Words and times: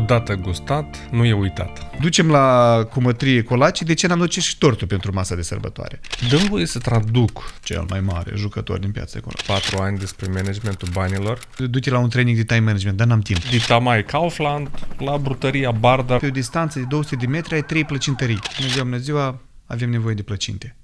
Odată 0.00 0.34
gustat, 0.34 1.08
nu 1.10 1.24
e 1.24 1.32
uitat. 1.32 2.00
Ducem 2.00 2.30
la 2.30 2.78
cumătrie 2.92 3.42
colaci, 3.42 3.82
de 3.82 3.94
ce 3.94 4.06
n-am 4.06 4.18
duce 4.18 4.40
și 4.40 4.58
tortul 4.58 4.86
pentru 4.86 5.12
masa 5.14 5.34
de 5.34 5.42
sărbătoare? 5.42 6.00
Dăm 6.28 6.46
voie 6.48 6.66
să 6.66 6.78
traduc 6.78 7.52
Cel 7.62 7.86
mai 7.88 8.00
mare 8.00 8.32
jucător 8.36 8.78
din 8.78 8.90
piața 8.90 9.18
acolo. 9.18 9.36
patru 9.46 9.78
ani 9.78 9.98
despre 9.98 10.26
managementul 10.32 10.88
banilor. 10.92 11.38
Du-te 11.56 11.90
la 11.90 11.98
un 11.98 12.08
training 12.08 12.36
de 12.36 12.44
time 12.44 12.60
management, 12.60 12.96
dar 12.96 13.06
n-am 13.06 13.20
timp. 13.20 13.48
Din 13.50 13.60
Tamai 13.66 14.04
Kaufland 14.04 14.68
la 14.98 15.16
brutăria 15.16 15.70
Bardar. 15.70 16.18
Pe 16.18 16.26
o 16.26 16.30
distanță 16.30 16.78
de 16.78 16.84
200 16.88 17.16
de 17.16 17.26
metri 17.26 17.54
ai 17.54 17.62
trei 17.62 17.84
plăcintării. 17.84 18.38
Bună 18.58 18.68
ziua, 18.68 18.84
bună 18.84 18.96
ziua, 18.96 19.40
avem 19.66 19.90
nevoie 19.90 20.14
de 20.14 20.22
plăcinte. 20.22 20.76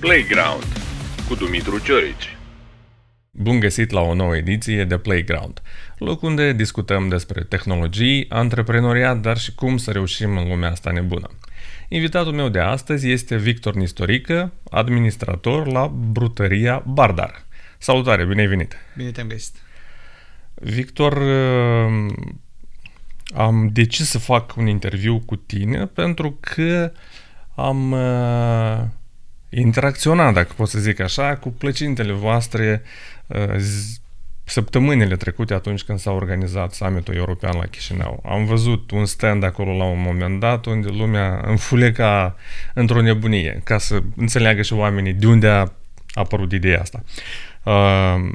Playground 0.00 0.73
cu 1.28 1.34
Dumitru 1.34 1.78
Ciorici. 1.78 2.36
Bun 3.30 3.60
găsit 3.60 3.90
la 3.90 4.00
o 4.00 4.14
nouă 4.14 4.36
ediție 4.36 4.84
de 4.84 4.98
Playground, 4.98 5.62
loc 5.98 6.22
unde 6.22 6.52
discutăm 6.52 7.08
despre 7.08 7.42
tehnologii, 7.42 8.26
antreprenoriat, 8.28 9.20
dar 9.20 9.38
și 9.38 9.54
cum 9.54 9.76
să 9.76 9.90
reușim 9.90 10.36
în 10.36 10.48
lumea 10.48 10.70
asta 10.70 10.90
nebună. 10.90 11.30
Invitatul 11.88 12.32
meu 12.32 12.48
de 12.48 12.58
astăzi 12.58 13.10
este 13.10 13.36
Victor 13.36 13.74
Nistorică, 13.74 14.52
administrator 14.70 15.66
la 15.66 15.86
brutăria 15.86 16.82
Bardar. 16.86 17.44
Salutare, 17.78 18.24
bine 18.24 18.40
ai 18.40 18.46
venit! 18.46 18.76
Bine 18.96 19.10
te-am 19.10 19.26
găsit. 19.26 19.54
Victor, 20.54 21.16
uh, 21.16 22.12
am 23.34 23.70
decis 23.72 24.08
să 24.08 24.18
fac 24.18 24.56
un 24.56 24.66
interviu 24.66 25.18
cu 25.18 25.36
tine 25.36 25.86
pentru 25.86 26.38
că 26.40 26.92
am 27.54 27.92
uh, 29.54 29.60
interacționat, 29.60 30.34
dacă 30.34 30.52
pot 30.56 30.68
să 30.68 30.78
zic 30.78 31.00
așa, 31.00 31.36
cu 31.36 31.48
plăcintele 31.48 32.12
voastre 32.12 32.82
uh, 33.26 33.54
z- 33.56 34.02
săptămânile 34.44 35.16
trecute 35.16 35.54
atunci 35.54 35.82
când 35.82 35.98
s-a 35.98 36.10
organizat 36.10 36.72
summitul 36.72 37.14
european 37.14 37.56
la 37.56 37.66
Chișinău. 37.66 38.22
Am 38.26 38.44
văzut 38.44 38.90
un 38.90 39.06
stand 39.06 39.42
acolo 39.42 39.76
la 39.76 39.84
un 39.84 40.00
moment 40.00 40.40
dat 40.40 40.66
unde 40.66 40.88
lumea 40.88 41.40
înfuleca 41.46 42.36
într-o 42.74 43.00
nebunie, 43.00 43.60
ca 43.64 43.78
să 43.78 44.02
înțeleagă 44.16 44.62
și 44.62 44.72
oamenii 44.72 45.12
de 45.12 45.26
unde 45.26 45.48
a 45.48 45.72
apărut 46.12 46.52
ideea 46.52 46.80
asta. 46.80 47.02
Uh, 47.62 48.32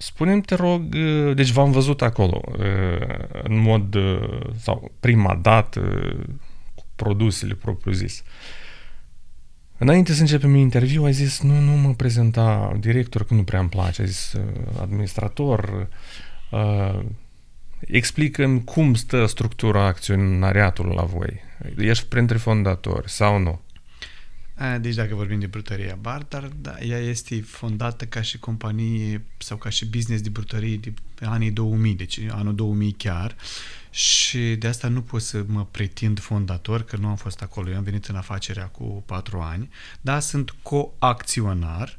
Spune-mi, 0.00 0.42
te 0.42 0.54
rog, 0.54 0.94
uh, 0.94 1.34
deci 1.34 1.50
v-am 1.50 1.70
văzut 1.70 2.02
acolo, 2.02 2.40
uh, 2.46 3.18
în 3.42 3.58
mod, 3.58 3.94
uh, 3.94 4.40
sau 4.56 4.92
prima 5.00 5.38
dată, 5.42 5.80
cu 6.74 6.84
produsele 6.96 7.54
propriu-zis. 7.54 8.22
Înainte 9.78 10.12
să 10.12 10.20
începem 10.20 10.54
interviu, 10.54 11.04
ai 11.04 11.12
zis, 11.12 11.40
nu, 11.40 11.60
nu 11.60 11.72
mă 11.72 11.94
prezenta 11.94 12.76
director, 12.80 13.24
că 13.24 13.34
nu 13.34 13.44
prea 13.44 13.60
îmi 13.60 13.68
place, 13.68 14.02
ai 14.02 14.08
zis 14.08 14.34
administrator, 14.80 15.88
uh, 16.50 17.00
explică-mi 17.80 18.64
cum 18.64 18.94
stă 18.94 19.26
structura 19.26 19.84
acționariatului 19.84 20.94
la 20.94 21.02
voi. 21.02 21.40
Ești 21.76 22.06
printre 22.06 22.36
fondatori 22.36 23.10
sau 23.10 23.38
nu? 23.38 23.60
A, 24.58 24.78
Deci 24.78 24.94
dacă 24.94 25.14
vorbim 25.14 25.38
de 25.38 25.46
brutăria 25.46 25.98
Bartar, 26.00 26.50
da, 26.60 26.74
ea 26.80 26.98
este 26.98 27.40
fondată 27.46 28.04
ca 28.04 28.22
și 28.22 28.38
companie 28.38 29.24
sau 29.38 29.56
ca 29.56 29.68
și 29.68 29.86
business 29.86 30.22
de 30.22 30.28
brutărie 30.28 30.76
de 30.76 30.92
pe 31.14 31.24
anii 31.26 31.50
2000, 31.50 31.94
deci 31.94 32.20
anul 32.30 32.54
2000 32.54 32.92
chiar 32.92 33.36
și 33.90 34.38
de 34.38 34.66
asta 34.66 34.88
nu 34.88 35.00
pot 35.02 35.22
să 35.22 35.44
mă 35.46 35.66
pretind 35.70 36.20
fondator, 36.20 36.82
că 36.82 36.96
nu 36.96 37.08
am 37.08 37.16
fost 37.16 37.42
acolo. 37.42 37.70
Eu 37.70 37.76
am 37.76 37.82
venit 37.82 38.06
în 38.06 38.16
afacerea 38.16 38.64
cu 38.64 39.02
patru 39.06 39.38
ani, 39.40 39.70
da, 40.00 40.18
sunt 40.20 40.54
coacționar, 40.62 41.96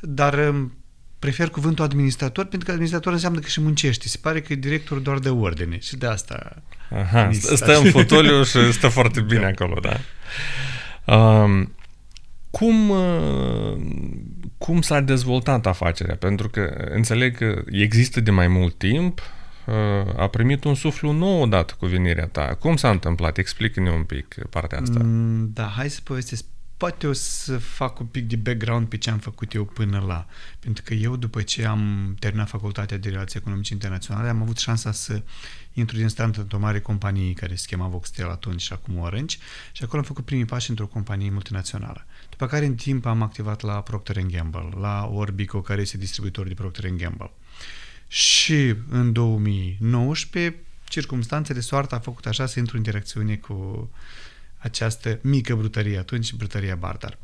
dar 0.00 0.48
um, 0.48 0.72
prefer 1.18 1.48
cuvântul 1.48 1.84
administrator 1.84 2.44
pentru 2.44 2.66
că 2.66 2.70
administrator 2.70 3.12
înseamnă 3.12 3.38
că 3.40 3.48
și 3.48 3.60
muncește. 3.60 4.08
Se 4.08 4.18
pare 4.20 4.40
că 4.40 4.54
directorul 4.54 5.02
doar 5.02 5.18
de 5.18 5.28
ordine 5.28 5.78
și 5.78 5.96
de 5.96 6.06
asta 6.06 6.62
Aha, 6.90 7.24
Mi 7.26 7.34
stă, 7.34 7.54
s-a- 7.56 7.64
stă 7.66 7.78
în 7.78 7.90
fotoliu 8.00 8.42
și 8.44 8.72
stă 8.72 8.88
foarte 8.88 9.20
bine 9.20 9.40
Da. 9.40 9.46
acolo, 9.46 9.80
da. 9.80 9.96
Um, 11.14 11.72
cum, 12.50 12.90
uh, 12.90 13.76
cum 14.58 14.80
s-a 14.80 15.00
dezvoltat 15.00 15.66
afacerea? 15.66 16.16
Pentru 16.16 16.48
că 16.48 16.88
înțeleg 16.90 17.36
că 17.36 17.62
există 17.70 18.20
de 18.20 18.30
mai 18.30 18.48
mult 18.48 18.78
timp, 18.78 19.20
uh, 19.66 19.74
a 20.16 20.26
primit 20.28 20.64
un 20.64 20.74
suflu 20.74 21.12
nou 21.12 21.40
odată 21.40 21.74
cu 21.78 21.86
venirea 21.86 22.26
ta. 22.26 22.56
Cum 22.60 22.76
s-a 22.76 22.90
întâmplat? 22.90 23.38
Explică-ne 23.38 23.90
un 23.90 24.02
pic 24.02 24.34
partea 24.50 24.78
asta. 24.80 25.00
Mm, 25.02 25.50
Da, 25.54 25.64
hai 25.64 25.90
să 25.90 26.00
povestesc. 26.04 26.44
Poate 26.78 27.06
o 27.06 27.12
să 27.12 27.58
fac 27.58 28.00
un 28.00 28.06
pic 28.06 28.28
de 28.28 28.36
background 28.36 28.88
pe 28.88 28.98
ce 28.98 29.10
am 29.10 29.18
făcut 29.18 29.54
eu 29.54 29.64
până 29.64 30.04
la. 30.06 30.26
Pentru 30.58 30.82
că 30.86 30.94
eu, 30.94 31.16
după 31.16 31.42
ce 31.42 31.64
am 31.64 32.14
terminat 32.18 32.48
facultatea 32.48 32.96
de 32.96 33.08
relații 33.08 33.38
economice 33.38 33.72
internaționale, 33.72 34.28
am 34.28 34.42
avut 34.42 34.58
șansa 34.58 34.92
să 34.92 35.22
intru 35.72 35.96
din 35.96 36.08
start 36.08 36.36
într-o 36.36 36.58
mare 36.58 36.80
companie 36.80 37.32
care 37.32 37.54
se 37.54 37.66
chema 37.66 37.86
Voxtel 37.86 38.28
atunci 38.28 38.62
și 38.62 38.72
acum 38.72 38.98
Orange 38.98 39.36
și 39.72 39.82
acolo 39.82 39.98
am 39.98 40.06
făcut 40.06 40.24
primii 40.24 40.44
pași 40.44 40.70
într-o 40.70 40.86
companie 40.86 41.30
multinațională. 41.30 42.06
După 42.30 42.46
care 42.46 42.66
în 42.66 42.74
timp 42.74 43.06
am 43.06 43.22
activat 43.22 43.60
la 43.60 43.82
Procter 43.82 44.20
Gamble, 44.20 44.68
la 44.80 45.06
Orbico, 45.12 45.60
care 45.60 45.80
este 45.80 45.96
distribuitor 45.96 46.48
de 46.48 46.54
Procter 46.54 46.90
Gamble. 46.90 47.30
Și 48.08 48.74
în 48.88 49.12
2019, 49.12 50.56
circumstanțele, 50.88 51.60
soarta 51.60 51.96
a 51.96 51.98
făcut 51.98 52.26
așa 52.26 52.46
să 52.46 52.58
intru 52.58 52.76
în 52.76 52.82
interacțiune 52.84 53.36
cu 53.36 53.90
această 54.58 55.18
mică 55.22 55.54
brutărie 55.54 55.98
atunci, 55.98 56.34
brutăria 56.34 56.74
Bardar. 56.74 57.18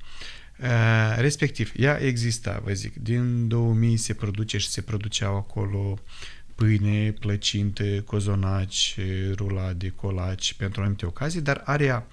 Uh, 0.60 1.14
respectiv, 1.16 1.72
ea 1.76 2.00
exista, 2.00 2.60
vă 2.64 2.72
zic, 2.72 2.94
din 2.94 3.48
2000 3.48 3.96
se 3.96 4.14
produce 4.14 4.58
și 4.58 4.68
se 4.68 4.80
produceau 4.80 5.36
acolo 5.36 5.98
pâine, 6.54 7.12
plăcinte, 7.12 8.02
cozonaci, 8.06 8.98
rulade, 9.34 9.88
colaci 9.88 10.54
pentru 10.54 10.80
anumite 10.80 11.06
ocazii, 11.06 11.40
dar 11.40 11.62
area 11.64 12.06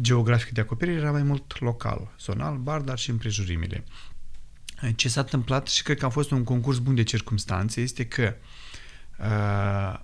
geografică 0.00 0.50
de 0.52 0.60
acoperire 0.60 0.98
era 0.98 1.10
mai 1.10 1.22
mult 1.22 1.60
local, 1.60 2.14
zonal, 2.20 2.56
Bardar 2.56 2.98
și 2.98 3.10
împrejurimile. 3.10 3.84
Ce 4.96 5.08
s-a 5.08 5.20
întâmplat 5.20 5.66
și 5.68 5.82
cred 5.82 5.98
că 5.98 6.06
a 6.06 6.08
fost 6.08 6.30
un 6.30 6.44
concurs 6.44 6.78
bun 6.78 6.94
de 6.94 7.02
circumstanțe 7.02 7.80
este 7.80 8.06
că 8.06 8.34
uh, 9.18 10.00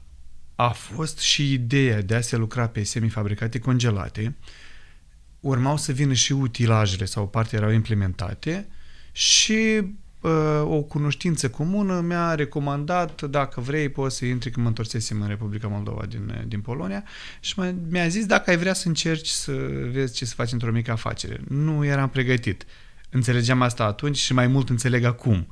a 0.63 0.69
fost 0.69 1.19
și 1.19 1.53
ideea 1.53 2.03
de 2.03 2.15
a 2.15 2.21
se 2.21 2.37
lucra 2.37 2.69
pe 2.69 2.83
semifabricate 2.83 3.59
congelate, 3.59 4.37
urmau 5.41 5.77
să 5.77 5.93
vină 5.93 6.13
și 6.13 6.33
utilajele 6.33 7.05
sau 7.05 7.29
parte 7.29 7.57
erau 7.57 7.71
implementate 7.71 8.69
și 9.13 9.81
uh, 10.21 10.31
o 10.65 10.83
cunoștință 10.83 11.51
comună 11.51 12.01
mi-a 12.01 12.35
recomandat, 12.35 13.23
dacă 13.23 13.61
vrei, 13.61 13.89
poți 13.89 14.17
să 14.17 14.25
intri, 14.25 14.51
când 14.51 14.63
mă 14.63 14.69
întorsesem 14.69 15.23
în 15.23 15.29
Republica 15.29 15.69
Moldova 15.69 16.07
din, 16.07 16.45
din 16.47 16.61
Polonia 16.61 17.05
și 17.41 17.55
mă- 17.57 17.75
mi-a 17.89 18.09
zis 18.09 18.27
dacă 18.27 18.51
ai 18.51 18.57
vrea 18.57 18.75
să 18.75 18.89
încerci 18.89 19.29
să 19.29 19.53
vezi 19.91 20.15
ce 20.15 20.25
să 20.25 20.35
faci 20.35 20.53
într-o 20.53 20.73
mică 20.73 20.91
afacere. 20.91 21.41
Nu 21.49 21.85
eram 21.85 22.09
pregătit. 22.09 22.65
Înțelegeam 23.11 23.63
asta 23.63 23.85
atunci 23.85 24.17
și 24.17 24.33
mai 24.33 24.47
mult 24.47 24.69
înțeleg 24.69 25.05
acum, 25.05 25.47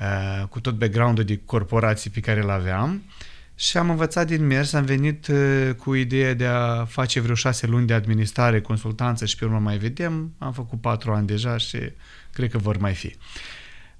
uh, 0.00 0.46
cu 0.48 0.60
tot 0.60 0.74
background-ul 0.78 1.24
de 1.24 1.40
corporații 1.44 2.10
pe 2.10 2.20
care 2.20 2.42
îl 2.42 2.50
aveam. 2.50 3.02
Și 3.58 3.76
am 3.76 3.90
învățat 3.90 4.26
din 4.26 4.46
mers, 4.46 4.72
am 4.72 4.84
venit 4.84 5.26
uh, 5.26 5.70
cu 5.76 5.94
ideea 5.94 6.34
de 6.34 6.46
a 6.46 6.84
face 6.84 7.20
vreo 7.20 7.34
șase 7.34 7.66
luni 7.66 7.86
de 7.86 7.92
administrare, 7.92 8.60
consultanță 8.60 9.26
și 9.26 9.36
pe 9.36 9.44
urmă 9.44 9.58
mai 9.58 9.78
vedem. 9.78 10.34
Am 10.38 10.52
făcut 10.52 10.80
patru 10.80 11.12
ani 11.12 11.26
deja 11.26 11.56
și 11.56 11.78
cred 12.32 12.50
că 12.50 12.58
vor 12.58 12.76
mai 12.76 12.94
fi. 12.94 13.14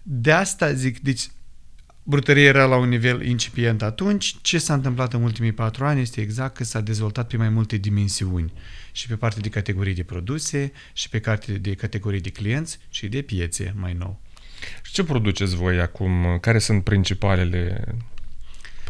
De 0.02 0.32
asta 0.32 0.72
zic, 0.72 1.00
deci 1.00 1.28
brutăria 2.02 2.44
era 2.44 2.64
la 2.64 2.76
un 2.76 2.88
nivel 2.88 3.26
incipient 3.26 3.82
atunci. 3.82 4.36
Ce 4.42 4.58
s-a 4.58 4.74
întâmplat 4.74 5.12
în 5.12 5.22
ultimii 5.22 5.52
patru 5.52 5.84
ani 5.84 6.00
este 6.00 6.20
exact 6.20 6.56
că 6.56 6.64
s-a 6.64 6.80
dezvoltat 6.80 7.26
pe 7.26 7.36
mai 7.36 7.48
multe 7.48 7.76
dimensiuni 7.76 8.52
și 8.92 9.08
pe 9.08 9.16
partea 9.16 9.40
de 9.40 9.48
categorii 9.48 9.94
de 9.94 10.02
produse 10.02 10.72
și 10.92 11.08
pe 11.08 11.18
partea 11.18 11.54
de 11.54 11.74
categorii 11.74 12.20
de 12.20 12.30
clienți 12.30 12.78
și 12.88 13.08
de 13.08 13.22
piețe 13.22 13.74
mai 13.76 13.92
nou. 13.92 14.20
Și 14.82 14.92
ce 14.92 15.04
produceți 15.04 15.54
voi 15.54 15.80
acum? 15.80 16.38
Care 16.40 16.58
sunt 16.58 16.84
principalele 16.84 17.84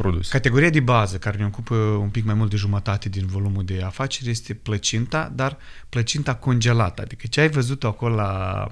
produse? 0.01 0.31
Categoria 0.31 0.71
de 0.71 0.81
bază, 0.81 1.19
care 1.19 1.37
ne 1.37 1.45
ocupă 1.45 1.75
un 1.75 2.09
pic 2.09 2.25
mai 2.25 2.35
mult 2.35 2.51
de 2.51 2.57
jumătate 2.57 3.09
din 3.09 3.27
volumul 3.27 3.65
de 3.65 3.83
afaceri, 3.83 4.31
este 4.31 4.55
plăcinta, 4.55 5.33
dar 5.35 5.57
plăcinta 5.89 6.35
congelată. 6.35 7.03
Adică 7.03 7.27
ce 7.27 7.41
ai 7.41 7.49
văzut 7.49 7.85
acolo 7.85 8.15
la, 8.15 8.67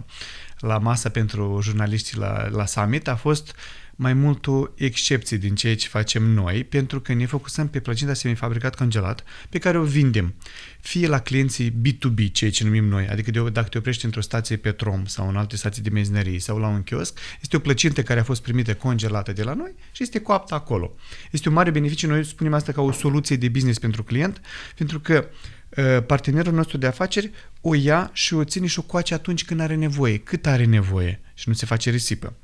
la 0.59 0.79
masa 0.79 1.09
pentru 1.09 1.59
jurnaliștii 1.63 2.19
la, 2.19 2.49
la 2.49 2.67
summit 2.67 3.09
a 3.09 3.17
fost 3.17 3.55
mai 3.97 4.13
mult 4.13 4.47
o 4.47 4.67
excepție 4.75 5.37
din 5.37 5.55
ceea 5.55 5.77
ce 5.77 5.89
facem 5.89 6.23
noi, 6.23 6.65
pentru 6.65 7.01
că 7.01 7.13
ne 7.13 7.27
focusăm 7.27 7.69
pe 7.69 7.81
plăcinta 7.81 8.15
semifabricat 8.15 8.75
congelat, 8.75 9.25
pe 9.49 9.59
care 9.59 9.79
o 9.79 9.83
vindem 9.83 10.35
fie 10.81 11.07
la 11.07 11.19
clienții 11.19 11.71
B2B, 11.71 12.33
ceea 12.33 12.51
ce 12.51 12.65
numim 12.65 12.85
noi, 12.85 13.09
adică 13.09 13.31
de, 13.31 13.51
dacă 13.53 13.69
te 13.69 13.79
oprești 13.79 14.05
într-o 14.05 14.21
stație 14.21 14.57
Petrom 14.57 15.05
sau 15.07 15.29
în 15.29 15.37
alte 15.37 15.57
stații 15.57 15.83
de 15.83 15.91
mezinărie 15.91 16.39
sau 16.39 16.59
la 16.59 16.69
un 16.69 16.83
kiosc, 16.83 17.19
este 17.41 17.57
o 17.57 17.59
plăcintă 17.59 18.03
care 18.03 18.21
a 18.21 18.25
fost 18.25 18.43
primită 18.43 18.75
congelată 18.75 19.33
de 19.33 19.43
la 19.43 19.55
noi 19.55 19.75
și 19.93 20.03
este 20.03 20.21
coaptă 20.21 20.55
acolo. 20.55 20.95
Este 21.31 21.49
un 21.49 21.55
mare 21.55 21.71
beneficiu, 21.71 22.09
noi 22.09 22.25
spunem 22.25 22.55
asta 22.55 22.73
ca 22.73 22.83
o 22.83 22.93
soluție 22.93 23.37
de 23.37 23.49
business 23.49 23.79
pentru 23.79 24.03
client, 24.03 24.41
pentru 24.77 25.01
că 25.01 25.29
uh, 25.77 26.05
partenerul 26.07 26.53
nostru 26.53 26.79
de 26.79 26.87
afaceri 26.87 27.31
o 27.61 27.75
ia 27.75 28.11
și 28.13 28.35
o 28.35 28.45
ține 28.45 28.67
și 28.67 28.79
o 28.79 28.83
coace 28.83 29.15
atunci 29.15 29.45
când 29.45 29.61
are 29.61 29.75
nevoie, 29.75 30.19
cât 30.19 30.47
are 30.47 30.65
nevoie 30.65 31.21
și 31.35 31.49
nu 31.49 31.55
se 31.55 31.67
face 31.67 31.91
risipă. 31.91 32.35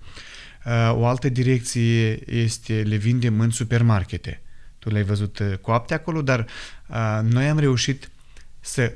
Uh, 0.64 0.92
o 0.94 1.06
altă 1.06 1.28
direcție 1.28 2.18
este 2.36 2.82
le 2.82 2.96
vindem 2.96 3.40
în 3.40 3.50
supermarkete. 3.50 4.42
Tu 4.78 4.90
le-ai 4.90 5.04
văzut 5.04 5.38
uh, 5.38 5.52
coapte 5.60 5.94
acolo, 5.94 6.22
dar 6.22 6.46
noi 7.22 7.48
am 7.48 7.58
reușit 7.58 8.10
să 8.60 8.92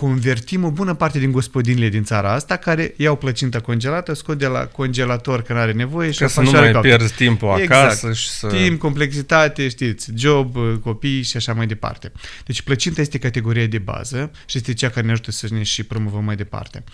convertim 0.00 0.64
o 0.64 0.70
bună 0.70 0.94
parte 0.94 1.18
din 1.18 1.32
gospodinile 1.32 1.88
din 1.88 2.04
țara 2.04 2.32
asta 2.32 2.56
care 2.56 2.94
iau 2.96 3.16
plăcinta 3.16 3.60
congelată, 3.60 4.12
scot 4.12 4.38
de 4.38 4.46
la 4.46 4.66
congelator 4.66 5.42
când 5.42 5.58
are 5.58 5.72
nevoie 5.72 6.10
și 6.10 6.18
Ca 6.18 6.26
să 6.26 6.40
nu 6.40 6.50
mai 6.50 6.70
coapte. 6.70 6.88
pierzi 6.88 7.14
timpul 7.14 7.48
acasă 7.48 8.06
exact. 8.06 8.14
și 8.14 8.28
să... 8.28 8.46
Timp, 8.46 8.78
complexitate, 8.78 9.68
știți, 9.68 10.10
job, 10.16 10.56
copii 10.82 11.22
și 11.22 11.36
așa 11.36 11.52
mai 11.52 11.66
departe. 11.66 12.12
Deci 12.44 12.62
plăcinta 12.62 13.00
este 13.00 13.18
categoria 13.18 13.66
de 13.66 13.78
bază 13.78 14.30
și 14.46 14.56
este 14.56 14.74
cea 14.74 14.88
care 14.88 15.06
ne 15.06 15.12
ajută 15.12 15.30
să 15.30 15.46
ne 15.50 15.62
și 15.62 15.82
promovăm 15.82 16.24
mai 16.24 16.36
departe. 16.36 16.84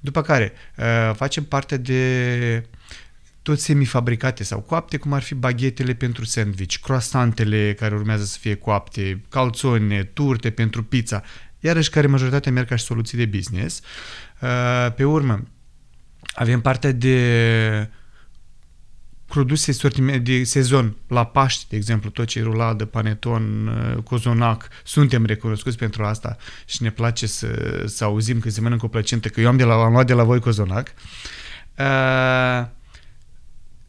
După 0.00 0.22
care 0.22 0.52
uh, 0.76 1.14
facem 1.14 1.44
parte 1.44 1.76
de 1.76 2.66
tot 3.46 3.60
semifabricate 3.60 4.44
sau 4.44 4.60
coapte, 4.60 4.96
cum 4.96 5.12
ar 5.12 5.22
fi 5.22 5.34
baghetele 5.34 5.94
pentru 5.94 6.24
sandwich, 6.24 6.76
croissantele 6.82 7.74
care 7.78 7.94
urmează 7.94 8.24
să 8.24 8.38
fie 8.40 8.54
coapte, 8.54 9.22
calțone, 9.28 10.02
turte 10.02 10.50
pentru 10.50 10.84
pizza 10.84 11.22
iarăși 11.60 11.90
care 11.90 12.06
majoritatea 12.06 12.52
merg 12.52 12.68
ca 12.68 12.76
și 12.76 12.84
soluții 12.84 13.18
de 13.18 13.26
business. 13.26 13.80
Uh, 14.40 14.92
pe 14.96 15.04
urmă, 15.04 15.42
avem 16.34 16.60
partea 16.60 16.92
de 16.92 17.90
produse 19.26 19.72
sortiment 19.72 20.24
de 20.24 20.44
sezon, 20.44 20.96
la 21.08 21.24
Paști, 21.24 21.68
de 21.68 21.76
exemplu, 21.76 22.10
tot 22.10 22.26
ce 22.26 22.38
e 22.38 22.42
ruladă, 22.42 22.84
paneton, 22.84 23.66
uh, 23.66 24.02
cozonac, 24.02 24.68
suntem 24.84 25.24
recunoscuți 25.24 25.76
pentru 25.76 26.04
asta 26.04 26.36
și 26.64 26.82
ne 26.82 26.90
place 26.90 27.26
să, 27.26 27.82
să 27.86 28.04
auzim 28.04 28.40
că 28.40 28.50
se 28.50 28.60
mănâncă 28.60 28.84
o 28.84 28.88
plăcintă, 28.88 29.28
că 29.28 29.40
eu 29.40 29.48
am, 29.48 29.56
de 29.56 29.64
la, 29.64 29.74
am 29.74 29.92
luat 29.92 30.06
de 30.06 30.12
la 30.12 30.24
voi 30.24 30.40
cozonac. 30.40 30.94
Uh, 31.78 32.74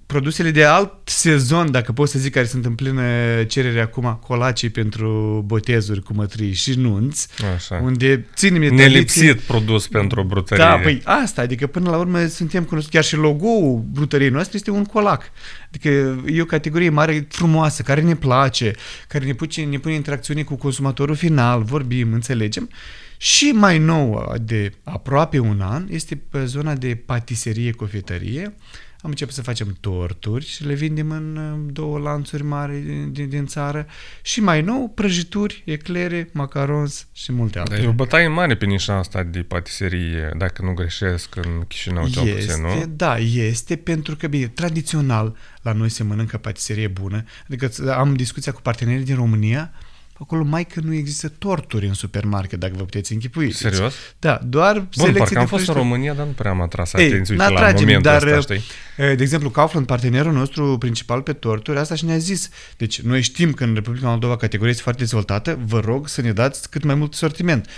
produsele 0.07 0.51
de 0.51 0.63
alt 0.63 0.91
sezon, 1.03 1.71
dacă 1.71 1.91
pot 1.91 2.09
să 2.09 2.19
zic, 2.19 2.33
care 2.33 2.45
sunt 2.45 2.65
în 2.65 2.75
plină 2.75 3.01
cerere 3.47 3.81
acum, 3.81 4.19
colacii 4.27 4.69
pentru 4.69 5.43
botezuri 5.45 6.03
cu 6.03 6.13
mătrii 6.13 6.53
și 6.53 6.73
nunți, 6.79 7.27
Așa. 7.55 7.75
unde 7.83 8.25
ținem 8.35 8.61
de 8.61 8.67
Nelipsit 8.67 9.39
produs 9.39 9.87
pentru 9.87 10.23
brutărie. 10.23 10.63
Da, 10.63 10.77
păi 10.77 11.01
asta, 11.03 11.41
adică 11.41 11.67
până 11.67 11.89
la 11.89 11.97
urmă 11.97 12.25
suntem 12.25 12.63
cunoscuți, 12.63 12.95
chiar 12.95 13.03
și 13.03 13.15
logo-ul 13.15 13.85
brutăriei 13.91 14.29
noastre 14.29 14.57
este 14.57 14.71
un 14.71 14.83
colac. 14.83 15.31
Adică 15.67 15.89
e 16.25 16.41
o 16.41 16.45
categorie 16.45 16.89
mare, 16.89 17.27
frumoasă, 17.29 17.81
care 17.81 18.01
ne 18.01 18.15
place, 18.15 18.73
care 19.07 19.25
ne 19.25 19.33
pune, 19.33 19.65
ne 19.69 19.77
pune 19.77 19.93
interacțiune 19.93 20.43
cu 20.43 20.55
consumatorul 20.55 21.15
final, 21.15 21.63
vorbim, 21.63 22.13
înțelegem. 22.13 22.69
Și 23.17 23.45
mai 23.45 23.77
nou, 23.77 24.33
de 24.41 24.73
aproape 24.83 25.39
un 25.39 25.61
an, 25.61 25.87
este 25.89 26.21
pe 26.29 26.45
zona 26.45 26.73
de 26.73 27.01
patiserie, 27.05 27.71
cofetărie, 27.71 28.53
am 29.01 29.09
început 29.09 29.33
să 29.33 29.41
facem 29.41 29.77
torturi 29.79 30.45
și 30.45 30.65
le 30.65 30.73
vindem 30.73 31.11
în 31.11 31.59
două 31.71 31.99
lanțuri 31.99 32.43
mari 32.43 32.79
din, 33.11 33.29
din 33.29 33.45
țară 33.45 33.85
și 34.21 34.41
mai 34.41 34.61
nou 34.61 34.91
prăjituri, 34.95 35.63
eclere, 35.65 36.29
macarons 36.33 37.07
și 37.11 37.31
multe 37.31 37.59
altele. 37.59 37.77
Dar 37.77 37.85
e 37.85 37.89
o 37.89 37.93
bătaie 37.93 38.27
mare 38.27 38.55
pe 38.55 38.65
nișa 38.65 38.97
asta 38.97 39.23
de 39.23 39.39
patiserie, 39.39 40.33
dacă 40.37 40.61
nu 40.61 40.73
greșesc, 40.73 41.35
în 41.35 41.63
Chișinău 41.67 42.07
cel 42.07 42.27
este, 42.27 42.45
puțin, 42.45 42.61
nu? 42.61 42.85
Da, 42.95 43.17
este 43.17 43.75
pentru 43.75 44.15
că, 44.15 44.27
bine, 44.27 44.47
tradițional 44.47 45.35
la 45.61 45.71
noi 45.71 45.89
se 45.89 46.03
mănâncă 46.03 46.37
patiserie 46.37 46.87
bună, 46.87 47.23
adică 47.49 47.91
am 47.91 48.15
discuția 48.15 48.51
cu 48.51 48.61
partenerii 48.61 49.05
din 49.05 49.15
România, 49.15 49.71
acolo 50.19 50.43
mai 50.43 50.65
că 50.65 50.79
nu 50.83 50.93
există 50.93 51.29
torturi 51.29 51.87
în 51.87 51.93
supermarket, 51.93 52.59
dacă 52.59 52.73
vă 52.77 52.83
puteți 52.83 53.13
închipui. 53.13 53.51
Serios? 53.51 53.93
Da, 54.19 54.39
doar 54.43 54.73
Bun, 54.73 54.87
selecție 54.91 55.19
parcă 55.19 55.33
de 55.33 55.39
am 55.39 55.45
fost 55.45 55.63
fruște. 55.63 55.81
în 55.81 55.87
România, 55.87 56.13
dar 56.13 56.25
nu 56.25 56.31
prea 56.31 56.51
am 56.51 56.61
atras 56.61 56.93
atenție 56.93 57.33
Ei, 57.33 57.39
la 57.39 57.49
momentul 57.49 58.01
dar, 58.01 58.23
ăsta, 58.23 58.53
știi? 58.53 58.65
De 58.95 59.23
exemplu, 59.23 59.49
Kaufland, 59.49 59.85
partenerul 59.85 60.33
nostru 60.33 60.77
principal 60.77 61.21
pe 61.21 61.33
torturi, 61.33 61.77
asta 61.77 61.95
și 61.95 62.05
ne-a 62.05 62.17
zis. 62.17 62.49
Deci, 62.77 63.01
noi 63.01 63.21
știm 63.21 63.53
că 63.53 63.63
în 63.63 63.73
Republica 63.73 64.07
Moldova 64.07 64.37
categoria 64.37 64.71
este 64.71 64.83
foarte 64.83 65.01
dezvoltată, 65.01 65.59
vă 65.65 65.79
rog 65.79 66.07
să 66.07 66.21
ne 66.21 66.31
dați 66.31 66.69
cât 66.69 66.83
mai 66.83 66.95
mult 66.95 67.13
sortiment, 67.13 67.69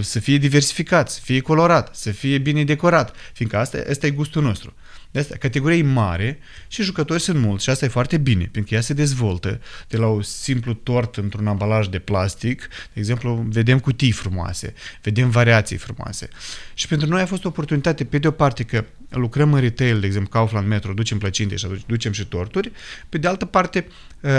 să 0.00 0.20
fie 0.20 0.38
diversificat, 0.38 1.10
să 1.10 1.20
fie 1.22 1.40
colorat, 1.40 1.94
să 1.94 2.10
fie 2.10 2.38
bine 2.38 2.64
decorat, 2.64 3.16
fiindcă 3.32 3.58
asta, 3.58 3.78
asta 3.90 4.06
e 4.06 4.10
gustul 4.10 4.42
nostru. 4.42 4.74
De 5.14 5.20
asta, 5.20 5.36
categoria 5.38 5.78
e 5.78 5.82
mare 5.82 6.38
și 6.68 6.82
jucători 6.82 7.20
sunt 7.20 7.38
mulți 7.38 7.64
și 7.64 7.70
asta 7.70 7.84
e 7.84 7.88
foarte 7.88 8.16
bine, 8.16 8.42
pentru 8.42 8.62
că 8.68 8.74
ea 8.74 8.80
se 8.80 8.92
dezvoltă 8.92 9.60
de 9.88 9.96
la 9.96 10.06
un 10.06 10.22
simplu 10.22 10.72
tort 10.72 11.16
într-un 11.16 11.46
ambalaj 11.46 11.86
de 11.86 11.98
plastic, 11.98 12.68
de 12.92 13.00
exemplu, 13.00 13.46
vedem 13.48 13.78
cutii 13.78 14.10
frumoase, 14.10 14.74
vedem 15.02 15.30
variații 15.30 15.76
frumoase. 15.76 16.28
Și 16.74 16.88
pentru 16.88 17.08
noi 17.08 17.20
a 17.20 17.26
fost 17.26 17.44
o 17.44 17.48
oportunitate, 17.48 18.04
pe 18.04 18.18
de 18.18 18.26
o 18.26 18.30
parte, 18.30 18.62
că 18.62 18.84
lucrăm 19.08 19.52
în 19.52 19.60
retail, 19.60 20.00
de 20.00 20.06
exemplu, 20.06 20.30
Kaufland 20.30 20.68
Metro, 20.68 20.92
ducem 20.92 21.18
plăcinte 21.18 21.56
și 21.56 21.66
ducem 21.86 22.12
și 22.12 22.26
torturi, 22.26 22.72
pe 23.08 23.18
de 23.18 23.28
altă 23.28 23.44
parte, 23.44 23.86
uh, 24.20 24.30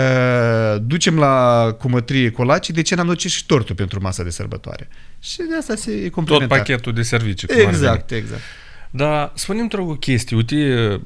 ducem 0.80 1.18
la 1.18 1.76
cumătrie 1.78 2.30
colacii, 2.30 2.74
de 2.74 2.82
ce 2.82 2.94
n-am 2.94 3.06
duce 3.06 3.28
și 3.28 3.46
tortul 3.46 3.74
pentru 3.74 4.00
masa 4.00 4.22
de 4.22 4.30
sărbătoare? 4.30 4.88
Și 5.20 5.36
de 5.36 5.56
asta 5.58 5.74
se 5.74 5.92
e 5.92 6.08
complementar. 6.08 6.58
Tot 6.58 6.66
pachetul 6.66 6.92
de 6.92 7.02
servicii. 7.02 7.48
Cum 7.48 7.58
exact, 7.58 8.10
exact. 8.10 8.42
Dar 8.90 9.32
spune-mi, 9.34 9.68
te 9.68 9.76
rog, 9.76 9.88
o 9.88 9.94
chestie. 9.94 10.36
Uite, 10.36 11.00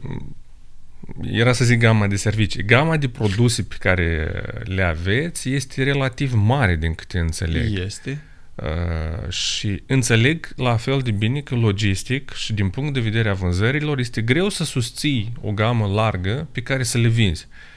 era 1.22 1.52
să 1.52 1.64
zic 1.64 1.78
gama 1.78 2.06
de 2.06 2.16
servicii. 2.16 2.64
Gama 2.64 2.96
de 2.96 3.08
produse 3.08 3.62
pe 3.62 3.76
care 3.78 4.42
le 4.64 4.82
aveți 4.82 5.50
este 5.50 5.82
relativ 5.82 6.32
mare, 6.34 6.76
din 6.76 6.94
câte 6.94 7.18
înțeleg. 7.18 7.78
Este. 7.78 8.22
Uh, 8.54 9.30
și 9.30 9.82
înțeleg 9.86 10.48
la 10.56 10.76
fel 10.76 11.00
de 11.00 11.10
bine 11.10 11.40
că 11.40 11.54
logistic 11.54 12.32
și 12.32 12.52
din 12.52 12.68
punct 12.68 12.94
de 12.94 13.00
vedere 13.00 13.28
a 13.28 13.34
vânzărilor 13.34 13.98
este 13.98 14.20
greu 14.20 14.48
să 14.48 14.64
susții 14.64 15.32
o 15.40 15.52
gamă 15.52 15.86
largă 15.86 16.48
pe 16.52 16.62
care 16.62 16.82
să 16.82 16.98
le 16.98 17.08
vinzi. 17.08 17.46
Uh, 17.48 17.69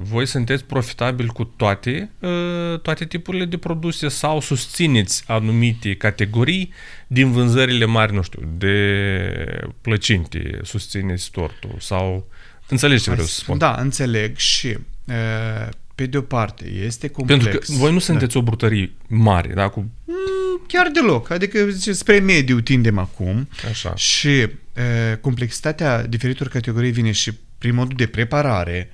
voi 0.00 0.26
sunteți 0.26 0.64
profitabili 0.64 1.28
cu 1.28 1.44
toate, 1.44 2.10
uh, 2.18 2.80
toate 2.80 3.04
tipurile 3.04 3.44
de 3.44 3.56
produse 3.56 4.08
sau 4.08 4.40
susțineți 4.40 5.24
anumite 5.26 5.94
categorii 5.94 6.72
din 7.06 7.32
vânzările 7.32 7.84
mari, 7.84 8.14
nu 8.14 8.22
știu, 8.22 8.42
de 8.58 9.66
plăcinte, 9.80 10.58
susțineți 10.62 11.30
tortul 11.30 11.76
sau... 11.78 12.28
Înțelegi 12.68 13.02
ce 13.02 13.10
vreau 13.10 13.26
să 13.26 13.34
spun? 13.34 13.58
Da, 13.58 13.76
înțeleg 13.80 14.36
și 14.36 14.76
uh, 15.04 15.68
pe 15.94 16.06
de 16.06 16.16
o 16.16 16.20
parte 16.20 16.68
este 16.68 17.08
complex. 17.08 17.42
Pentru 17.42 17.58
că 17.58 17.72
voi 17.72 17.92
nu 17.92 17.98
sunteți 17.98 18.32
da. 18.32 18.38
o 18.38 18.42
brutărie 18.42 18.92
mare, 19.06 19.52
da? 19.54 19.68
Cu... 19.68 19.80
Mm, 20.04 20.64
chiar 20.66 20.88
deloc. 20.88 21.30
Adică 21.30 21.70
zice, 21.70 21.92
spre 21.92 22.18
mediu 22.18 22.60
tindem 22.60 22.98
acum 22.98 23.48
Așa. 23.68 23.94
și 23.94 24.28
uh, 24.28 25.16
complexitatea 25.20 26.06
diferitor 26.06 26.48
categorii 26.48 26.90
vine 26.90 27.12
și 27.12 27.32
prin 27.58 27.74
modul 27.74 27.96
de 27.96 28.06
preparare, 28.06 28.90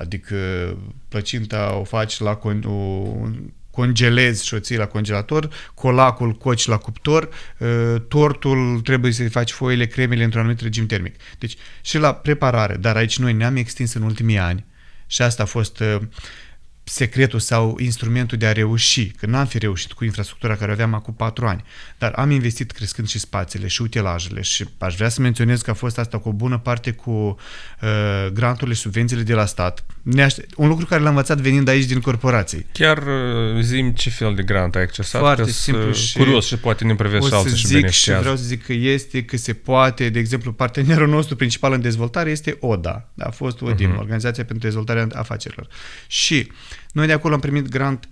adică 0.00 0.36
plăcinta 1.08 1.76
o 1.80 1.84
faci 1.84 2.18
la 2.18 2.38
con- 2.38 2.64
o 2.64 3.04
congelezi 3.70 4.46
și 4.46 4.54
o 4.54 4.58
ții 4.58 4.76
la 4.76 4.86
congelator, 4.86 5.48
colacul 5.74 6.32
coci 6.32 6.66
la 6.66 6.76
cuptor, 6.76 7.28
tortul 8.08 8.80
trebuie 8.80 9.12
să 9.12 9.28
faci 9.28 9.50
foile, 9.50 9.86
cremele 9.86 10.24
într-un 10.24 10.40
anumit 10.40 10.60
regim 10.60 10.86
termic. 10.86 11.14
Deci 11.38 11.56
și 11.80 11.98
la 11.98 12.14
preparare, 12.14 12.76
dar 12.76 12.96
aici 12.96 13.18
noi 13.18 13.32
ne-am 13.32 13.56
extins 13.56 13.94
în 13.94 14.02
ultimii 14.02 14.38
ani 14.38 14.64
și 15.06 15.22
asta 15.22 15.42
a 15.42 15.46
fost 15.46 15.82
secretul 16.84 17.38
sau 17.38 17.76
instrumentul 17.78 18.38
de 18.38 18.46
a 18.46 18.52
reuși, 18.52 19.06
că 19.10 19.26
n-am 19.26 19.46
fi 19.46 19.58
reușit 19.58 19.92
cu 19.92 20.04
infrastructura 20.04 20.56
care 20.56 20.72
aveam 20.72 20.94
acum 20.94 21.14
patru 21.14 21.46
ani, 21.46 21.64
dar 21.98 22.12
am 22.12 22.30
investit 22.30 22.70
crescând 22.70 23.08
și 23.08 23.18
spațiile 23.18 23.66
și 23.66 23.82
utilajele 23.82 24.40
și 24.40 24.68
aș 24.78 24.94
vrea 24.94 25.08
să 25.08 25.20
menționez 25.20 25.62
că 25.62 25.70
a 25.70 25.74
fost 25.74 25.98
asta 25.98 26.18
cu 26.18 26.28
o 26.28 26.32
bună 26.32 26.58
parte 26.58 26.92
cu 26.92 27.10
uh, 27.10 28.26
granturile 28.32 28.74
și 28.74 28.80
subvențiile 28.80 29.22
de 29.22 29.34
la 29.34 29.44
stat. 29.44 29.84
Un 30.56 30.68
lucru 30.68 30.86
care 30.86 31.00
l-am 31.00 31.10
învățat 31.10 31.38
venind 31.38 31.68
aici 31.68 31.84
din 31.84 32.00
corporații. 32.00 32.66
Chiar 32.72 32.98
uh, 32.98 33.60
zim 33.60 33.90
ce 33.90 34.10
fel 34.10 34.34
de 34.34 34.42
grant 34.42 34.74
ai 34.74 34.82
accesat, 34.82 35.20
Foarte 35.20 35.50
simplu 35.50 35.92
și 35.92 36.16
curios 36.16 36.46
și 36.46 36.56
poate 36.56 36.84
ne 36.84 36.94
privesc 36.94 37.26
și 37.26 37.34
alții 37.34 37.56
și 37.56 37.66
zic 37.66 37.76
beneficiază. 37.76 38.16
Și 38.16 38.22
vreau 38.22 38.36
să 38.36 38.44
zic 38.44 38.64
că 38.64 38.72
este, 38.72 39.24
că 39.24 39.36
se 39.36 39.52
poate, 39.52 40.08
de 40.08 40.18
exemplu, 40.18 40.52
partenerul 40.52 41.08
nostru 41.08 41.36
principal 41.36 41.72
în 41.72 41.80
dezvoltare 41.80 42.30
este 42.30 42.56
ODA, 42.60 43.08
a 43.18 43.30
fost 43.30 43.60
ODIM, 43.60 43.94
uh-huh. 43.94 43.98
Organizația 43.98 44.44
pentru 44.44 44.66
Dezvoltarea 44.66 45.06
Afacerilor. 45.12 45.68
Și 46.06 46.52
noi 46.92 47.06
de 47.06 47.12
acolo 47.12 47.34
am 47.34 47.40
primit 47.40 47.68
grant 47.68 48.08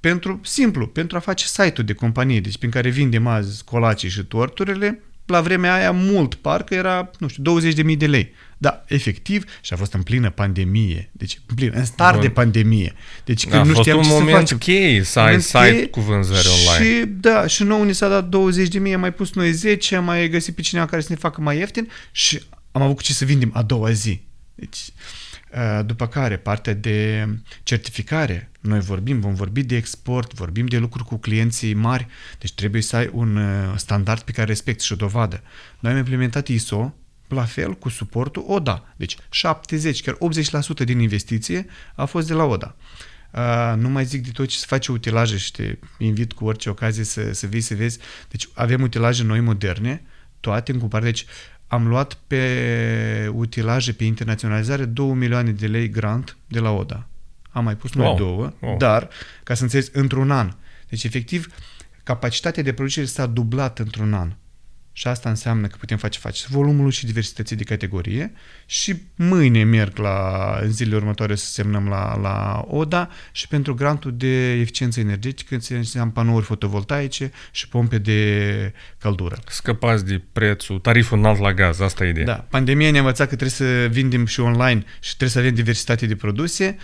pentru, 0.00 0.40
simplu, 0.42 0.86
pentru 0.86 1.16
a 1.16 1.20
face 1.20 1.46
site-ul 1.46 1.86
de 1.86 1.92
companie, 1.92 2.40
deci 2.40 2.58
prin 2.58 2.70
care 2.70 2.88
vindem 2.88 3.26
azi 3.26 3.64
colacii 3.64 4.08
și 4.08 4.24
torturile, 4.24 5.00
la 5.26 5.40
vremea 5.40 5.74
aia 5.74 5.90
mult, 5.90 6.34
parcă 6.34 6.74
era, 6.74 7.10
nu 7.18 7.28
știu, 7.28 7.60
20.000 7.60 7.96
de 7.96 8.06
lei. 8.06 8.32
Da, 8.64 8.84
efectiv, 8.86 9.44
și 9.60 9.72
a 9.72 9.76
fost 9.76 9.92
în 9.92 10.02
plină 10.02 10.30
pandemie, 10.30 11.10
deci 11.12 11.38
în, 11.46 11.54
plin, 11.54 11.72
în 11.74 11.84
start 11.84 12.14
Bun. 12.14 12.22
de 12.22 12.30
pandemie. 12.30 12.94
Deci 13.24 13.42
când 13.46 13.62
da, 13.62 13.68
nu 13.68 13.74
știam 13.74 13.96
un 13.96 14.02
ce 14.02 14.08
moment 14.08 14.28
să 14.28 14.36
facem. 14.36 14.58
cheie 14.58 15.02
să 15.02 15.20
ai 15.20 15.40
site 15.40 15.86
cu 15.90 16.00
vânzări 16.00 16.48
online. 16.48 16.98
Și 16.98 17.06
da, 17.06 17.46
și 17.46 17.62
nouă 17.62 17.84
ni 17.84 17.94
s-a 17.94 18.08
dat 18.08 18.28
20 18.28 18.68
de 18.68 18.78
mii, 18.78 18.94
am 18.94 19.00
mai 19.00 19.12
pus 19.12 19.32
noi 19.32 19.52
10, 19.52 19.96
am 19.96 20.04
mai 20.04 20.28
găsit 20.28 20.54
pe 20.54 20.60
cineva 20.60 20.86
care 20.86 21.02
să 21.02 21.08
ne 21.10 21.16
facă 21.16 21.40
mai 21.40 21.58
ieftin 21.58 21.90
și 22.12 22.42
am 22.72 22.82
avut 22.82 22.96
cu 22.96 23.02
ce 23.02 23.12
să 23.12 23.24
vindem 23.24 23.50
a 23.54 23.62
doua 23.62 23.90
zi. 23.90 24.20
Deci, 24.54 24.78
După 25.86 26.06
care, 26.06 26.36
partea 26.36 26.74
de 26.74 27.28
certificare. 27.62 28.50
Noi 28.60 28.80
vorbim, 28.80 29.20
vom 29.20 29.34
vorbi 29.34 29.62
de 29.62 29.76
export, 29.76 30.34
vorbim 30.34 30.66
de 30.66 30.78
lucruri 30.78 31.04
cu 31.04 31.16
clienții 31.16 31.74
mari, 31.74 32.06
deci 32.38 32.52
trebuie 32.52 32.82
să 32.82 32.96
ai 32.96 33.10
un 33.12 33.38
standard 33.76 34.20
pe 34.20 34.32
care 34.32 34.46
respecti 34.46 34.84
și 34.84 34.92
o 34.92 34.96
dovadă. 34.96 35.42
Noi 35.78 35.92
am 35.92 35.98
implementat 35.98 36.48
ISO, 36.48 36.94
la 37.28 37.44
fel 37.44 37.74
cu 37.74 37.88
suportul 37.88 38.44
ODA. 38.46 38.94
Deci 38.96 39.16
70, 39.30 40.02
chiar 40.02 40.16
80% 40.82 40.84
din 40.84 40.98
investiție 40.98 41.66
a 41.94 42.04
fost 42.04 42.26
de 42.26 42.34
la 42.34 42.44
ODA. 42.44 42.76
Uh, 43.30 43.74
nu 43.76 43.88
mai 43.88 44.04
zic 44.04 44.24
de 44.24 44.30
tot 44.30 44.46
ce 44.46 44.58
se 44.58 44.64
face 44.68 44.92
utilaje 44.92 45.36
și 45.36 45.50
te 45.50 45.78
invit 45.98 46.32
cu 46.32 46.44
orice 46.44 46.70
ocazie 46.70 47.04
să, 47.04 47.32
să 47.32 47.46
vii 47.46 47.60
să 47.60 47.74
vezi. 47.74 47.98
Deci 48.28 48.48
avem 48.54 48.82
utilaje 48.82 49.22
noi 49.22 49.40
moderne, 49.40 50.02
toate 50.40 50.72
în 50.72 50.78
cumpărare. 50.78 51.10
Deci 51.10 51.26
am 51.66 51.86
luat 51.86 52.18
pe 52.26 53.30
utilaje, 53.34 53.92
pe 53.92 54.04
internaționalizare 54.04 54.84
2 54.84 55.06
milioane 55.06 55.50
de 55.50 55.66
lei 55.66 55.88
grant 55.88 56.36
de 56.46 56.58
la 56.58 56.70
ODA. 56.70 57.06
Am 57.50 57.64
mai 57.64 57.76
pus 57.76 57.92
noi 57.92 58.06
wow. 58.06 58.16
două, 58.16 58.52
wow. 58.60 58.76
dar, 58.76 59.08
ca 59.42 59.54
să 59.54 59.62
înțelegi, 59.62 59.88
într-un 59.92 60.30
an. 60.30 60.52
Deci, 60.88 61.04
efectiv, 61.04 61.54
capacitatea 62.02 62.62
de 62.62 62.72
producere 62.72 63.06
s-a 63.06 63.26
dublat 63.26 63.78
într-un 63.78 64.14
an. 64.14 64.32
Și 64.96 65.08
asta 65.08 65.28
înseamnă 65.28 65.66
că 65.66 65.76
putem 65.78 65.96
face 65.96 66.18
face 66.18 66.44
volumul 66.48 66.90
și 66.90 67.06
diversității 67.06 67.56
de 67.56 67.64
categorie 67.64 68.32
și 68.66 69.02
mâine 69.14 69.64
merg 69.64 69.98
la, 69.98 70.58
în 70.62 70.72
zilele 70.72 70.96
următoare 70.96 71.34
să 71.34 71.46
semnăm 71.46 71.88
la, 71.88 72.18
la 72.20 72.64
ODA 72.68 73.10
și 73.32 73.48
pentru 73.48 73.74
grantul 73.74 74.14
de 74.16 74.52
eficiență 74.52 75.00
energetică 75.00 75.58
înseamnă 75.68 76.12
panouri 76.12 76.44
fotovoltaice 76.44 77.32
și 77.50 77.68
pompe 77.68 77.98
de 77.98 78.72
căldură. 78.98 79.38
Scăpați 79.48 80.04
de 80.04 80.22
prețul, 80.32 80.78
tariful 80.78 81.18
înalt 81.18 81.38
la 81.38 81.52
gaz, 81.52 81.80
asta 81.80 82.04
e 82.04 82.08
ideea. 82.08 82.26
Da, 82.26 82.46
pandemia 82.50 82.90
ne-a 82.90 83.00
învățat 83.00 83.28
că 83.28 83.36
trebuie 83.36 83.50
să 83.50 83.88
vindem 83.90 84.26
și 84.26 84.40
online 84.40 84.84
și 85.00 85.08
trebuie 85.08 85.28
să 85.28 85.38
avem 85.38 85.54
diversitate 85.54 86.06
de 86.06 86.16
produse. 86.16 86.76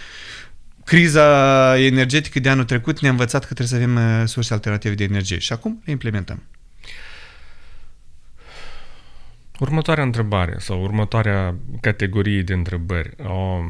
Criza 0.84 1.78
energetică 1.78 2.40
de 2.40 2.48
anul 2.48 2.64
trecut 2.64 3.00
ne-a 3.00 3.10
învățat 3.10 3.44
că 3.44 3.54
trebuie 3.54 3.66
să 3.66 3.74
avem 3.74 4.20
uh, 4.20 4.28
surse 4.28 4.52
alternative 4.52 4.94
de 4.94 5.04
energie 5.04 5.38
și 5.38 5.52
acum 5.52 5.82
le 5.84 5.92
implementăm. 5.92 6.42
Următoarea 9.60 10.04
întrebare 10.04 10.54
sau 10.58 10.82
următoarea 10.82 11.54
categorie 11.80 12.42
de 12.42 12.52
întrebări. 12.52 13.10
O, 13.24 13.60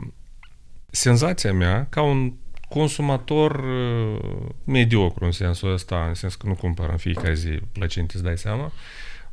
senzația 0.91 1.53
mea, 1.53 1.87
ca 1.89 2.03
un 2.03 2.33
consumator 2.69 3.55
uh, 3.55 4.21
mediocru 4.65 5.25
în 5.25 5.31
sensul 5.31 5.73
ăsta, 5.73 6.05
în 6.09 6.15
sens 6.15 6.35
că 6.35 6.47
nu 6.47 6.55
cumpăr 6.55 6.89
în 6.89 6.97
fiecare 6.97 7.35
zi 7.35 7.49
plăcinte, 7.73 8.13
îți 8.15 8.25
dai 8.25 8.39
seama, 8.39 8.73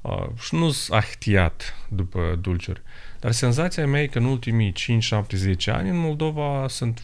uh, 0.01 0.27
și 0.39 0.55
nu 0.55 0.71
sunt 0.71 0.97
ahtiat 0.97 1.87
după 1.89 2.37
dulciuri. 2.41 2.81
Dar 3.19 3.31
senzația 3.31 3.87
mea 3.87 4.01
e 4.01 4.07
că 4.07 4.17
în 4.17 4.25
ultimii 4.25 4.71
5, 4.71 5.03
7, 5.03 5.37
10 5.37 5.71
ani 5.71 5.89
în 5.89 5.97
Moldova 5.97 6.65
sunt 6.67 7.01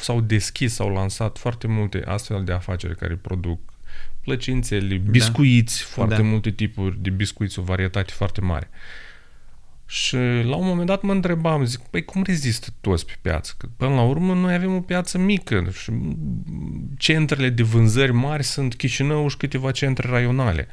s-au 0.00 0.20
deschis, 0.20 0.74
s-au 0.74 0.88
lansat 0.88 1.38
foarte 1.38 1.66
multe 1.66 2.02
astfel 2.06 2.44
de 2.44 2.52
afaceri 2.52 2.96
care 2.96 3.14
produc 3.14 3.60
plăcințele, 4.28 4.96
da. 4.96 5.10
biscuiți, 5.10 5.78
da. 5.78 5.86
foarte 5.90 6.14
da. 6.14 6.22
multe 6.22 6.50
tipuri 6.50 6.98
de 7.00 7.10
biscuiți, 7.10 7.58
o 7.58 7.62
varietate 7.62 8.12
foarte 8.12 8.40
mare. 8.40 8.70
Și 9.86 10.16
la 10.42 10.56
un 10.56 10.66
moment 10.66 10.86
dat 10.86 11.02
mă 11.02 11.12
întrebam, 11.12 11.64
zic, 11.64 11.80
păi 11.80 12.04
cum 12.04 12.22
rezistă 12.22 12.68
toți 12.80 13.06
pe 13.06 13.12
piață? 13.20 13.54
Că 13.58 13.68
până 13.76 13.94
la 13.94 14.02
urmă 14.02 14.34
noi 14.34 14.54
avem 14.54 14.74
o 14.74 14.80
piață 14.80 15.18
mică 15.18 15.70
și 15.72 15.92
centrele 16.96 17.48
de 17.48 17.62
vânzări 17.62 18.12
mari 18.12 18.42
sunt 18.42 18.74
Chișinău 18.74 19.28
și 19.28 19.36
câteva 19.36 19.70
centre 19.70 20.08
raionale. 20.08 20.68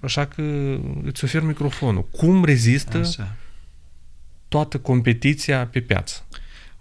Așa 0.00 0.26
că 0.26 0.42
îți 1.02 1.24
ofer 1.24 1.42
microfonul. 1.42 2.08
Cum 2.08 2.44
rezistă 2.44 2.98
Așa. 2.98 3.36
toată 4.48 4.78
competiția 4.78 5.66
pe 5.66 5.80
piață? 5.80 6.24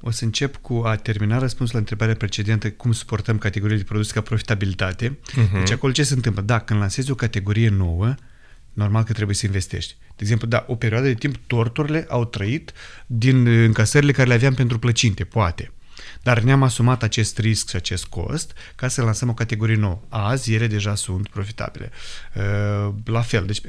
O 0.05 0.11
să 0.11 0.23
încep 0.23 0.55
cu 0.55 0.81
a 0.85 0.95
termina 0.95 1.37
răspunsul 1.37 1.73
la 1.73 1.79
întrebarea 1.79 2.15
precedentă, 2.15 2.71
cum 2.71 2.91
suportăm 2.91 3.37
categoriile 3.37 3.81
de 3.81 3.87
produse 3.87 4.13
ca 4.13 4.21
profitabilitate. 4.21 5.09
Uh-huh. 5.09 5.57
Deci 5.57 5.71
acolo 5.71 5.91
ce 5.91 6.03
se 6.03 6.13
întâmplă? 6.13 6.41
Da, 6.41 6.59
când 6.59 6.79
lansezi 6.79 7.11
o 7.11 7.15
categorie 7.15 7.69
nouă, 7.69 8.15
normal 8.73 9.03
că 9.03 9.13
trebuie 9.13 9.35
să 9.35 9.45
investești. 9.45 9.95
De 9.99 10.15
exemplu, 10.19 10.47
da, 10.47 10.65
o 10.67 10.75
perioadă 10.75 11.07
de 11.07 11.13
timp 11.13 11.35
torturile 11.47 12.05
au 12.09 12.25
trăit 12.25 12.71
din 13.05 13.47
încasările 13.47 14.11
care 14.11 14.27
le 14.27 14.33
aveam 14.33 14.53
pentru 14.53 14.79
plăcinte, 14.79 15.23
poate. 15.23 15.71
Dar 16.21 16.41
ne-am 16.41 16.63
asumat 16.63 17.03
acest 17.03 17.37
risc 17.37 17.69
și 17.69 17.75
acest 17.75 18.05
cost 18.05 18.53
ca 18.75 18.87
să 18.87 19.01
lansăm 19.01 19.29
o 19.29 19.33
categorie 19.33 19.75
nouă. 19.75 20.01
Azi 20.09 20.53
ele 20.53 20.67
deja 20.67 20.95
sunt 20.95 21.27
profitabile. 21.27 21.91
Uh, 22.35 22.93
la 23.05 23.21
fel, 23.21 23.45
deci 23.45 23.61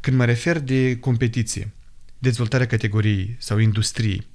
când 0.00 0.16
mă 0.16 0.24
refer 0.24 0.58
de 0.58 0.96
competiție, 0.98 1.72
dezvoltarea 2.18 2.66
categoriei 2.66 3.36
sau 3.38 3.58
industriei, 3.58 4.26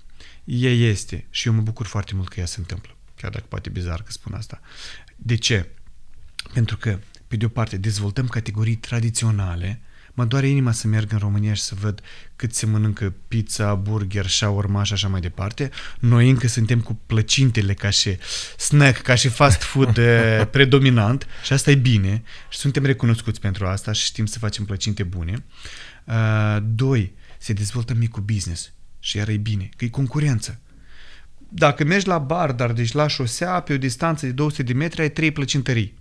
ea 0.43 0.71
este 0.71 1.27
și 1.29 1.47
eu 1.47 1.53
mă 1.53 1.61
bucur 1.61 1.85
foarte 1.85 2.15
mult 2.15 2.27
că 2.27 2.39
ea 2.39 2.45
se 2.45 2.59
întâmplă, 2.59 2.95
chiar 3.15 3.31
dacă 3.31 3.45
poate 3.47 3.69
bizar 3.69 4.01
că 4.01 4.11
spun 4.11 4.33
asta. 4.33 4.61
De 5.15 5.35
ce? 5.35 5.69
Pentru 6.53 6.77
că, 6.77 6.99
pe 7.27 7.35
de 7.35 7.45
o 7.45 7.47
parte, 7.47 7.77
dezvoltăm 7.77 8.27
categorii 8.27 8.75
tradiționale, 8.75 9.81
mă 10.13 10.25
doare 10.25 10.47
inima 10.47 10.71
să 10.71 10.87
merg 10.87 11.11
în 11.11 11.17
România 11.17 11.53
și 11.53 11.61
să 11.61 11.75
văd 11.79 12.01
cât 12.35 12.53
se 12.53 12.65
mănâncă 12.65 13.13
pizza, 13.27 13.75
burger, 13.75 14.27
shawarma 14.27 14.83
și 14.83 14.93
așa 14.93 15.07
mai 15.07 15.21
departe. 15.21 15.69
Noi 15.99 16.29
încă 16.29 16.47
suntem 16.47 16.81
cu 16.81 16.99
plăcintele 17.05 17.73
ca 17.73 17.89
și 17.89 18.17
snack, 18.57 19.01
ca 19.01 19.15
și 19.15 19.27
fast 19.27 19.61
food 19.61 19.97
eh, 19.97 20.47
predominant 20.51 21.27
și 21.43 21.53
asta 21.53 21.71
e 21.71 21.75
bine 21.75 22.23
și 22.49 22.57
suntem 22.57 22.85
recunoscuți 22.85 23.39
pentru 23.39 23.65
asta 23.65 23.91
și 23.91 24.05
știm 24.05 24.25
să 24.25 24.39
facem 24.39 24.65
plăcinte 24.65 25.03
bune. 25.03 25.45
Uh, 26.05 26.57
doi, 26.61 27.13
se 27.37 27.53
dezvoltă 27.53 27.93
micul 27.93 28.21
business 28.21 28.71
și 29.03 29.17
iar 29.17 29.27
e 29.27 29.37
bine, 29.37 29.69
că 29.75 29.85
e 29.85 29.87
concurență. 29.87 30.59
Dacă 31.49 31.83
mergi 31.83 32.07
la 32.07 32.17
bar, 32.17 32.51
dar 32.51 32.71
deci 32.71 32.91
la 32.91 33.07
șosea, 33.07 33.59
pe 33.59 33.73
o 33.73 33.77
distanță 33.77 34.25
de 34.25 34.31
200 34.31 34.63
de 34.63 34.73
metri, 34.73 35.01
ai 35.01 35.11
trei 35.11 35.31
plăcintării. 35.31 35.93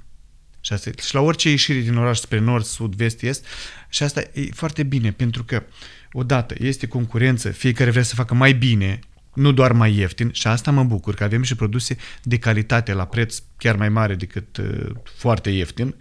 Și, 0.61 0.73
asta, 0.73 0.90
și 1.02 1.14
la 1.14 1.21
orice 1.21 1.50
ieșire 1.50 1.80
din 1.80 1.97
oraș 1.97 2.18
spre 2.18 2.38
nord, 2.38 2.64
sud, 2.64 2.94
vest, 2.94 3.23
est, 3.23 3.47
și 3.88 4.02
asta 4.02 4.21
e 4.21 4.49
foarte 4.52 4.82
bine, 4.82 5.12
pentru 5.12 5.44
că, 5.44 5.62
odată, 6.12 6.54
este 6.59 6.87
concurență, 6.87 7.50
fiecare 7.50 7.90
vrea 7.90 8.02
să 8.02 8.14
facă 8.14 8.35
mai 8.35 8.52
bine, 8.52 8.99
nu 9.35 9.52
doar 9.52 9.73
mai 9.73 9.97
ieftin, 9.97 10.30
și 10.32 10.47
asta 10.47 10.71
mă 10.71 10.85
bucur, 10.85 11.14
că 11.14 11.25
avem 11.25 11.42
și 11.42 11.54
produse 11.54 11.97
de 12.23 12.38
calitate 12.38 12.92
la 12.92 13.06
preț 13.06 13.38
chiar 13.56 13.76
mai 13.76 13.88
mare 13.88 14.14
decât 14.14 14.56
uh, 14.56 14.90
foarte 15.16 15.50
ieftin. 15.50 15.94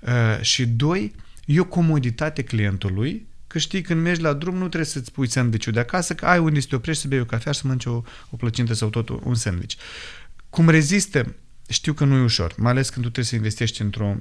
Uh, 0.00 0.40
și 0.40 0.66
doi, 0.66 1.14
e 1.44 1.60
o 1.60 1.64
comoditate 1.64 2.42
clientului 2.42 3.28
că 3.50 3.58
știi, 3.58 3.82
când 3.82 4.02
mergi 4.02 4.20
la 4.20 4.32
drum, 4.32 4.54
nu 4.54 4.66
trebuie 4.66 4.84
să-ți 4.84 5.12
pui 5.12 5.28
sandwich 5.28 5.68
de 5.68 5.80
acasă, 5.80 6.14
că 6.14 6.26
ai 6.26 6.38
unde 6.38 6.60
să 6.60 6.66
te 6.68 6.74
oprești 6.74 7.02
să 7.02 7.08
bei 7.08 7.20
o 7.20 7.24
cafea 7.24 7.52
și 7.52 7.60
să 7.60 7.66
mănânci 7.66 7.84
o, 7.84 8.02
o 8.30 8.36
plăcintă 8.36 8.72
sau 8.72 8.88
tot 8.88 9.08
un 9.08 9.34
sandwich. 9.34 9.74
Cum 10.50 10.68
rezistă, 10.68 11.34
știu 11.68 11.92
că 11.92 12.04
nu 12.04 12.16
e 12.16 12.22
ușor, 12.22 12.54
mai 12.56 12.70
ales 12.70 12.88
când 12.88 13.04
tu 13.04 13.10
trebuie 13.10 13.24
să 13.24 13.34
investești 13.34 13.82
într-o... 13.82 14.16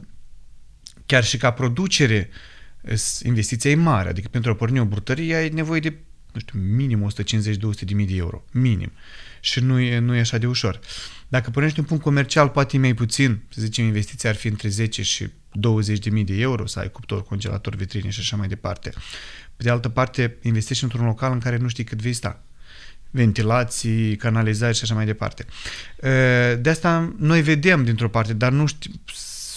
Chiar 1.05 1.23
și 1.23 1.37
ca 1.37 1.51
producere, 1.51 2.29
investiția 3.23 3.71
e 3.71 3.75
mare, 3.75 4.09
adică 4.09 4.27
pentru 4.31 4.51
a 4.51 4.55
porni 4.55 4.79
o 4.79 4.85
brutărie 4.85 5.35
ai 5.35 5.49
nevoie 5.49 5.79
de, 5.79 5.97
nu 6.33 6.39
știu, 6.39 6.59
minim 6.59 7.11
150-200 7.11 7.83
de 7.85 7.93
mii 7.93 8.07
de 8.07 8.15
euro, 8.15 8.45
minim. 8.51 8.91
Și 9.39 9.59
nu 9.59 9.79
e, 9.79 9.99
nu 9.99 10.15
e 10.15 10.19
așa 10.19 10.37
de 10.37 10.47
ușor. 10.47 10.79
Dacă 11.27 11.49
pornești 11.49 11.79
un 11.79 11.85
punct 11.85 12.03
comercial, 12.03 12.49
poate 12.49 12.77
mai 12.77 12.93
puțin, 12.93 13.41
să 13.49 13.61
zicem, 13.61 13.85
investiția 13.85 14.29
ar 14.29 14.35
fi 14.35 14.47
între 14.47 14.69
10 14.69 15.01
și 15.01 15.27
20.000 15.57 16.25
de 16.25 16.33
euro, 16.33 16.65
să 16.65 16.79
ai 16.79 16.91
cuptor, 16.91 17.23
congelator, 17.23 17.75
vitrine 17.75 18.09
și 18.09 18.19
așa 18.19 18.35
mai 18.35 18.47
departe. 18.47 18.89
Pe 19.55 19.63
de 19.63 19.69
altă 19.69 19.89
parte, 19.89 20.37
investești 20.41 20.83
într-un 20.83 21.05
local 21.05 21.31
în 21.31 21.39
care 21.39 21.57
nu 21.57 21.67
știi 21.67 21.83
cât 21.83 22.01
vei 22.01 22.13
sta 22.13 22.43
ventilații, 23.11 24.15
canalizări 24.15 24.77
și 24.77 24.83
așa 24.83 24.93
mai 24.93 25.05
departe. 25.05 25.45
De 26.61 26.69
asta 26.69 27.13
noi 27.17 27.41
vedem 27.41 27.83
dintr-o 27.83 28.09
parte, 28.09 28.33
dar 28.33 28.51
nu 28.51 28.65
știu, 28.65 28.91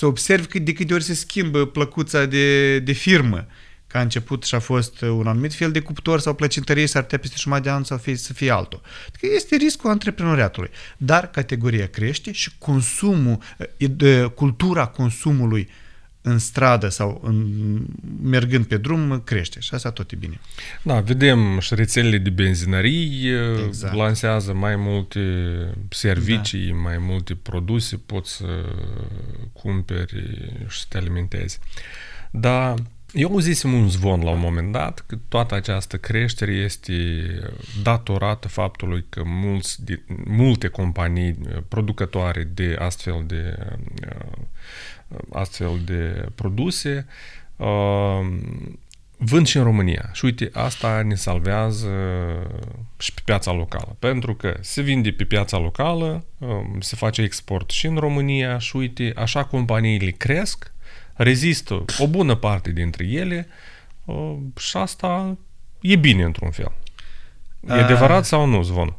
să 0.03 0.07
observ 0.07 0.47
cât 0.47 0.65
de 0.65 0.73
câte 0.73 0.95
ori 0.95 1.03
se 1.03 1.15
schimbă 1.15 1.67
plăcuța 1.67 2.25
de, 2.25 2.79
de 2.79 2.93
firmă 2.93 3.47
că 3.93 3.99
a 3.99 4.01
început 4.01 4.45
și 4.45 4.55
a 4.55 4.59
fost 4.59 5.01
un 5.01 5.27
anumit 5.27 5.55
fel 5.55 5.73
de 5.73 5.81
cuptor 5.81 6.21
sau 6.21 6.35
plăcintărie 6.35 6.87
s-ar 6.87 7.03
putea 7.03 7.19
peste 7.19 7.37
jumătate 7.39 7.69
de 7.69 7.75
an 7.75 7.85
sau 7.85 7.99
fie, 7.99 8.17
să 8.17 8.33
fie 8.33 8.51
altul. 8.51 8.81
Adică 9.09 9.27
este 9.35 9.57
riscul 9.57 9.91
antreprenoriatului. 9.91 10.71
Dar 10.97 11.31
categoria 11.31 11.87
crește 11.87 12.33
și 12.33 12.51
consumul, 12.59 13.39
cultura 14.35 14.87
consumului 14.87 15.69
în 16.23 16.39
stradă 16.39 16.89
sau 16.89 17.21
în, 17.25 17.47
mergând 18.23 18.65
pe 18.65 18.77
drum 18.77 19.21
crește 19.25 19.61
și 19.61 19.75
asta 19.75 19.91
tot 19.91 20.11
e 20.11 20.17
bine. 20.17 20.41
Da, 20.83 21.01
vedem 21.01 21.59
și 21.59 21.75
rețelele 21.75 22.19
de 22.19 22.31
benzinării 22.31 23.31
exact. 23.67 23.95
lansează 23.95 24.53
mai 24.53 24.77
multe 24.77 25.21
servicii, 25.89 26.67
da. 26.67 26.75
mai 26.75 26.99
multe 26.99 27.35
produse, 27.35 27.97
poți 27.97 28.37
să 28.37 28.65
cumperi 29.53 30.25
și 30.69 30.79
să 30.79 30.85
te 30.89 30.97
alimentezi. 30.97 31.59
Dar 32.31 32.75
eu 33.13 33.31
auzisem 33.31 33.73
un 33.73 33.89
zvon 33.89 34.23
la 34.23 34.31
un 34.31 34.39
moment 34.39 34.73
dat 34.73 35.05
că 35.07 35.17
toată 35.29 35.55
această 35.55 35.97
creștere 35.99 36.53
este 36.53 36.95
datorată 37.83 38.49
faptului 38.49 39.05
că 39.09 39.23
mulți, 39.25 39.85
de, 39.85 40.03
multe 40.25 40.69
companii 40.69 41.39
producătoare 41.69 42.45
de 42.55 42.77
astfel 42.79 43.25
de 43.27 43.57
astfel 45.31 45.81
de 45.85 46.29
produse 46.35 47.07
vând 49.17 49.47
și 49.47 49.57
în 49.57 49.63
România. 49.63 50.11
Și 50.13 50.25
uite, 50.25 50.51
asta 50.53 51.03
ne 51.03 51.15
salvează 51.15 51.91
și 52.99 53.15
pe 53.15 53.21
piața 53.25 53.53
locală. 53.53 53.97
Pentru 53.99 54.35
că 54.35 54.57
se 54.61 54.83
vinde 54.83 55.11
pe 55.11 55.25
piața 55.25 55.59
locală, 55.59 56.25
um, 56.39 56.81
se 56.81 56.97
face 56.97 57.23
export 57.23 57.71
și 57.71 57.87
în 57.87 57.97
România 57.97 58.59
și 58.59 58.77
uite, 58.77 59.13
așa 59.17 59.45
companiile 59.45 60.11
cresc, 60.11 60.73
rezistă 61.15 61.85
o 61.99 62.07
bună 62.07 62.35
parte 62.35 62.71
dintre 62.71 63.05
ele 63.05 63.49
uh, 64.05 64.37
și 64.57 64.77
asta 64.77 65.39
e 65.81 65.97
bine 65.97 66.25
într-un 66.25 66.51
fel. 66.51 66.73
E 67.69 67.73
A... 67.73 67.85
adevărat 67.85 68.25
sau 68.25 68.47
nu, 68.47 68.63
Zvon? 68.63 68.97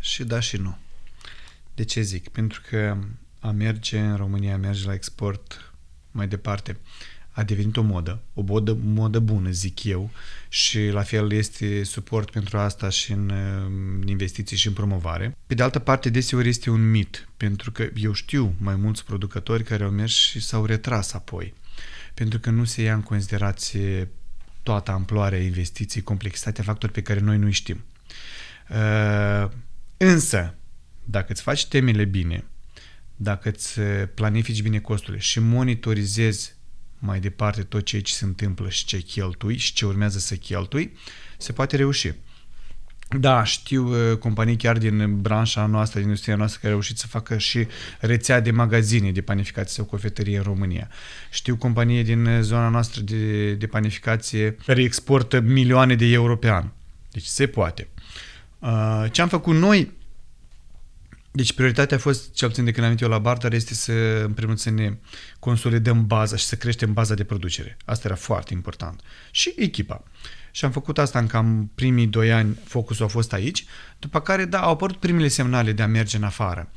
Și 0.00 0.24
da 0.24 0.40
și 0.40 0.56
nu. 0.56 0.76
De 1.74 1.84
ce 1.84 2.00
zic? 2.00 2.28
Pentru 2.28 2.62
că 2.68 2.96
a 3.40 3.50
merge 3.50 3.98
în 3.98 4.16
România, 4.16 4.54
a 4.54 4.56
merge 4.56 4.86
la 4.86 4.92
export 4.92 5.72
mai 6.10 6.28
departe, 6.28 6.76
a 7.34 7.42
devenit 7.42 7.76
o 7.76 7.82
modă, 7.82 8.22
o 8.34 8.42
modă, 8.42 8.78
modă 8.82 9.18
bună, 9.18 9.50
zic 9.50 9.84
eu, 9.84 10.10
și 10.48 10.88
la 10.88 11.02
fel 11.02 11.32
este 11.32 11.82
suport 11.82 12.30
pentru 12.30 12.58
asta 12.58 12.88
și 12.88 13.12
în 13.12 13.32
investiții 14.06 14.56
și 14.56 14.66
în 14.66 14.72
promovare. 14.72 15.36
Pe 15.46 15.54
de 15.54 15.62
altă 15.62 15.78
parte, 15.78 16.10
deseori 16.10 16.48
este 16.48 16.70
un 16.70 16.90
mit, 16.90 17.28
pentru 17.36 17.72
că 17.72 17.88
eu 17.94 18.12
știu 18.12 18.54
mai 18.58 18.76
mulți 18.76 19.04
producători 19.04 19.64
care 19.64 19.84
au 19.84 19.90
mers 19.90 20.14
și 20.14 20.40
s-au 20.40 20.64
retras 20.64 21.12
apoi, 21.12 21.54
pentru 22.14 22.38
că 22.38 22.50
nu 22.50 22.64
se 22.64 22.82
ia 22.82 22.94
în 22.94 23.02
considerație 23.02 24.08
toată 24.62 24.90
amploarea 24.90 25.42
investiției, 25.42 26.02
complexitatea 26.02 26.64
factori 26.64 26.92
pe 26.92 27.02
care 27.02 27.20
noi 27.20 27.38
nu 27.38 27.50
știm. 27.50 27.84
Uh, 28.70 29.50
însă, 29.96 30.54
dacă 31.04 31.32
îți 31.32 31.42
faci 31.42 31.66
temele 31.66 32.04
bine, 32.04 32.44
dacă 33.16 33.48
îți 33.48 33.80
planifici 34.14 34.62
bine 34.62 34.78
costurile 34.78 35.18
și 35.18 35.40
monitorizezi 35.40 36.53
mai 37.04 37.20
departe 37.20 37.62
tot 37.62 37.84
ceea 37.84 38.02
ce 38.02 38.12
se 38.12 38.24
întâmplă 38.24 38.68
și 38.68 38.84
ce 38.84 38.98
cheltui 38.98 39.56
și 39.56 39.72
ce 39.72 39.86
urmează 39.86 40.18
să 40.18 40.34
cheltui, 40.34 40.92
se 41.38 41.52
poate 41.52 41.76
reuși. 41.76 42.12
Da, 43.20 43.44
știu 43.44 44.10
uh, 44.10 44.16
companii 44.16 44.56
chiar 44.56 44.78
din 44.78 45.20
branșa 45.20 45.66
noastră, 45.66 45.98
din 45.98 46.08
industria 46.08 46.36
noastră, 46.36 46.58
care 46.62 46.72
au 46.72 46.78
reușit 46.78 46.98
să 46.98 47.06
facă 47.06 47.38
și 47.38 47.66
rețea 48.00 48.40
de 48.40 48.50
magazine 48.50 49.12
de 49.12 49.20
panificație 49.20 49.72
sau 49.74 49.84
cofetărie 49.84 50.36
în 50.36 50.42
România. 50.42 50.88
Știu 51.30 51.56
companii 51.56 52.04
din 52.04 52.28
zona 52.40 52.68
noastră 52.68 53.00
de, 53.00 53.54
de 53.54 53.66
panificație 53.66 54.56
care 54.66 54.82
exportă 54.82 55.40
milioane 55.40 55.94
de 55.94 56.04
euro 56.04 56.36
pe 56.36 56.48
an. 56.48 56.64
Deci 57.10 57.24
se 57.24 57.46
poate. 57.46 57.88
Uh, 58.58 59.04
ce 59.10 59.22
am 59.22 59.28
făcut 59.28 59.54
noi 59.54 59.92
deci 61.36 61.52
prioritatea 61.52 61.96
a 61.96 62.00
fost, 62.00 62.34
cel 62.34 62.48
puțin 62.48 62.64
de 62.64 62.70
când 62.70 62.82
am 62.82 62.88
venit 62.88 63.04
eu 63.04 63.10
la 63.10 63.18
bar, 63.18 63.36
dar 63.36 63.52
este 63.52 63.74
să, 63.74 63.92
în 64.24 64.32
primul 64.32 64.46
rând, 64.46 64.58
să 64.58 64.70
ne 64.70 64.96
consolidăm 65.38 66.06
baza 66.06 66.36
și 66.36 66.44
să 66.44 66.56
creștem 66.56 66.92
baza 66.92 67.14
de 67.14 67.24
producere. 67.24 67.76
Asta 67.84 68.06
era 68.06 68.16
foarte 68.16 68.52
important. 68.52 69.00
Și 69.30 69.54
echipa. 69.56 70.02
Și 70.50 70.64
am 70.64 70.70
făcut 70.70 70.98
asta 70.98 71.18
în 71.18 71.26
cam 71.26 71.70
primii 71.74 72.06
doi 72.06 72.32
ani, 72.32 72.58
focusul 72.64 73.04
a 73.04 73.08
fost 73.08 73.32
aici, 73.32 73.64
după 73.98 74.20
care, 74.20 74.44
da, 74.44 74.60
au 74.60 74.70
apărut 74.70 74.96
primele 74.96 75.28
semnale 75.28 75.72
de 75.72 75.82
a 75.82 75.86
merge 75.86 76.16
în 76.16 76.22
afară. 76.22 76.70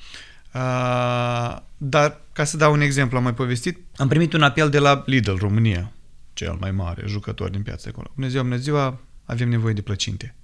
Uh, 0.54 1.58
dar, 1.78 2.22
ca 2.34 2.44
să 2.44 2.58
dau 2.58 2.74
un 2.74 2.82
exemplu, 2.82 3.18
am 3.18 3.24
mai 3.24 3.34
povestit, 3.34 3.80
am 3.96 4.08
primit 4.08 4.34
un 4.34 4.42
apel 4.42 4.70
de 4.70 4.80
la 4.80 5.04
Lidl, 5.06 5.36
România, 5.36 5.92
cel 6.34 6.58
mai 6.60 6.72
mare 6.72 7.04
jucător 7.08 7.50
din 7.50 7.62
piața 7.62 7.90
acolo. 7.90 8.12
Bună 8.16 8.28
ziua, 8.28 8.44
bună 8.44 8.56
ziua, 8.56 9.00
avem 9.26 9.50
nevoie 9.50 9.74
de 9.74 9.82
plăcinte. 9.82 10.36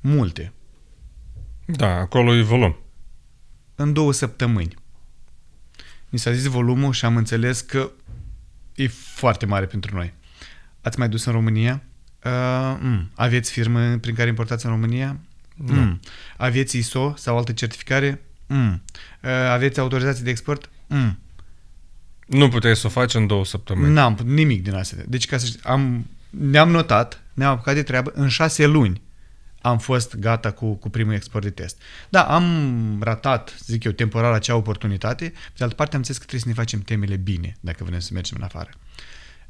Multe. 0.00 0.52
Da, 1.76 1.96
acolo 1.96 2.34
e 2.34 2.42
volum. 2.42 2.76
În 3.74 3.92
două 3.92 4.12
săptămâni. 4.12 4.74
Mi 6.08 6.18
s-a 6.18 6.32
zis 6.32 6.44
volumul 6.44 6.92
și 6.92 7.04
am 7.04 7.16
înțeles 7.16 7.60
că 7.60 7.90
e 8.74 8.88
foarte 8.88 9.46
mare 9.46 9.66
pentru 9.66 9.96
noi. 9.96 10.14
Ați 10.80 10.98
mai 10.98 11.08
dus 11.08 11.24
în 11.24 11.32
România? 11.32 11.82
Uh, 12.24 12.76
mm. 12.80 13.10
Aveți 13.14 13.50
firmă 13.50 13.96
prin 13.96 14.14
care 14.14 14.28
importați 14.28 14.64
în 14.64 14.70
România? 14.70 15.16
Nu. 15.54 15.74
Mm. 15.74 16.00
Aveți 16.36 16.78
ISO 16.78 17.14
sau 17.16 17.36
altă 17.36 17.52
certificare? 17.52 18.22
Mm. 18.46 18.82
Uh, 19.22 19.30
aveți 19.30 19.80
autorizații 19.80 20.24
de 20.24 20.30
export? 20.30 20.70
Mm. 20.86 21.18
Nu 22.26 22.48
puteai 22.48 22.76
să 22.76 22.86
o 22.86 22.90
faci 22.90 23.14
în 23.14 23.26
două 23.26 23.44
săptămâni. 23.44 23.92
N-am 23.92 24.14
putut 24.14 24.32
nimic 24.32 24.62
din 24.62 24.74
astea. 24.74 25.04
Deci 25.08 25.26
ca 25.26 25.38
să 25.38 25.46
știi, 25.46 25.60
am, 25.62 26.06
ne-am 26.30 26.70
notat, 26.70 27.22
ne-am 27.34 27.52
apucat 27.52 27.74
de 27.74 27.82
treabă 27.82 28.10
în 28.14 28.28
șase 28.28 28.66
luni 28.66 29.00
am 29.60 29.78
fost 29.78 30.16
gata 30.16 30.50
cu, 30.50 30.74
cu 30.74 30.88
primul 30.88 31.14
export 31.14 31.44
de 31.44 31.50
test. 31.50 31.82
Da, 32.08 32.22
am 32.22 32.98
ratat, 33.02 33.56
zic 33.64 33.84
eu, 33.84 33.92
temporar 33.92 34.32
acea 34.32 34.54
oportunitate, 34.56 35.24
pe 35.24 35.52
de 35.56 35.62
altă 35.62 35.74
parte 35.74 35.96
am 35.96 36.02
zis 36.02 36.18
că 36.18 36.24
trebuie 36.24 36.40
să 36.40 36.48
ne 36.48 36.54
facem 36.54 36.80
temele 36.80 37.16
bine 37.16 37.56
dacă 37.60 37.84
vrem 37.84 37.98
să 37.98 38.10
mergem 38.12 38.36
în 38.38 38.44
afară. 38.44 38.70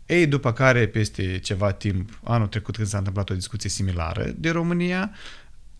Ei, 0.06 0.26
după 0.26 0.52
care, 0.52 0.86
peste 0.86 1.38
ceva 1.38 1.72
timp, 1.72 2.20
anul 2.24 2.46
trecut 2.46 2.76
când 2.76 2.88
s-a 2.88 2.98
întâmplat 2.98 3.30
o 3.30 3.34
discuție 3.34 3.70
similară 3.70 4.32
de 4.36 4.50
România, 4.50 5.10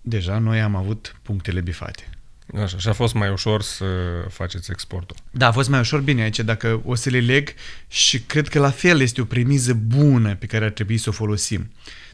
deja 0.00 0.38
noi 0.38 0.60
am 0.60 0.76
avut 0.76 1.16
punctele 1.22 1.60
bifate. 1.60 2.08
Așa, 2.62 2.78
și 2.78 2.88
a 2.88 2.92
fost 2.92 3.14
mai 3.14 3.30
ușor 3.30 3.62
să 3.62 3.84
faceți 4.28 4.70
exportul. 4.70 5.16
Da, 5.30 5.46
a 5.46 5.52
fost 5.52 5.68
mai 5.68 5.80
ușor 5.80 6.00
bine 6.00 6.22
aici, 6.22 6.40
dacă 6.40 6.80
o 6.84 6.94
să 6.94 7.10
le 7.10 7.20
leg 7.20 7.54
și 7.88 8.20
cred 8.20 8.48
că 8.48 8.58
la 8.58 8.70
fel 8.70 9.00
este 9.00 9.20
o 9.20 9.24
premiză 9.24 9.74
bună 9.74 10.34
pe 10.34 10.46
care 10.46 10.64
ar 10.64 10.70
trebui 10.70 10.96
să 10.96 11.08
o 11.08 11.12
folosim. 11.12 11.70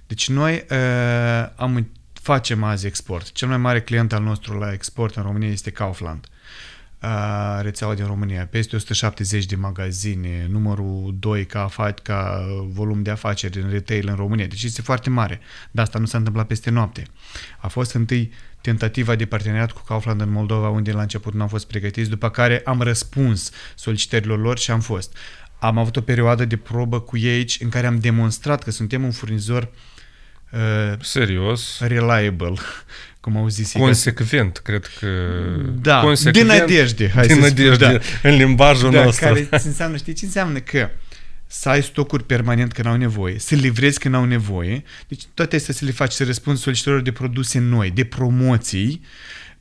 Deci 0.06 0.28
noi 0.28 0.64
uh, 0.70 1.48
am 1.56 1.88
facem 2.26 2.62
azi 2.62 2.86
export. 2.86 3.32
Cel 3.32 3.48
mai 3.48 3.56
mare 3.56 3.80
client 3.80 4.12
al 4.12 4.22
nostru 4.22 4.58
la 4.58 4.72
export 4.72 5.14
în 5.14 5.22
România 5.22 5.48
este 5.48 5.70
Kaufland. 5.70 6.26
Uh, 7.02 7.58
rețeaua 7.62 7.94
din 7.94 8.06
România, 8.06 8.46
peste 8.46 8.76
170 8.76 9.44
de 9.44 9.56
magazine, 9.56 10.46
numărul 10.50 11.16
2 11.18 11.44
ca, 11.46 11.70
afa- 11.70 12.02
ca 12.02 12.46
volum 12.68 13.02
de 13.02 13.10
afaceri 13.10 13.60
în 13.60 13.70
retail 13.70 14.08
în 14.08 14.14
România, 14.14 14.46
deci 14.46 14.62
este 14.62 14.82
foarte 14.82 15.10
mare, 15.10 15.40
dar 15.70 15.84
asta 15.84 15.98
nu 15.98 16.06
s-a 16.06 16.18
întâmplat 16.18 16.46
peste 16.46 16.70
noapte. 16.70 17.02
A 17.58 17.68
fost 17.68 17.92
întâi 17.92 18.32
tentativa 18.60 19.14
de 19.14 19.26
parteneriat 19.26 19.72
cu 19.72 19.82
Kaufland 19.86 20.20
în 20.20 20.30
Moldova, 20.30 20.68
unde 20.68 20.92
la 20.92 21.02
început 21.02 21.34
nu 21.34 21.42
am 21.42 21.48
fost 21.48 21.66
pregătiți, 21.66 22.10
după 22.10 22.30
care 22.30 22.62
am 22.64 22.80
răspuns 22.80 23.50
solicitărilor 23.74 24.38
lor 24.38 24.58
și 24.58 24.70
am 24.70 24.80
fost. 24.80 25.16
Am 25.58 25.78
avut 25.78 25.96
o 25.96 26.00
perioadă 26.00 26.44
de 26.44 26.56
probă 26.56 27.00
cu 27.00 27.16
ei 27.16 27.34
aici 27.34 27.58
în 27.60 27.68
care 27.68 27.86
am 27.86 27.98
demonstrat 27.98 28.62
că 28.62 28.70
suntem 28.70 29.04
un 29.04 29.10
furnizor 29.10 29.62
uh, 29.62 29.95
Uh, 30.56 30.98
Serios. 31.00 31.78
Reliable, 31.80 32.54
cum 33.20 33.36
au 33.36 33.48
zis 33.48 33.72
Consecvent, 33.72 34.56
cred 34.56 34.90
că... 34.98 35.06
Da, 35.80 36.00
consecvent, 36.00 36.48
din 36.48 36.58
nădejde, 36.58 37.10
hai 37.10 37.26
din 37.26 37.36
să 37.36 37.40
nădejde, 37.40 37.84
spun, 37.84 38.00
da. 38.22 38.28
în 38.28 38.36
limbajul 38.36 38.90
da, 38.90 39.04
nostru. 39.04 39.24
care 39.26 39.48
înseamnă, 39.50 39.96
știi 39.96 40.12
ce 40.12 40.24
înseamnă? 40.24 40.58
Că 40.58 40.90
să 41.46 41.68
ai 41.68 41.82
stocuri 41.82 42.24
permanent 42.24 42.72
când 42.72 42.86
au 42.86 42.96
nevoie, 42.96 43.38
să 43.38 43.54
livrezi 43.54 43.98
când 43.98 44.14
au 44.14 44.24
nevoie, 44.24 44.82
deci 45.08 45.22
toate 45.34 45.56
astea 45.56 45.74
să 45.74 45.84
le 45.84 45.90
faci, 45.90 46.12
să 46.12 46.24
răspunzi 46.24 46.62
solicitărilor 46.62 47.04
de 47.04 47.12
produse 47.12 47.58
noi, 47.58 47.90
de 47.90 48.04
promoții, 48.04 49.00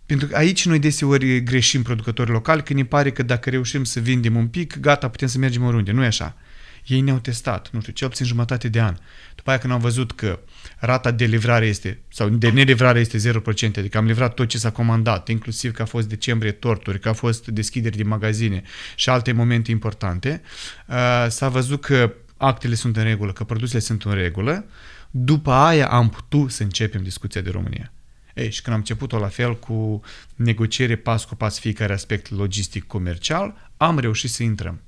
pentru 0.06 0.28
că 0.28 0.36
aici 0.36 0.66
noi 0.66 0.80
deseori 0.80 1.44
greșim 1.44 1.82
producători 1.82 2.32
locali, 2.32 2.64
că 2.64 2.74
ne 2.74 2.86
pare 2.86 3.12
că 3.12 3.24
dacă 3.24 3.50
reușim 3.50 3.84
să 3.84 4.00
vindem 4.00 4.36
un 4.36 4.48
pic, 4.48 4.80
gata, 4.80 5.08
putem 5.08 5.28
să 5.28 5.38
mergem 5.38 5.64
oriunde. 5.64 5.92
Nu 5.92 6.04
e 6.04 6.06
așa. 6.06 6.36
Ei 6.86 7.02
ne-au 7.02 7.20
testat, 7.20 7.70
nu 7.72 7.80
știu, 7.80 7.94
cel 7.94 8.08
puțin 8.08 8.26
jumătate 8.26 8.68
de 8.68 8.82
an. 8.82 8.96
După 9.36 9.50
aia 9.50 9.60
când 9.60 9.74
am 9.74 9.80
văzut 9.80 10.12
că 10.12 10.40
rata 10.78 11.12
de 11.12 11.26
livrare 11.26 11.66
este, 11.66 12.00
sau 12.10 12.30
de 12.30 12.50
nelivrare 12.50 13.00
este 13.00 13.18
0%, 13.18 13.78
adică 13.78 13.98
am 13.98 14.06
livrat 14.06 14.34
tot 14.34 14.48
ce 14.48 14.58
s-a 14.58 14.72
comandat, 14.72 15.28
inclusiv 15.28 15.72
că 15.72 15.82
a 15.82 15.86
fost 15.86 16.08
decembrie 16.08 16.52
torturi, 16.52 17.00
că 17.00 17.10
a 17.10 17.14
fost 17.14 17.48
deschideri 17.48 17.98
de 17.98 18.04
magazine 18.04 18.62
și 18.96 19.10
alte 19.10 19.32
momente 19.32 19.72
importante, 19.72 20.42
uh, 20.88 21.26
s-a 21.30 21.50
văzut 21.50 21.82
că 21.82 22.14
actele 22.38 22.76
sunt 22.76 22.98
în 22.98 23.04
regulă, 23.04 23.32
că 23.32 23.44
produsele 23.44 23.80
sunt 23.80 24.04
în 24.04 24.14
regulă, 24.14 24.66
după 25.12 25.52
aia 25.52 25.88
am 25.88 26.10
putut 26.10 26.52
să 26.52 26.64
începem 26.64 27.04
discuția 27.04 27.42
de 27.42 27.50
România. 27.50 27.92
Ei, 28.34 28.52
și 28.52 28.62
când 28.62 28.76
am 28.76 28.82
început-o 28.82 29.18
la 29.18 29.28
fel 29.28 29.60
cu 29.60 30.02
negociere 30.36 30.96
pas 30.96 31.26
cu 31.26 31.36
pas 31.36 31.60
fiecare 31.60 31.94
aspect 31.94 32.32
logistic-comercial, 32.32 33.72
am 33.78 34.00
reușit 34.00 34.30
să 34.30 34.44
intrăm. 34.44 34.82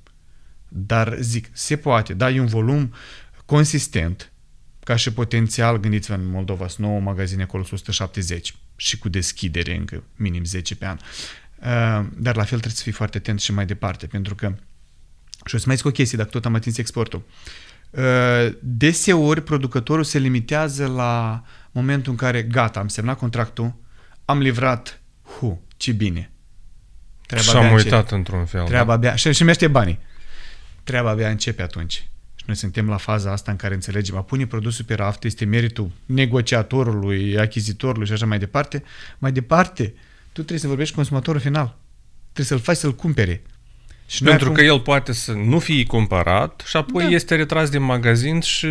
Dar 0.68 1.16
zic, 1.20 1.48
se 1.52 1.76
poate, 1.76 2.14
da, 2.14 2.30
e 2.30 2.40
un 2.40 2.46
volum 2.46 2.92
consistent, 3.44 4.32
ca 4.84 4.96
și 4.96 5.12
potențial, 5.12 5.80
gândiți-vă, 5.80 6.14
în 6.14 6.30
Moldova 6.30 6.68
sunt 6.68 6.86
9 6.86 7.00
magazine, 7.00 7.42
acolo 7.42 7.62
sunt 7.62 7.72
170 7.72 8.54
și 8.76 8.98
cu 8.98 9.08
deschidere 9.08 9.76
încă 9.76 10.02
minim 10.16 10.44
10 10.44 10.76
pe 10.76 10.86
an. 10.86 10.96
Uh, 10.96 12.06
dar 12.16 12.36
la 12.36 12.42
fel 12.42 12.58
trebuie 12.58 12.72
să 12.72 12.82
fii 12.82 12.92
foarte 12.92 13.16
atent 13.16 13.40
și 13.40 13.52
mai 13.52 13.66
departe, 13.66 14.06
pentru 14.06 14.34
că 14.34 14.54
și 15.44 15.54
o 15.54 15.58
să 15.58 15.64
mai 15.66 15.76
zic 15.76 15.84
o 15.84 15.90
chestie, 15.90 16.18
dacă 16.18 16.30
tot 16.30 16.44
am 16.44 16.54
atins 16.54 16.78
exportul. 16.78 17.22
Uh, 17.90 18.02
deseori 18.60 19.42
producătorul 19.42 20.04
se 20.04 20.18
limitează 20.18 20.86
la 20.86 21.44
momentul 21.70 22.12
în 22.12 22.18
care 22.18 22.42
gata, 22.42 22.80
am 22.80 22.88
semnat 22.88 23.18
contractul, 23.18 23.74
am 24.24 24.38
livrat, 24.38 25.00
hu, 25.22 25.62
ce 25.76 25.92
bine. 25.92 26.30
Treaba 27.26 27.44
și 27.46 27.56
am 27.56 27.72
uitat 27.72 28.10
într-un 28.10 28.44
fel. 28.44 28.64
Treaba 28.64 28.86
da? 28.86 28.92
abia, 28.92 29.14
și, 29.14 29.32
și 29.32 29.44
mește 29.44 29.68
banii 29.68 29.98
treaba 30.88 31.10
abia 31.10 31.28
începe 31.28 31.62
atunci. 31.62 31.92
Și 32.34 32.44
noi 32.46 32.56
suntem 32.56 32.88
la 32.88 32.96
faza 32.96 33.32
asta 33.32 33.50
în 33.50 33.56
care 33.56 33.74
înțelegem, 33.74 34.16
a 34.16 34.22
pune 34.22 34.46
produsul 34.46 34.84
pe 34.84 34.94
raft 34.94 35.24
este 35.24 35.44
meritul 35.44 35.90
negociatorului, 36.06 37.38
achizitorului 37.38 38.06
și 38.06 38.12
așa 38.12 38.26
mai 38.26 38.38
departe. 38.38 38.82
Mai 39.18 39.32
departe, 39.32 39.84
tu 40.32 40.32
trebuie 40.32 40.58
să 40.58 40.66
vorbești 40.66 40.90
cu 40.92 40.98
consumatorul 40.98 41.40
final. 41.40 41.76
Trebuie 42.32 42.46
să-l 42.46 42.58
faci 42.66 42.76
să-l 42.76 42.94
cumpere. 42.94 43.42
Și 44.06 44.22
noi 44.22 44.30
Pentru 44.32 44.48
acum- 44.48 44.58
că 44.60 44.64
el 44.72 44.80
poate 44.80 45.12
să 45.12 45.32
nu 45.32 45.58
fie 45.58 45.84
cumpărat 45.84 46.62
și 46.66 46.76
apoi 46.76 47.02
Da. 47.04 47.10
este 47.10 47.34
retras 47.36 47.70
din 47.70 47.82
magazin 47.82 48.40
și, 48.40 48.66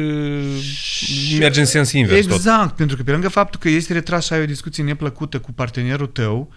merge 1.39 1.59
în 1.59 1.65
sens 1.65 1.91
invers 1.91 2.25
tot. 2.25 2.35
Exact, 2.35 2.75
pentru 2.75 2.97
că 2.97 3.03
pe 3.03 3.11
lângă 3.11 3.27
faptul 3.27 3.59
că 3.59 3.69
este 3.69 3.93
retras 3.93 4.25
și 4.25 4.33
ai 4.33 4.41
o 4.41 4.45
discuție 4.45 4.83
neplăcută 4.83 5.39
cu 5.39 5.51
partenerul 5.51 6.07
tău, 6.07 6.53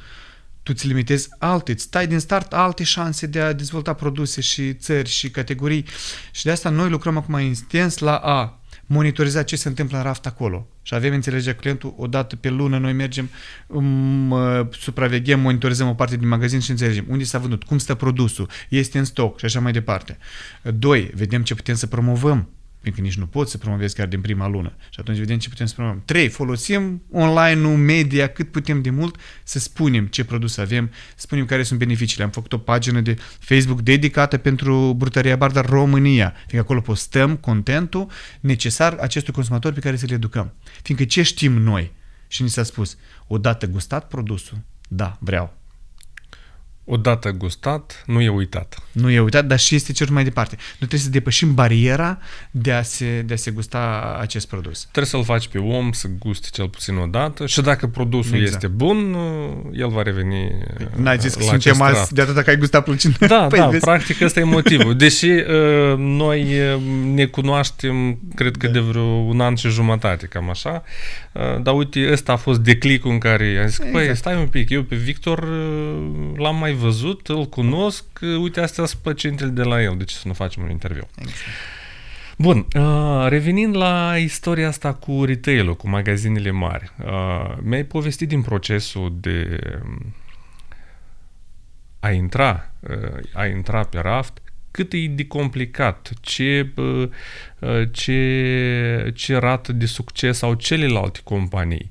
tu 0.63 0.73
îți 0.75 0.87
limitezi 0.87 1.29
alte, 1.39 1.73
îți 1.73 1.83
stai 1.83 2.07
din 2.07 2.19
start 2.19 2.53
alte 2.53 2.85
șanse 2.85 3.27
de 3.27 3.41
a 3.41 3.53
dezvolta 3.53 3.93
produse 3.93 4.41
și 4.41 4.75
țări 4.75 5.09
și 5.09 5.31
categorii. 5.31 5.85
Și 6.31 6.45
de 6.45 6.51
asta 6.51 6.69
noi 6.69 6.91
lucrăm 6.91 7.17
acum 7.17 7.39
intens 7.39 7.99
la 7.99 8.17
a 8.17 8.61
monitoriza 8.87 9.43
ce 9.43 9.57
se 9.57 9.69
întâmplă 9.69 9.97
în 9.97 10.03
raft 10.03 10.27
acolo. 10.27 10.67
Și 10.83 10.95
avem 10.95 11.13
înțelegerea 11.13 11.55
cu 11.55 11.61
clientul, 11.61 11.95
o 11.97 12.07
dată 12.07 12.37
pe 12.37 12.49
lună 12.49 12.79
noi 12.79 12.93
mergem, 12.93 13.31
um, 13.67 14.31
uh, 14.31 14.67
supraveghem, 14.71 15.41
monitorizăm 15.41 15.89
o 15.89 15.95
parte 15.95 16.17
din 16.17 16.29
magazin 16.29 16.61
și 16.61 16.71
înțelegem 16.71 17.05
unde 17.09 17.25
s-a 17.25 17.39
vândut, 17.39 17.65
cum 17.65 17.79
stă 17.79 17.95
produsul, 17.95 18.49
este 18.69 18.99
în 18.99 19.05
stoc 19.05 19.39
și 19.39 19.45
așa 19.45 19.61
mai 19.61 19.73
departe. 19.73 20.19
Doi, 20.63 21.11
vedem 21.15 21.43
ce 21.43 21.55
putem 21.55 21.75
să 21.75 21.87
promovăm 21.87 22.49
fiindcă 22.81 23.03
nici 23.03 23.17
nu 23.17 23.27
poți 23.27 23.51
să 23.51 23.59
promovezi 23.59 23.95
chiar 23.95 24.07
din 24.07 24.21
prima 24.21 24.49
lună. 24.49 24.73
Și 24.91 25.01
atunci 25.01 25.19
vedem 25.19 25.39
ce 25.39 25.49
putem 25.49 25.67
să 25.67 25.75
promovăm. 25.75 26.03
Trei, 26.05 26.29
folosim 26.29 27.03
online-ul, 27.13 27.77
media, 27.77 28.29
cât 28.29 28.51
putem 28.51 28.83
de 28.83 28.91
mult 28.91 29.17
să 29.45 29.59
spunem 29.59 30.07
ce 30.07 30.25
produs 30.25 30.57
avem, 30.57 30.91
să 30.93 31.21
spunem 31.21 31.45
care 31.45 31.63
sunt 31.63 31.79
beneficiile. 31.79 32.25
Am 32.25 32.31
făcut 32.31 32.53
o 32.53 32.59
pagină 32.59 33.01
de 33.01 33.17
Facebook 33.39 33.81
dedicată 33.81 34.37
pentru 34.37 34.95
Brutăria 34.97 35.37
Bardar 35.37 35.67
România, 35.67 36.33
fiindcă 36.33 36.59
acolo 36.59 36.81
postăm 36.81 37.37
contentul 37.37 38.11
necesar 38.41 38.97
acestui 39.01 39.33
consumator 39.33 39.73
pe 39.73 39.81
care 39.81 39.97
să 39.97 40.07
le 40.09 40.15
educăm. 40.15 40.53
Fiindcă 40.83 41.07
ce 41.07 41.23
știm 41.23 41.53
noi? 41.53 41.93
Și 42.29 42.43
ni 42.43 42.49
s-a 42.49 42.63
spus, 42.63 42.97
odată 43.27 43.67
gustat 43.67 44.09
produsul, 44.09 44.59
da, 44.89 45.17
vreau. 45.21 45.60
Odată 46.85 47.31
gustat, 47.31 48.03
nu 48.07 48.21
e 48.21 48.29
uitat. 48.29 48.79
Nu 48.93 49.11
e 49.11 49.21
uitat, 49.21 49.45
dar 49.47 49.59
și 49.59 49.75
este 49.75 49.93
cerut 49.93 50.13
mai 50.13 50.25
departe. 50.25 50.57
Nu 50.57 50.77
trebuie 50.87 51.01
să 51.01 51.09
depășim 51.11 51.55
bariera 51.55 52.19
de 52.51 52.73
a 52.73 52.83
se, 52.83 53.23
de 53.27 53.33
a 53.35 53.37
se 53.37 53.51
gusta 53.51 54.17
acest 54.21 54.49
produs. 54.49 54.81
Trebuie 54.81 55.05
să-l 55.05 55.25
faci 55.25 55.49
pe 55.49 55.59
om 55.59 55.93
să 55.93 56.09
guste 56.19 56.49
cel 56.53 56.69
puțin 56.69 56.97
o 56.97 57.07
dată 57.07 57.47
și 57.47 57.61
dacă 57.61 57.87
produsul 57.87 58.35
Exact. 58.39 58.55
este 58.55 58.67
bun, 58.67 59.17
el 59.73 59.89
va 59.89 60.03
reveni 60.03 60.51
N-ai 60.97 61.19
zis 61.19 61.35
că 61.35 61.45
la 61.45 61.49
suntem 61.51 61.73
acest 61.73 61.81
azi 61.91 61.99
raft. 61.99 62.11
de 62.11 62.21
atâta 62.21 62.43
că 62.43 62.51
ai 62.51 62.57
gustat 62.57 62.85
plăcintă. 62.85 63.27
Da, 63.27 63.47
Păi 63.51 63.59
da, 63.59 63.67
vezi? 63.69 63.85
practic 63.85 64.21
ăsta 64.21 64.41
e 64.41 64.45
motivul. 64.45 64.97
Deși 65.05 65.27
uh, 65.31 65.45
noi 65.97 66.43
uh, 66.75 66.81
ne 67.15 67.25
cunoaștem, 67.27 68.19
cred 68.35 68.57
că 68.57 68.67
Da. 68.67 68.73
de 68.73 68.79
vreo 68.81 69.03
un 69.03 69.41
an 69.41 69.55
și 69.55 69.69
jumătate, 69.69 70.27
cam 70.27 70.51
așa, 70.51 70.83
uh, 71.33 71.63
dar 71.63 71.75
uite, 71.75 72.09
ăsta 72.13 72.33
a 72.33 72.37
fost 72.37 72.61
declicul 72.61 73.11
în 73.11 73.19
care 73.19 73.59
am 73.61 73.67
zis, 73.67 73.77
exact. 73.79 73.93
păi 73.93 74.01
Exact. 74.01 74.19
stai 74.19 74.37
un 74.37 74.47
pic, 74.47 74.71
eu 74.71 74.83
pe 74.83 74.97
Victor 74.97 75.39
uh, 75.39 76.37
l-am 76.37 76.57
mai 76.57 76.70
văzut, 76.73 77.29
îl 77.29 77.47
cunosc, 77.47 78.05
uh, 78.23 78.37
uite, 78.41 78.61
astea 78.61 78.85
sunt 78.85 79.03
plăcintele 79.03 79.51
de 79.51 79.63
la 79.63 79.83
el, 79.83 79.95
de 79.97 80.05
ce 80.05 80.15
să 80.15 80.29
nu 80.29 80.33
facem 80.33 80.63
un 80.63 80.71
interviu? 80.71 81.09
Exact. 81.19 81.39
Bun, 82.41 82.67
uh, 82.77 83.27
revenind 83.29 83.77
la 83.77 84.17
istoria 84.17 84.69
asta 84.69 84.95
cu 84.95 85.25
retail-ul, 85.25 85.77
cu 85.77 85.89
magazinele 85.89 86.51
mari, 86.51 86.93
uh, 87.05 87.57
mi-ai 87.63 87.85
povestit 87.85 88.29
din 88.29 88.43
procesul 88.43 89.17
de 89.21 89.59
um, 89.85 90.15
a 92.01 92.11
intra, 92.11 92.73
uh, 92.81 93.19
a 93.33 93.47
intra 93.47 93.85
pe 93.85 93.99
raft, 93.99 94.43
cât 94.71 94.93
e 94.93 95.07
de 95.07 95.27
complicat, 95.27 96.11
ce, 96.21 96.73
uh, 96.77 97.09
uh, 97.59 97.89
ce, 97.93 99.13
ce 99.15 99.37
rată 99.37 99.73
de 99.73 99.87
succes 99.87 100.43
au 100.43 100.55
celelalte 100.55 101.21
companii. 101.25 101.91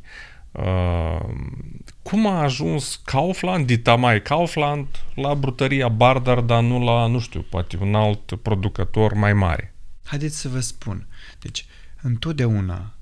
Uh, 2.09 2.15
cum 2.15 2.27
a 2.27 2.41
ajuns 2.41 3.01
Kaufland, 3.05 3.65
dita 3.65 3.95
mai 3.95 4.21
Kaufland, 4.21 4.87
la 5.15 5.35
brutăria 5.35 5.87
Bardar, 5.87 6.39
dar 6.39 6.63
nu 6.63 6.83
la, 6.83 7.07
nu 7.07 7.19
știu, 7.19 7.41
poate 7.41 7.77
un 7.77 7.95
alt 7.95 8.41
producător 8.41 9.13
mai 9.13 9.33
mare? 9.33 9.73
Haideți 10.03 10.39
să 10.39 10.47
vă 10.47 10.59
spun. 10.59 11.07
Deci, 11.39 11.65
întotdeauna, 12.01 12.95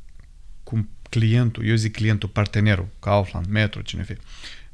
cum 0.63 0.89
clientul, 1.09 1.65
eu 1.65 1.75
zic 1.75 1.95
clientul, 1.95 2.29
partenerul, 2.29 2.87
Kaufland, 2.99 3.45
Metro, 3.45 3.81
cine 3.81 4.03
fie, 4.03 4.17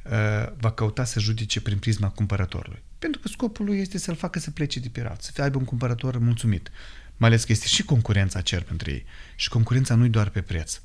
uh, 0.04 0.12
va 0.58 0.72
căuta 0.72 1.04
să 1.04 1.20
judece 1.20 1.62
prin 1.62 1.78
prisma 1.78 2.10
cumpărătorului. 2.10 2.82
Pentru 3.00 3.20
că 3.22 3.28
scopul 3.28 3.66
lui 3.66 3.80
este 3.80 3.98
să-l 3.98 4.16
facă 4.16 4.40
să 4.40 4.52
plece 4.52 4.80
de 4.80 4.88
pirat, 4.88 5.22
să 5.22 5.32
fie 5.32 5.44
aibă 5.44 5.58
un 5.58 5.66
cumpărător 5.66 6.18
mulțumit. 6.18 6.72
Mai 7.18 7.30
ales 7.30 7.44
că 7.44 7.52
este 7.52 7.68
și 7.68 7.84
concurența 7.84 8.42
cer 8.42 8.62
pentru 8.64 8.90
ei. 8.90 9.06
Și 9.36 9.50
concurența 9.50 9.96
nu-i 9.96 10.10
doar 10.10 10.30
pe 10.30 10.42
preț. 10.42 10.80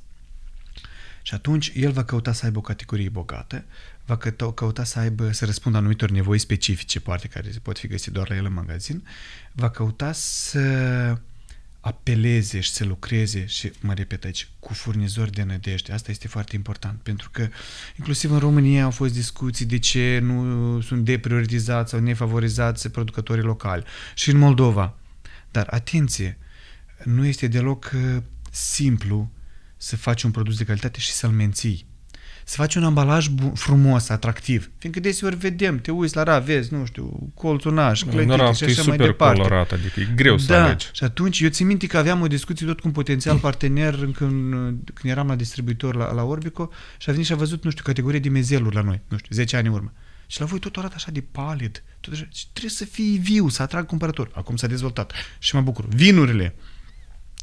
Și 1.29 1.35
atunci 1.35 1.73
el 1.75 1.93
va 1.93 2.05
căuta 2.05 2.33
să 2.33 2.45
aibă 2.45 2.59
o 2.59 2.61
categorie 2.61 3.09
bogată, 3.09 3.64
va 4.05 4.17
căuta, 4.17 4.53
căuta 4.53 4.85
să 4.85 4.99
aibă, 4.99 5.33
să 5.33 5.45
răspundă 5.45 5.79
anumitor 5.79 6.11
nevoi 6.11 6.38
specifice, 6.38 7.01
poate 7.01 7.29
care 7.29 7.51
pot 7.62 7.79
fi 7.79 7.87
găsite 7.87 8.11
doar 8.11 8.29
la 8.29 8.37
el 8.37 8.45
în 8.45 8.53
magazin, 8.53 9.07
va 9.53 9.71
căuta 9.71 10.12
să 10.12 10.61
apeleze 11.81 12.61
și 12.61 12.71
să 12.71 12.85
lucreze 12.85 13.47
și, 13.47 13.73
mă 13.81 13.93
repet 13.93 14.25
aici, 14.25 14.49
cu 14.61 14.75
furnizori 14.75 15.33
de 15.33 15.43
nădejde. 15.43 15.93
Asta 15.93 16.11
este 16.11 16.29
foarte 16.29 16.57
important, 16.57 17.01
pentru 17.01 17.31
că 17.31 17.49
inclusiv 17.97 18.31
în 18.31 18.38
România 18.38 18.85
au 18.85 18.91
fost 18.91 19.12
discuții 19.12 19.67
de 19.67 19.79
ce 19.79 20.19
nu 20.23 20.81
sunt 20.81 21.05
deprioritizați 21.05 21.91
sau 21.91 22.01
nefavorizați 22.01 22.88
producătorii 22.88 23.45
locali. 23.45 23.85
Și 24.14 24.31
în 24.31 24.38
Moldova. 24.38 24.97
Dar, 25.51 25.67
atenție, 25.71 26.38
nu 27.05 27.27
este 27.27 27.47
deloc 27.47 27.91
uh, 27.95 28.23
simplu 28.51 29.31
să 29.79 29.97
faci 29.97 30.23
un 30.23 30.31
produs 30.31 30.57
de 30.59 30.64
calitate 30.64 31.01
și 31.01 31.11
să-l 31.11 31.31
menții. 31.31 31.87
Să 32.45 32.55
faci 32.57 32.75
un 32.75 32.85
ambalaj 32.85 33.27
bu- 33.29 33.53
frumos, 33.55 34.09
atractiv. 34.09 34.71
Fiindcă 34.79 35.01
deseori 35.01 35.37
vedem, 35.37 35.79
te 35.81 35.91
uiți 35.91 36.17
la 36.17 36.23
ra, 36.23 36.38
vezi, 36.38 36.75
nu 36.75 36.85
știu, 36.87 37.31
colțunaș, 37.35 38.03
Nu, 38.03 38.11
clătite 38.11 38.35
raft 38.35 38.57
și 38.59 38.64
e 38.64 38.67
așa 38.67 38.83
mai 38.83 38.91
super 38.91 39.07
departe. 39.07 39.41
colorat, 39.41 39.73
adică 39.73 40.01
e 40.01 40.09
greu 40.14 40.38
să 40.38 40.53
da. 40.53 40.64
alegi. 40.64 40.88
Și 40.93 41.05
atunci 41.05 41.41
eu 41.41 41.49
țin 41.49 41.67
minte 41.67 41.87
că 41.87 41.99
aveam 41.99 42.21
o 42.21 42.27
discuție 42.27 42.67
tot 42.67 42.81
cu 42.81 42.87
un 42.87 42.93
potențial 42.93 43.38
partener 43.38 43.95
când, 43.95 44.53
când 44.95 45.12
eram 45.12 45.27
la 45.27 45.35
distribuitor 45.35 45.95
la, 45.97 46.12
la 46.12 46.23
Orbico 46.23 46.71
și 46.99 47.09
a 47.09 47.12
venit 47.12 47.27
și 47.27 47.33
a 47.33 47.37
văzut, 47.37 47.64
nu 47.64 47.71
știu, 47.71 47.83
categorie 47.87 48.19
de 48.21 48.29
mezeluri 48.29 48.75
la 48.75 48.83
noi, 48.83 49.01
nu 49.09 49.17
știu, 49.19 49.35
10 49.35 49.57
ani 49.57 49.67
în 49.67 49.73
urmă. 49.73 49.93
Și 50.27 50.41
la 50.41 50.47
voi 50.47 50.59
tot 50.59 50.77
arată 50.77 50.95
așa 50.97 51.11
de 51.11 51.21
palid. 51.21 51.83
Tot 52.01 52.12
așa. 52.12 52.29
Și 52.33 52.45
trebuie 52.51 52.71
să 52.73 52.85
fii 52.85 53.19
viu, 53.19 53.49
să 53.49 53.62
atrag 53.62 53.87
cumpărători. 53.87 54.31
Acum 54.35 54.57
s-a 54.57 54.67
dezvoltat. 54.67 55.12
Și 55.38 55.55
mă 55.55 55.61
bucur. 55.61 55.85
Vinurile. 55.88 56.55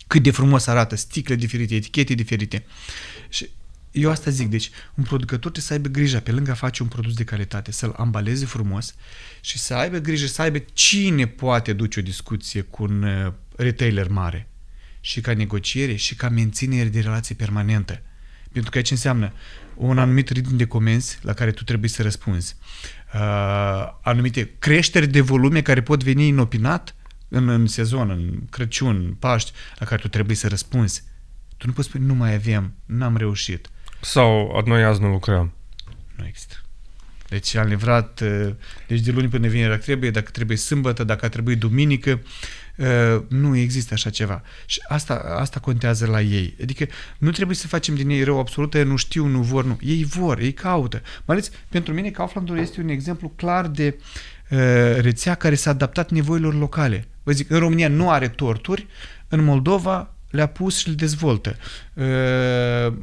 Cât 0.08 0.24
de 0.24 0.32
frumos 0.32 0.68
arată, 0.68 0.96
sticle 0.96 1.36
diferite, 1.36 1.76
etichete 1.76 2.14
diferite. 2.14 2.66
Și 3.30 3.50
eu 3.92 4.10
asta 4.10 4.32
zic, 4.32 4.48
deci 4.48 4.70
un 4.96 5.04
producător 5.04 5.40
trebuie 5.40 5.64
să 5.64 5.74
aibă 5.74 5.88
grijă, 5.88 6.20
pe 6.20 6.32
lângă 6.32 6.52
a 6.52 6.54
face 6.54 6.84
un 6.84 6.88
produs 6.88 7.14
de 7.14 7.24
calitate, 7.24 7.72
să-l 7.72 7.94
ambaleze 7.98 8.46
frumos 8.46 8.96
și 9.42 9.58
să 9.58 9.74
aibă 9.74 9.98
grijă, 9.98 10.26
să 10.26 10.42
aibă 10.42 10.58
cine 10.74 11.28
poate 11.28 11.74
duce 11.74 12.00
o 12.00 12.04
discuție 12.04 12.62
cu 12.62 12.84
un 12.84 13.04
uh, 13.04 13.34
retailer 13.56 14.08
mare 14.08 14.48
și 15.00 15.22
ca 15.22 15.34
negociere 15.34 15.96
și 15.96 16.16
ca 16.16 16.30
menținere 16.30 16.90
de 16.90 17.00
relație 17.00 17.36
permanentă. 17.36 18.02
Pentru 18.52 18.72
că 18.72 18.78
aici 18.78 18.92
înseamnă 18.92 19.34
un 19.76 19.98
anumit 19.98 20.30
ritm 20.30 20.56
de 20.56 20.66
comenzi 20.66 21.18
la 21.22 21.34
care 21.34 21.52
tu 21.52 21.64
trebuie 21.64 21.90
să 21.90 22.02
răspunzi. 22.02 22.56
Uh, 23.14 23.20
anumite 24.02 24.52
creșteri 24.60 25.08
de 25.08 25.22
volume 25.22 25.62
care 25.62 25.82
pot 25.82 26.04
veni 26.04 26.28
inopinat 26.28 26.96
în, 27.36 27.50
în 27.50 27.68
sezon, 27.68 28.10
în 28.10 28.40
Crăciun, 28.50 29.16
Paști, 29.20 29.52
la 29.80 29.86
care 29.86 30.02
tu 30.02 30.08
trebuie 30.08 30.36
să 30.36 30.48
răspunzi. 30.48 31.04
Tu 31.58 31.68
nu 31.68 31.74
poți 31.74 31.88
spune, 31.88 32.06
nu 32.06 32.14
mai 32.14 32.34
avem, 32.34 32.74
n-am 32.86 33.18
reușit. 33.18 33.70
Sau 34.02 34.62
noi 34.66 34.84
azi 34.84 35.02
nu 35.02 35.10
lucrăm. 35.10 35.54
Nu 36.16 36.26
există. 36.26 36.56
Deci 37.30 37.56
am 37.56 37.68
livrat, 37.68 38.20
uh, 38.20 38.54
deci 38.88 39.00
de 39.00 39.12
luni 39.12 39.28
până 39.28 39.48
vineri 39.48 39.70
dacă 39.70 39.82
trebuie, 39.82 40.12
dacă 40.12 40.32
trebuie 40.32 40.58
sâmbătă, 40.58 41.04
dacă 41.04 41.30
trebuie 41.30 41.56
duminică, 41.56 42.22
uh, 42.78 43.22
nu 43.28 43.56
există 43.56 43.94
așa 43.94 44.10
ceva. 44.10 44.42
Și 44.66 44.82
asta, 44.88 45.14
asta 45.40 45.60
contează 45.60 46.06
la 46.06 46.22
ei. 46.22 46.56
Adică 46.62 46.88
nu 47.18 47.32
trebuie 47.32 47.56
să 47.56 47.68
facem 47.68 47.96
din 47.96 48.10
ei 48.10 48.24
rău 48.24 48.40
absolut, 48.40 48.74
ei 48.74 48.84
nu 48.84 48.96
știu, 48.96 49.26
nu 49.26 49.42
vor, 49.42 49.66
nu. 49.66 49.78
Ei 49.82 50.04
vor, 50.04 50.40
ei 50.40 50.54
caută. 50.54 51.02
Mai 51.26 51.36
ales 51.36 51.52
pentru 51.70 51.94
mine 51.94 52.10
Kauflandul 52.10 52.58
este 52.58 52.82
un 52.82 52.90
exemplu 52.90 53.34
clar 53.36 53.68
de 53.68 53.96
uh, 53.98 54.04
rețea 55.00 55.36
care 55.36 55.56
s-a 55.56 55.70
adaptat 55.70 56.12
nevoilor 56.12 56.54
locale. 56.54 57.08
Vă 57.24 57.32
zic, 57.32 57.50
în 57.50 57.60
România 57.60 57.88
nu 57.88 58.10
are 58.10 58.28
torturi, 58.28 58.88
în 59.28 59.44
Moldova 59.44 60.16
le-a 60.30 60.46
pus 60.46 60.78
și 60.78 60.88
le 60.88 60.94
dezvoltă. 60.94 61.56
Uh, 61.94 62.04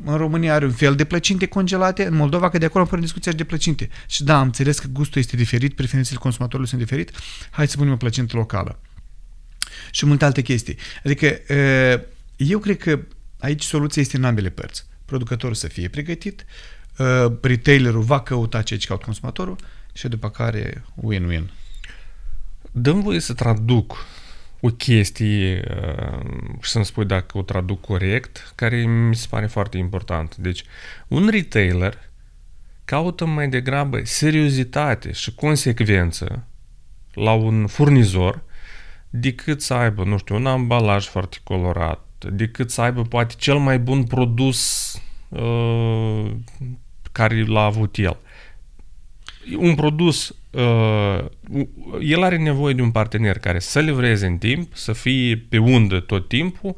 În 0.05 0.17
România 0.17 0.55
are 0.55 0.65
un 0.65 0.73
fel 0.73 0.95
de 0.95 1.05
plăcinte 1.05 1.47
congelate, 1.47 2.07
în 2.07 2.15
Moldova, 2.15 2.51
că 2.51 2.59
de 2.59 2.65
acolo 2.65 2.85
apare 2.85 3.01
discuția 3.01 3.33
de 3.33 3.45
plăcinte. 3.45 3.89
Și 4.07 4.25
da, 4.25 4.39
am 4.39 4.45
înțeles 4.45 4.79
că 4.79 4.87
gustul 4.93 5.21
este 5.21 5.37
diferit, 5.37 5.75
preferințele 5.75 6.19
consumatorului 6.19 6.69
sunt 6.69 6.81
diferit, 6.81 7.11
hai 7.51 7.69
să 7.69 7.77
punem 7.77 7.93
o 7.93 7.97
plăcintă 7.97 8.37
locală. 8.37 8.81
Și 9.91 10.07
multe 10.07 10.25
alte 10.25 10.43
chestii. 10.43 10.77
Adică, 11.05 11.27
uh, 11.27 12.03
eu 12.37 12.59
cred 12.59 12.77
că 12.77 13.01
aici 13.39 13.63
soluția 13.63 14.03
este 14.03 14.17
în 14.17 14.25
ambele 14.25 14.49
părți. 14.49 14.87
Producătorul 15.05 15.55
să 15.55 15.67
fie 15.67 15.89
pregătit, 15.89 16.45
uh, 16.99 17.33
retailerul 17.41 18.03
va 18.03 18.21
căuta 18.21 18.63
ce 18.63 18.77
caut 18.77 19.03
consumatorul 19.03 19.57
și 19.93 20.09
după 20.09 20.31
care 20.31 20.85
win-win. 20.97 21.51
Dăm 22.73 23.01
voie 23.01 23.21
să 23.21 23.35
traduc 23.35 24.07
o 24.61 24.69
chestie 24.69 25.65
uh, 25.77 26.27
și 26.61 26.71
să-mi 26.71 26.85
spui 26.85 27.05
dacă 27.05 27.39
o 27.39 27.43
traduc 27.43 27.81
corect, 27.81 28.53
care 28.55 28.87
mi 28.87 29.17
se 29.17 29.27
pare 29.31 29.47
foarte 29.47 29.79
important. 29.79 30.37
Deci, 30.37 30.65
un 31.09 31.29
retailer 31.29 32.11
caută 32.85 33.25
mai 33.25 33.49
degrabă 33.49 34.01
seriozitate 34.05 35.13
și 35.13 35.35
consecvență 35.35 36.47
la 37.15 37.33
un 37.33 37.67
furnizor 37.67 38.43
decât 39.11 39.63
să 39.63 39.75
aibă, 39.75 40.05
nu 40.05 40.19
știu, 40.19 40.35
un 40.35 40.47
ambalaj 40.47 41.07
foarte 41.07 41.37
colorat, 41.45 42.07
decât 42.31 42.71
să 42.71 42.81
aibă 42.81 43.03
poate 43.03 43.35
cel 43.39 43.59
mai 43.59 43.79
bun 43.79 44.05
produs 44.05 44.93
uh, 45.29 46.31
care 47.13 47.45
l-a 47.45 47.65
avut 47.65 47.97
el. 47.97 48.17
Un 49.57 49.75
produs, 49.75 50.35
uh, 50.51 51.25
el 52.01 52.23
are 52.23 52.37
nevoie 52.37 52.75
de 52.75 52.83
un 52.83 52.91
partener 52.91 53.39
care 53.39 53.59
să 53.59 53.81
livreze 53.81 54.27
în 54.27 54.39
timp, 54.39 54.75
să 54.75 54.93
fie 54.93 55.47
pe 55.49 55.59
undă 55.59 56.01
tot 56.01 56.29
timpul, 56.29 56.75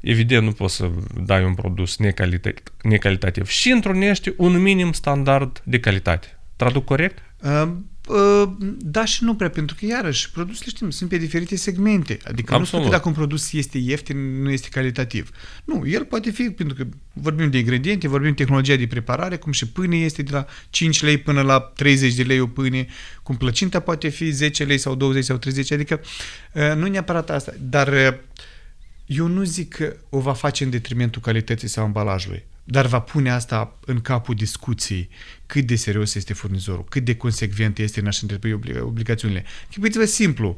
evident 0.00 0.44
nu 0.44 0.52
poți 0.52 0.74
să 0.74 0.90
dai 1.24 1.44
un 1.44 1.54
produs 1.54 1.96
necalitativ, 1.96 2.62
necalitativ 2.82 3.48
și 3.48 3.70
întrunește 3.70 4.34
un 4.36 4.62
minim 4.62 4.92
standard 4.92 5.62
de 5.64 5.80
calitate. 5.80 6.38
Traduc 6.56 6.84
corect? 6.84 7.22
Uh, 7.42 7.50
uh, 7.50 7.68
da 8.78 9.04
și 9.04 9.24
nu 9.24 9.34
prea, 9.34 9.50
pentru 9.50 9.76
că 9.78 9.86
iarăși 9.86 10.30
produsele 10.30 10.70
știm, 10.70 10.90
sunt 10.90 11.10
pe 11.10 11.16
diferite 11.16 11.56
segmente. 11.56 12.18
Adică 12.24 12.54
Absolut. 12.54 12.58
nu 12.58 12.64
spun 12.64 12.82
că 12.82 12.88
dacă 12.88 13.08
un 13.08 13.14
produs 13.14 13.52
este 13.52 13.78
ieftin, 13.78 14.42
nu 14.42 14.50
este 14.50 14.68
calitativ. 14.70 15.30
Nu, 15.64 15.82
el 15.86 16.04
poate 16.04 16.30
fi, 16.30 16.50
pentru 16.50 16.76
că 16.76 16.86
vorbim 17.12 17.50
de 17.50 17.58
ingrediente, 17.58 18.08
vorbim 18.08 18.28
de 18.28 18.34
tehnologia 18.34 18.76
de 18.76 18.86
preparare, 18.86 19.36
cum 19.36 19.52
și 19.52 19.68
pâine 19.68 19.96
este 19.96 20.22
de 20.22 20.32
la 20.32 20.46
5 20.70 21.02
lei 21.02 21.18
până 21.18 21.42
la 21.42 21.60
30 21.60 22.14
de 22.14 22.22
lei 22.22 22.40
o 22.40 22.46
pâine, 22.46 22.86
cum 23.22 23.36
plăcinta 23.36 23.80
poate 23.80 24.08
fi 24.08 24.30
10 24.30 24.64
lei 24.64 24.78
sau 24.78 24.94
20 24.94 25.24
sau 25.24 25.36
30, 25.36 25.72
adică 25.72 26.00
uh, 26.52 26.72
nu 26.76 26.86
neapărat 26.86 27.30
asta, 27.30 27.52
dar 27.60 27.88
uh, 27.88 28.14
eu 29.06 29.26
nu 29.26 29.42
zic 29.42 29.74
că 29.74 29.96
o 30.08 30.20
va 30.20 30.32
face 30.32 30.64
în 30.64 30.70
detrimentul 30.70 31.22
calității 31.22 31.68
sau 31.68 31.84
ambalajului, 31.84 32.44
dar 32.68 32.86
va 32.86 33.00
pune 33.00 33.30
asta 33.30 33.78
în 33.84 34.00
capul 34.00 34.34
discuției 34.34 35.08
cât 35.46 35.64
de 35.64 35.76
serios 35.76 36.14
este 36.14 36.32
furnizorul, 36.32 36.84
cât 36.84 37.04
de 37.04 37.16
consecvent 37.16 37.78
este 37.78 38.00
în 38.00 38.06
a-și 38.06 38.22
întreprinde 38.22 38.78
obligațiunile. 38.78 39.44
Chipuiți-vă 39.70 40.04
simplu, 40.04 40.56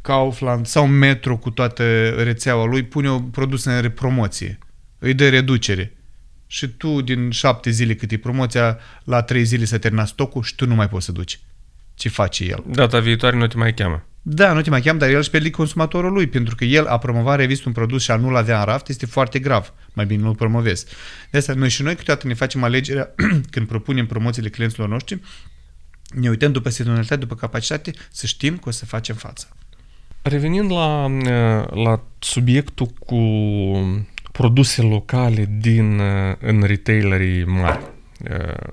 Kaufland 0.00 0.66
sau 0.66 0.86
Metro 0.86 1.36
cu 1.36 1.50
toată 1.50 2.08
rețeaua 2.08 2.64
lui 2.64 2.82
pune 2.82 3.10
un 3.10 3.22
produs 3.22 3.64
în 3.64 3.90
promoție, 3.90 4.58
îi 4.98 5.14
dă 5.14 5.28
reducere 5.28 5.96
și 6.46 6.68
tu 6.68 7.00
din 7.00 7.30
șapte 7.30 7.70
zile 7.70 7.94
cât 7.94 8.10
e 8.10 8.16
promoția, 8.16 8.78
la 9.04 9.22
trei 9.22 9.44
zile 9.44 9.64
să 9.64 9.78
termina 9.78 10.04
stocul 10.04 10.42
și 10.42 10.54
tu 10.54 10.66
nu 10.66 10.74
mai 10.74 10.88
poți 10.88 11.04
să 11.04 11.12
duci. 11.12 11.40
Ce 11.94 12.08
face 12.08 12.44
el? 12.44 12.64
Data 12.66 13.00
viitoare 13.00 13.36
nu 13.36 13.46
te 13.46 13.56
mai 13.56 13.74
cheamă. 13.74 14.06
Da, 14.26 14.52
nu 14.52 14.60
te 14.60 14.70
mai 14.70 14.80
cheam, 14.80 14.98
dar 14.98 15.08
el 15.08 15.18
își 15.18 15.30
pierde 15.30 15.50
consumatorul 15.50 16.12
lui, 16.12 16.26
pentru 16.26 16.54
că 16.54 16.64
el 16.64 16.86
a 16.86 16.98
promovat 16.98 17.36
revist 17.36 17.64
un 17.64 17.72
produs 17.72 18.02
și 18.02 18.10
a 18.10 18.16
nu-l 18.16 18.36
avea 18.36 18.58
în 18.58 18.64
raft, 18.64 18.88
este 18.88 19.06
foarte 19.06 19.38
grav. 19.38 19.72
Mai 19.92 20.06
bine 20.06 20.22
nu-l 20.22 20.34
promovezi. 20.34 20.86
De 21.30 21.38
asta 21.38 21.52
noi 21.52 21.68
și 21.68 21.82
noi 21.82 21.94
câteodată 21.94 22.26
ne 22.26 22.34
facem 22.34 22.62
alegerea 22.62 23.14
când 23.52 23.66
propunem 23.66 24.06
promoțiile 24.06 24.48
clienților 24.48 24.88
noștri, 24.88 25.20
ne 26.14 26.28
uităm 26.28 26.52
după 26.52 26.68
sezonalitate, 26.68 27.20
după 27.20 27.34
capacitate, 27.34 27.90
să 28.10 28.26
știm 28.26 28.56
că 28.56 28.68
o 28.68 28.72
să 28.72 28.86
facem 28.86 29.14
față. 29.14 29.48
Revenind 30.22 30.70
la, 30.70 31.06
la 31.70 32.02
subiectul 32.18 32.86
cu 32.86 33.20
produse 34.32 34.82
locale 34.82 35.48
din, 35.60 36.00
în 36.40 36.62
retailerii 36.62 37.44
mari. 37.44 37.84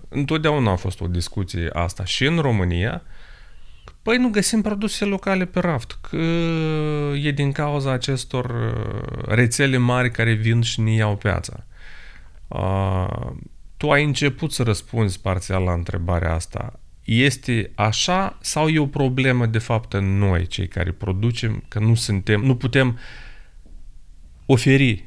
Întotdeauna 0.09 0.71
a 0.71 0.75
fost 0.75 1.01
o 1.01 1.07
discuție 1.07 1.69
asta 1.73 2.05
și 2.05 2.25
în 2.25 2.37
România, 2.37 3.01
Păi 4.01 4.17
nu 4.17 4.29
găsim 4.29 4.61
produse 4.61 5.05
locale 5.05 5.45
pe 5.45 5.59
raft, 5.59 5.97
că 6.09 6.17
e 7.21 7.31
din 7.31 7.51
cauza 7.51 7.91
acestor 7.91 8.45
uh, 8.45 9.23
rețele 9.27 9.77
mari 9.77 10.11
care 10.11 10.33
vin 10.33 10.61
și 10.61 10.81
ne 10.81 10.91
iau 10.91 11.15
piața. 11.15 11.65
Uh, 12.47 13.31
tu 13.77 13.91
ai 13.91 14.03
început 14.03 14.51
să 14.51 14.63
răspunzi 14.63 15.19
parțial 15.19 15.63
la 15.63 15.73
întrebarea 15.73 16.33
asta. 16.33 16.79
Este 17.03 17.71
așa 17.75 18.37
sau 18.41 18.67
e 18.67 18.79
o 18.79 18.85
problemă 18.85 19.45
de 19.45 19.57
fapt 19.57 19.93
în 19.93 20.17
noi, 20.17 20.47
cei 20.47 20.67
care 20.67 20.91
producem, 20.91 21.63
că 21.67 21.79
nu 21.79 21.95
suntem, 21.95 22.41
nu 22.41 22.55
putem 22.55 22.99
oferi 24.45 25.05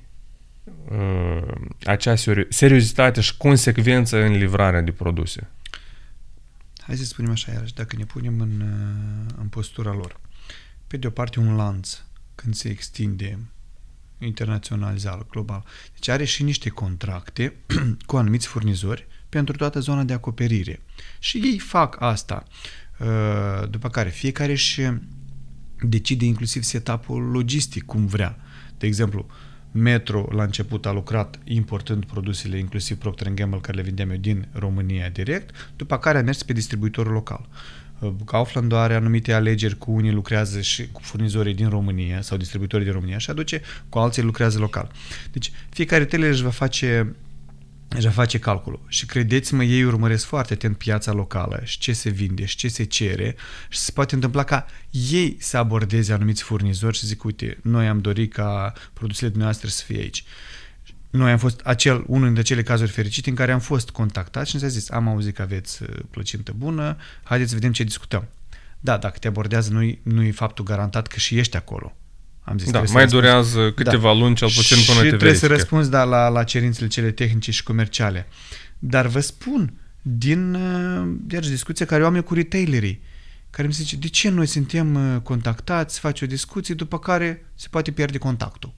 uh, 0.91 1.55
acea 1.85 2.15
seriozitate 2.49 3.21
și 3.21 3.37
consecvență 3.37 4.23
în 4.23 4.37
livrarea 4.37 4.81
de 4.81 4.93
produse? 4.93 5.51
Hai 6.87 6.97
să 6.97 7.05
spunem 7.05 7.31
așa 7.31 7.53
iarăși, 7.53 7.75
dacă 7.75 7.97
ne 7.97 8.05
punem 8.05 8.41
în, 8.41 8.61
uh, 8.61 9.35
în 9.39 9.49
postura 9.49 9.93
lor. 9.93 10.21
Pe 10.87 10.97
de 10.97 11.07
o 11.07 11.11
parte 11.11 11.41
un 11.41 11.57
lanț, 11.57 11.99
când 12.35 12.55
se 12.55 12.69
extinde 12.69 13.39
internaționalizat, 14.19 15.29
global. 15.29 15.65
Deci 15.93 16.09
are 16.09 16.25
și 16.25 16.43
niște 16.43 16.69
contracte 16.69 17.55
cu 18.07 18.17
anumiți 18.17 18.47
furnizori 18.47 19.07
pentru 19.29 19.57
toată 19.57 19.81
zona 19.81 20.05
de 20.05 20.13
acoperire. 20.13 20.83
Și 21.19 21.41
ei 21.45 21.59
fac 21.59 22.01
asta. 22.01 22.45
Uh, 22.99 23.69
după 23.71 23.89
care 23.89 24.09
fiecare 24.09 24.53
își 24.53 24.81
decide 25.81 26.25
inclusiv 26.25 26.63
setup-ul 26.63 27.23
logistic 27.23 27.85
cum 27.85 28.07
vrea. 28.07 28.37
De 28.79 28.87
exemplu, 28.87 29.27
Metro 29.77 30.29
la 30.31 30.43
început 30.43 30.87
a 30.87 30.93
lucrat 30.93 31.39
importând 31.45 32.05
produsele, 32.05 32.59
inclusiv 32.59 32.97
Procter 32.97 33.29
Gamble, 33.29 33.59
care 33.59 33.77
le 33.77 33.83
vindeam 33.83 34.11
eu 34.11 34.17
din 34.17 34.47
România 34.53 35.09
direct, 35.09 35.73
după 35.77 35.99
care 35.99 36.19
a 36.19 36.23
mers 36.23 36.43
pe 36.43 36.53
distribuitorul 36.53 37.13
local. 37.13 37.49
Uh, 37.99 38.13
Kaufland 38.25 38.73
are 38.73 38.95
anumite 38.95 39.33
alegeri 39.33 39.79
cu 39.79 39.93
unii 39.93 40.13
lucrează 40.13 40.61
și 40.61 40.91
cu 40.93 41.01
furnizorii 41.01 41.55
din 41.55 41.69
România 41.69 42.21
sau 42.21 42.37
distribuitorii 42.37 42.85
din 42.85 42.95
România 42.95 43.19
și 43.19 43.31
aduce 43.31 43.61
cu 43.89 43.99
alții 43.99 44.23
lucrează 44.23 44.59
local. 44.59 44.91
Deci 45.33 45.53
fiecare 45.69 46.03
retailer 46.03 46.31
își 46.31 46.43
va 46.43 46.51
face 46.51 47.15
deja 47.95 48.11
face 48.11 48.39
calculul. 48.39 48.81
Și 48.89 49.07
credeți-mă, 49.07 49.65
ei 49.65 49.85
urmăresc 49.85 50.25
foarte 50.25 50.53
atent 50.53 50.77
piața 50.79 51.13
locală 51.13 51.61
și 51.65 51.79
ce 51.79 51.93
se 51.93 52.11
vinde 52.11 52.45
și 52.45 52.57
ce 52.57 52.69
se 52.69 52.85
cere 52.85 53.37
și 53.69 53.79
se 53.79 53.93
poate 53.93 54.15
întâmpla 54.15 54.45
ca 54.45 54.67
ei 54.91 55.37
să 55.41 55.57
abordeze 55.57 56.13
anumiți 56.13 56.43
furnizori 56.43 56.97
și 56.97 57.07
zic, 57.07 57.25
uite, 57.25 57.59
noi 57.63 57.89
am 57.89 58.01
dorit 58.01 58.33
ca 58.33 58.73
produsele 58.93 59.29
dumneavoastră 59.29 59.69
să 59.69 59.83
fie 59.85 59.99
aici. 59.99 60.25
Noi 61.11 61.31
am 61.31 61.39
fost 61.39 61.61
acel, 61.61 62.05
unul 62.07 62.25
dintre 62.25 62.43
cele 62.43 62.63
cazuri 62.63 62.91
fericite 62.91 63.31
în 63.31 63.37
care 63.37 63.53
am 63.53 63.61
fost 63.61 63.91
contactat 63.91 64.47
și 64.47 64.55
ne 64.55 64.61
s-a 64.61 64.69
zis, 64.69 64.91
am 64.91 65.09
auzit 65.09 65.35
că 65.35 65.43
aveți 65.43 65.83
uh, 65.83 65.89
plăcintă 66.11 66.53
bună, 66.57 66.97
haideți 67.23 67.51
să 67.51 67.57
vedem 67.57 67.73
ce 67.73 67.83
discutăm. 67.85 68.29
Da, 68.81 68.97
dacă 68.97 69.19
te 69.19 69.29
abordează, 69.29 69.73
nu-i, 69.73 70.01
nu-i 70.03 70.31
faptul 70.31 70.65
garantat 70.65 71.07
că 71.07 71.19
și 71.19 71.39
ești 71.39 71.57
acolo. 71.57 71.97
Am 72.45 72.59
zis, 72.59 72.71
da, 72.71 72.83
mai 72.93 73.07
durează 73.07 73.73
câteva 73.73 74.09
da. 74.09 74.13
luni, 74.13 74.35
cel 74.35 74.49
puțin 74.49 74.77
până 74.77 74.97
și 74.97 75.03
te 75.03 75.09
trebuie 75.09 75.19
verifică. 75.19 75.47
să 75.47 75.53
răspunzi 75.53 75.91
da, 75.91 76.05
la, 76.05 76.29
la 76.29 76.45
cerințele 76.45 76.89
cele 76.89 77.11
tehnice 77.11 77.51
și 77.51 77.63
comerciale. 77.63 78.27
Dar 78.79 79.07
vă 79.07 79.21
spun, 79.21 79.73
din 80.03 80.55
uh, 80.55 81.41
discuția 81.41 81.87
care 81.87 82.03
o 82.03 82.07
am 82.07 82.15
eu 82.15 82.23
cu 82.23 82.35
retailerii, 82.35 83.03
care 83.51 83.67
mi 83.67 83.75
se 83.75 83.83
zice, 83.83 83.97
de 83.97 84.09
ce 84.09 84.31
noi 84.31 84.47
suntem 84.47 84.95
uh, 84.95 85.21
contactați, 85.23 85.99
face 85.99 86.25
o 86.25 86.29
discuție, 86.29 86.75
după 86.75 86.99
care 86.99 87.47
se 87.55 87.67
poate 87.71 87.91
pierde 87.91 88.19
contactul. 88.19 88.73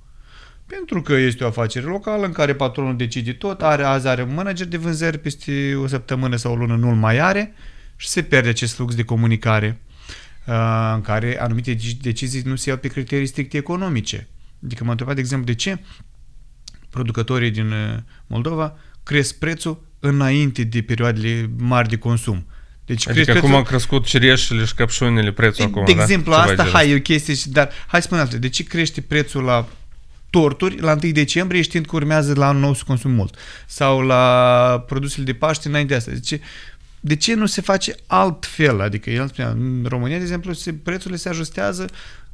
Pentru 0.67 1.03
că 1.03 1.13
este 1.13 1.45
o 1.45 1.47
afacere 1.47 1.87
locală 1.87 2.27
în 2.27 2.33
care 2.33 2.55
patronul 2.55 2.97
decide 2.97 3.33
tot, 3.33 3.63
are, 3.63 3.83
azi 3.83 4.07
are 4.07 4.23
un 4.23 4.35
manager 4.35 4.67
de 4.67 4.77
vânzări, 4.77 5.19
peste 5.19 5.75
o 5.75 5.87
săptămână 5.87 6.37
sau 6.37 6.53
o 6.53 6.57
lună 6.57 6.77
nu-l 6.77 6.95
mai 6.95 7.19
are 7.19 7.55
și 7.97 8.09
se 8.09 8.23
pierde 8.23 8.49
acest 8.49 8.75
flux 8.75 8.95
de 8.95 9.03
comunicare. 9.03 9.81
Uh, 10.47 10.93
în 10.95 11.01
care 11.01 11.41
anumite 11.41 11.77
decizii 12.01 12.43
nu 12.45 12.57
se 12.57 12.69
iau 12.69 12.79
pe 12.79 12.89
criterii 12.89 13.27
strict 13.27 13.53
economice. 13.53 14.29
Adică 14.65 14.83
m-am 14.83 14.91
întrebat, 14.91 15.15
de 15.15 15.21
exemplu, 15.21 15.47
de 15.47 15.55
ce 15.55 15.79
producătorii 16.91 17.51
din 17.51 17.71
uh, 17.71 17.97
Moldova 18.27 18.77
cresc 19.03 19.39
prețul 19.39 19.85
înainte 20.01 20.63
de 20.65 20.83
perioadele 20.83 21.51
mari 21.59 21.89
de 21.89 21.97
consum. 21.97 22.47
Deci 22.85 23.09
adică 23.09 23.31
acum 23.31 23.41
prețul... 23.41 23.65
a 23.65 23.69
crescut 23.69 24.05
cireșele 24.05 24.65
și 24.65 24.75
căpșunile 24.75 25.33
prețul 25.33 25.65
de, 25.65 25.71
acum, 25.71 25.85
De 25.85 25.93
da? 25.93 26.03
exemplu, 26.03 26.33
Ceva 26.33 26.45
asta, 26.45 26.65
hai, 26.65 26.91
e 26.91 26.95
o 26.95 27.01
chestie, 27.01 27.35
dar 27.47 27.71
hai 27.87 28.01
să 28.01 28.07
spunem 28.07 28.23
altfel. 28.23 28.41
De 28.41 28.49
ce 28.49 28.63
crește 28.63 29.01
prețul 29.01 29.43
la 29.43 29.69
torturi 30.31 30.81
la 30.81 30.97
1 31.03 31.13
decembrie 31.13 31.63
știind 31.63 31.87
că 31.87 31.97
urmează 31.97 32.35
la 32.35 32.49
anul 32.49 32.61
nou 32.61 32.75
să 32.75 32.83
consum 32.87 33.11
mult? 33.11 33.37
Sau 33.67 34.01
la 34.01 34.85
produsele 34.87 35.25
de 35.25 35.35
Paște 35.35 35.69
înainte 35.69 35.93
de 35.93 35.99
asta? 35.99 36.11
Deci 36.11 36.41
de 37.07 37.17
ce 37.17 37.35
nu 37.35 37.47
se 37.47 37.61
face 37.61 37.95
altfel? 38.07 38.81
Adică 38.81 39.11
el 39.11 39.29
spunea, 39.29 39.51
în 39.51 39.85
România, 39.89 40.17
de 40.17 40.23
exemplu, 40.23 40.53
se, 40.53 40.73
prețurile 40.73 41.19
se 41.19 41.29
ajustează 41.29 41.87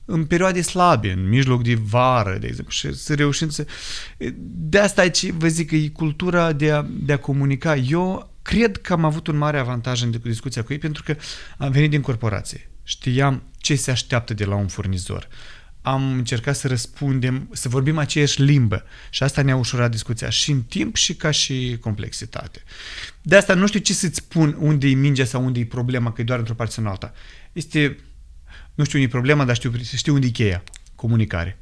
în 0.05 0.25
perioade 0.25 0.61
slabe, 0.63 1.13
în 1.13 1.29
mijloc 1.29 1.63
de 1.63 1.75
vară, 1.75 2.37
de 2.41 2.47
exemplu, 2.47 2.73
și 2.73 2.95
să 2.95 3.15
reușim 3.15 3.49
să... 3.49 3.67
De 4.45 4.79
asta 4.79 5.01
aici 5.01 5.31
vă 5.31 5.49
zic 5.49 5.69
că 5.69 5.77
e 5.77 5.89
cultura 5.89 6.53
de 6.53 6.71
a, 6.71 6.87
de 6.91 7.13
a 7.13 7.19
comunica. 7.19 7.77
Eu 7.77 8.31
cred 8.43 8.77
că 8.77 8.93
am 8.93 9.05
avut 9.05 9.27
un 9.27 9.37
mare 9.37 9.59
avantaj 9.59 10.03
în 10.03 10.15
discuția 10.23 10.63
cu 10.63 10.73
ei 10.73 10.79
pentru 10.79 11.03
că 11.03 11.17
am 11.59 11.71
venit 11.71 11.91
din 11.91 12.01
corporație. 12.01 12.71
Știam 12.83 13.43
ce 13.59 13.75
se 13.75 13.91
așteaptă 13.91 14.35
de 14.35 14.45
la 14.45 14.55
un 14.55 14.67
furnizor 14.67 15.29
am 15.83 16.13
încercat 16.13 16.57
să 16.57 16.69
răspundem, 16.69 17.49
să 17.53 17.69
vorbim 17.69 17.99
aceeași 17.99 18.43
limbă 18.43 18.85
și 19.11 19.23
asta 19.23 19.43
ne-a 19.43 19.57
ușurat 19.57 19.91
discuția 19.91 20.29
și 20.31 20.51
în 20.51 20.63
timp 20.63 20.97
și 20.97 21.15
ca 21.15 21.31
și 21.31 21.77
complexitate. 21.81 22.63
De 23.23 23.37
asta 23.37 23.55
nu 23.55 23.67
știu 23.67 23.81
ce 23.81 23.93
să-ți 23.93 24.17
spun 24.17 24.57
unde 24.59 24.87
e 24.89 24.95
mingea 24.95 25.25
sau 25.25 25.45
unde 25.45 25.61
e 25.61 25.65
problema, 25.65 26.13
că 26.13 26.21
e 26.21 26.25
doar 26.25 26.39
într-o 26.39 26.55
parte 26.55 26.73
sau 26.75 26.85
în 26.85 26.91
alta. 26.91 27.13
Este, 27.53 27.97
nu 28.75 28.85
știu 28.85 28.99
unde 28.99 29.11
e 29.11 29.13
problema, 29.17 29.45
dar 29.45 29.55
știu, 29.57 29.73
știu 29.97 30.15
unde 30.15 30.27
e 30.27 30.31
cheia. 30.31 30.63
Comunicare. 30.95 31.57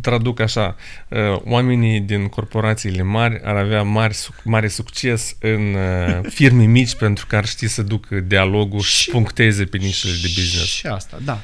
traduc 0.00 0.40
așa, 0.40 0.76
uh, 1.08 1.18
oamenii 1.44 2.00
din 2.00 2.26
corporațiile 2.28 3.02
mari 3.02 3.40
ar 3.44 3.56
avea 3.56 3.82
mari, 3.82 4.14
suc- 4.14 4.42
mare 4.44 4.68
succes 4.68 5.36
în 5.40 5.74
uh, 5.74 6.20
firme 6.38 6.64
mici 6.64 6.94
pentru 6.94 7.26
că 7.26 7.36
ar 7.36 7.46
ști 7.46 7.66
să 7.68 7.82
ducă 7.82 8.20
dialogul 8.20 8.80
și, 8.80 8.90
Și- 8.96 9.02
și 9.02 9.10
puncteze 9.10 9.64
pe 9.64 9.76
nișele 9.76 10.12
de 10.12 10.28
business. 10.34 10.66
Și 10.72 10.86
asta, 10.86 11.18
da. 11.24 11.40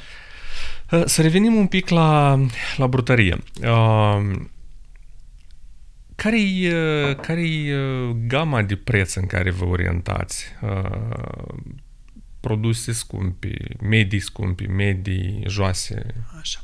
Uh, 0.92 1.02
Să 1.04 1.22
revenim 1.22 1.54
un 1.54 1.66
pic 1.66 1.88
la, 1.88 2.40
la 2.76 2.86
brutărie. 2.86 3.38
Uh, 3.62 4.40
Care-i, 6.14 6.72
uh, 6.72 7.16
care-i 7.16 7.72
uh, 7.72 8.16
gama 8.26 8.62
de 8.62 8.76
preț 8.76 9.14
în 9.14 9.26
care 9.26 9.50
vă 9.50 9.64
orientați? 9.64 10.44
Uh, 10.62 11.54
Produse 12.40 12.92
scumpi, 12.92 13.54
medii 13.80 14.20
scumpi, 14.20 14.66
medii 14.66 15.44
joase? 15.46 16.14
Așa. 16.40 16.60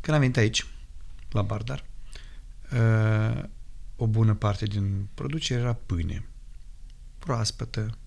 Când 0.00 0.16
am 0.16 0.20
venit 0.22 0.36
aici, 0.36 0.66
la 1.30 1.42
Bardar, 1.42 1.84
uh, 2.72 3.42
o 3.96 4.06
bună 4.06 4.34
parte 4.34 4.64
din 4.66 5.08
producere 5.14 5.60
era 5.60 5.72
pâine. 5.86 6.24
Proaspătă, 7.18 7.98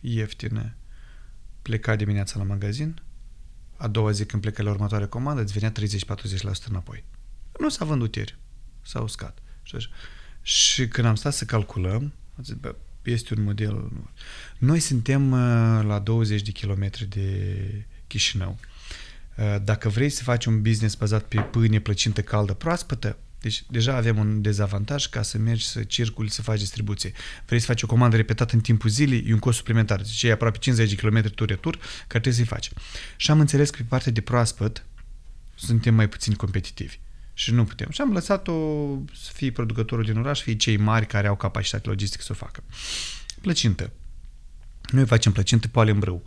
ieftină. 0.00 0.74
Pleca 1.62 1.96
dimineața 1.96 2.38
la 2.38 2.44
magazin, 2.44 3.02
a 3.82 3.88
doua 3.88 4.10
zi 4.10 4.24
când 4.24 4.42
plecă 4.42 4.62
la 4.62 4.70
următoarea 4.70 5.08
comandă, 5.08 5.42
îți 5.42 5.52
venea 5.52 5.72
30-40% 5.72 5.74
înapoi. 6.68 7.04
Nu 7.58 7.68
s-a 7.68 7.84
vândut 7.84 8.16
ieri. 8.16 8.38
S-a 8.82 9.00
uscat. 9.00 9.38
Și, 9.62 9.76
așa. 9.76 9.88
și 10.42 10.88
când 10.88 11.06
am 11.06 11.14
stat 11.14 11.34
să 11.34 11.44
calculăm, 11.44 12.12
am 12.36 12.44
zis, 12.44 12.54
bă, 12.54 12.74
este 13.02 13.34
un 13.36 13.42
model... 13.42 13.90
Noi 14.58 14.80
suntem 14.80 15.32
uh, 15.32 15.84
la 15.84 15.98
20 15.98 16.42
de 16.42 16.50
kilometri 16.50 17.04
de 17.04 17.56
Chișinău. 18.06 18.58
Uh, 19.36 19.56
Dacă 19.64 19.88
vrei 19.88 20.10
să 20.10 20.22
faci 20.22 20.44
un 20.44 20.62
business 20.62 20.94
bazat 20.94 21.22
pe 21.22 21.40
pâine, 21.40 21.80
plăcintă 21.80 22.22
caldă, 22.22 22.54
proaspătă, 22.54 23.16
deci 23.42 23.62
deja 23.68 23.96
avem 23.96 24.18
un 24.18 24.42
dezavantaj 24.42 25.06
ca 25.06 25.22
să 25.22 25.38
mergi 25.38 25.64
să 25.64 25.82
circuli, 25.82 26.30
să 26.30 26.42
faci 26.42 26.58
distribuție. 26.58 27.12
Vrei 27.46 27.60
să 27.60 27.66
faci 27.66 27.82
o 27.82 27.86
comandă 27.86 28.16
repetată 28.16 28.54
în 28.54 28.60
timpul 28.60 28.90
zilei, 28.90 29.24
e 29.26 29.32
un 29.32 29.38
cost 29.38 29.56
suplimentar. 29.56 30.00
Deci 30.00 30.22
e 30.22 30.32
aproape 30.32 30.58
50 30.58 30.94
de 30.94 30.94
km 30.94 31.34
tur-retur 31.34 31.76
care 31.76 32.06
trebuie 32.06 32.32
să-i 32.32 32.44
faci. 32.44 32.70
Și 33.16 33.30
am 33.30 33.40
înțeles 33.40 33.70
că 33.70 33.76
pe 33.76 33.86
partea 33.88 34.12
de 34.12 34.20
proaspăt 34.20 34.84
suntem 35.54 35.94
mai 35.94 36.08
puțin 36.08 36.34
competitivi. 36.34 36.98
Și 37.34 37.52
nu 37.52 37.64
putem. 37.64 37.90
Și 37.90 38.00
am 38.00 38.12
lăsat-o 38.12 38.52
să 39.14 39.30
fie 39.34 39.50
producătorul 39.50 40.04
din 40.04 40.16
oraș, 40.16 40.38
să 40.38 40.44
fie 40.44 40.56
cei 40.56 40.76
mari 40.76 41.06
care 41.06 41.26
au 41.26 41.36
capacitate 41.36 41.88
logistică 41.88 42.22
să 42.22 42.32
o 42.32 42.34
facă. 42.34 42.62
Plăcintă. 43.40 43.92
Noi 44.90 45.06
facem 45.06 45.32
plăcintă 45.32 45.68
poale 45.68 45.90
în 45.90 45.98
brâu. 45.98 46.22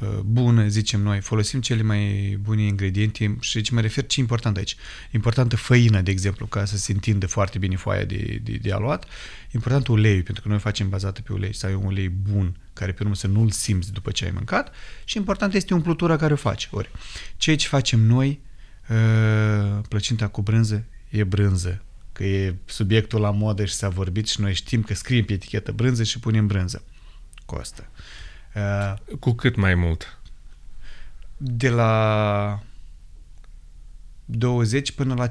Uh, 0.00 0.08
Bună, 0.24 0.66
zicem 0.66 1.00
noi, 1.00 1.20
folosim 1.20 1.60
cele 1.60 1.82
mai 1.82 2.36
bune 2.40 2.62
ingrediente 2.62 3.36
și 3.40 3.60
ce 3.60 3.74
mă 3.74 3.80
refer, 3.80 4.06
ce 4.06 4.18
e 4.18 4.22
important 4.22 4.56
aici? 4.56 4.76
Importantă 5.10 5.56
făină, 5.56 6.00
de 6.00 6.10
exemplu, 6.10 6.46
ca 6.46 6.64
să 6.64 6.76
se 6.76 6.92
întindă 6.92 7.26
foarte 7.26 7.58
bine 7.58 7.76
foaia 7.76 8.04
de, 8.04 8.40
de, 8.42 8.52
de 8.52 8.72
aluat. 8.72 9.04
Important 9.50 9.86
uleiul, 9.86 10.22
pentru 10.22 10.42
că 10.42 10.48
noi 10.48 10.58
facem 10.58 10.88
bazată 10.88 11.22
pe 11.22 11.32
ulei, 11.32 11.54
să 11.54 11.66
ai 11.66 11.74
un 11.74 11.84
ulei 11.84 12.08
bun, 12.08 12.56
care 12.72 12.92
pe 12.92 13.02
urmă 13.02 13.14
să 13.14 13.26
nu-l 13.26 13.50
simți 13.50 13.92
după 13.92 14.10
ce 14.10 14.24
ai 14.24 14.30
mâncat. 14.34 14.74
Și 15.04 15.16
important 15.16 15.54
este 15.54 15.74
umplutura 15.74 16.16
care 16.16 16.32
o 16.32 16.36
faci. 16.36 16.68
Ori, 16.70 16.90
ceea 17.36 17.56
ce 17.56 17.68
facem 17.68 18.00
noi, 18.00 18.40
uh, 18.88 19.80
plăcinta 19.88 20.28
cu 20.28 20.42
brânză, 20.42 20.84
e 21.08 21.24
brânză 21.24 21.82
că 22.12 22.24
e 22.24 22.54
subiectul 22.64 23.20
la 23.20 23.30
modă 23.30 23.64
și 23.64 23.74
s-a 23.74 23.88
vorbit 23.88 24.28
și 24.28 24.40
noi 24.40 24.54
știm 24.54 24.82
că 24.82 24.94
scriem 24.94 25.24
pe 25.24 25.32
etichetă 25.32 25.72
brânză 25.72 26.02
și 26.02 26.18
punem 26.18 26.46
brânză. 26.46 26.82
Costă. 27.44 27.88
Uh, 27.92 28.15
Cu 29.20 29.32
cât 29.32 29.56
mai 29.56 29.74
mult? 29.74 30.18
De 31.36 31.68
la 31.68 32.62
20 34.24 34.92
până 34.92 35.14
la 35.14 35.28
50% 35.28 35.30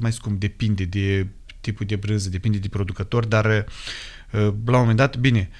mai 0.00 0.12
scump, 0.12 0.40
depinde 0.40 0.84
de 0.84 1.26
tipul 1.60 1.86
de 1.86 1.96
brânză, 1.96 2.28
depinde 2.28 2.58
de 2.58 2.68
producător, 2.68 3.24
dar 3.24 3.44
uh, 3.44 3.64
la 4.64 4.76
un 4.76 4.80
moment 4.80 4.96
dat, 4.96 5.16
bine, 5.16 5.50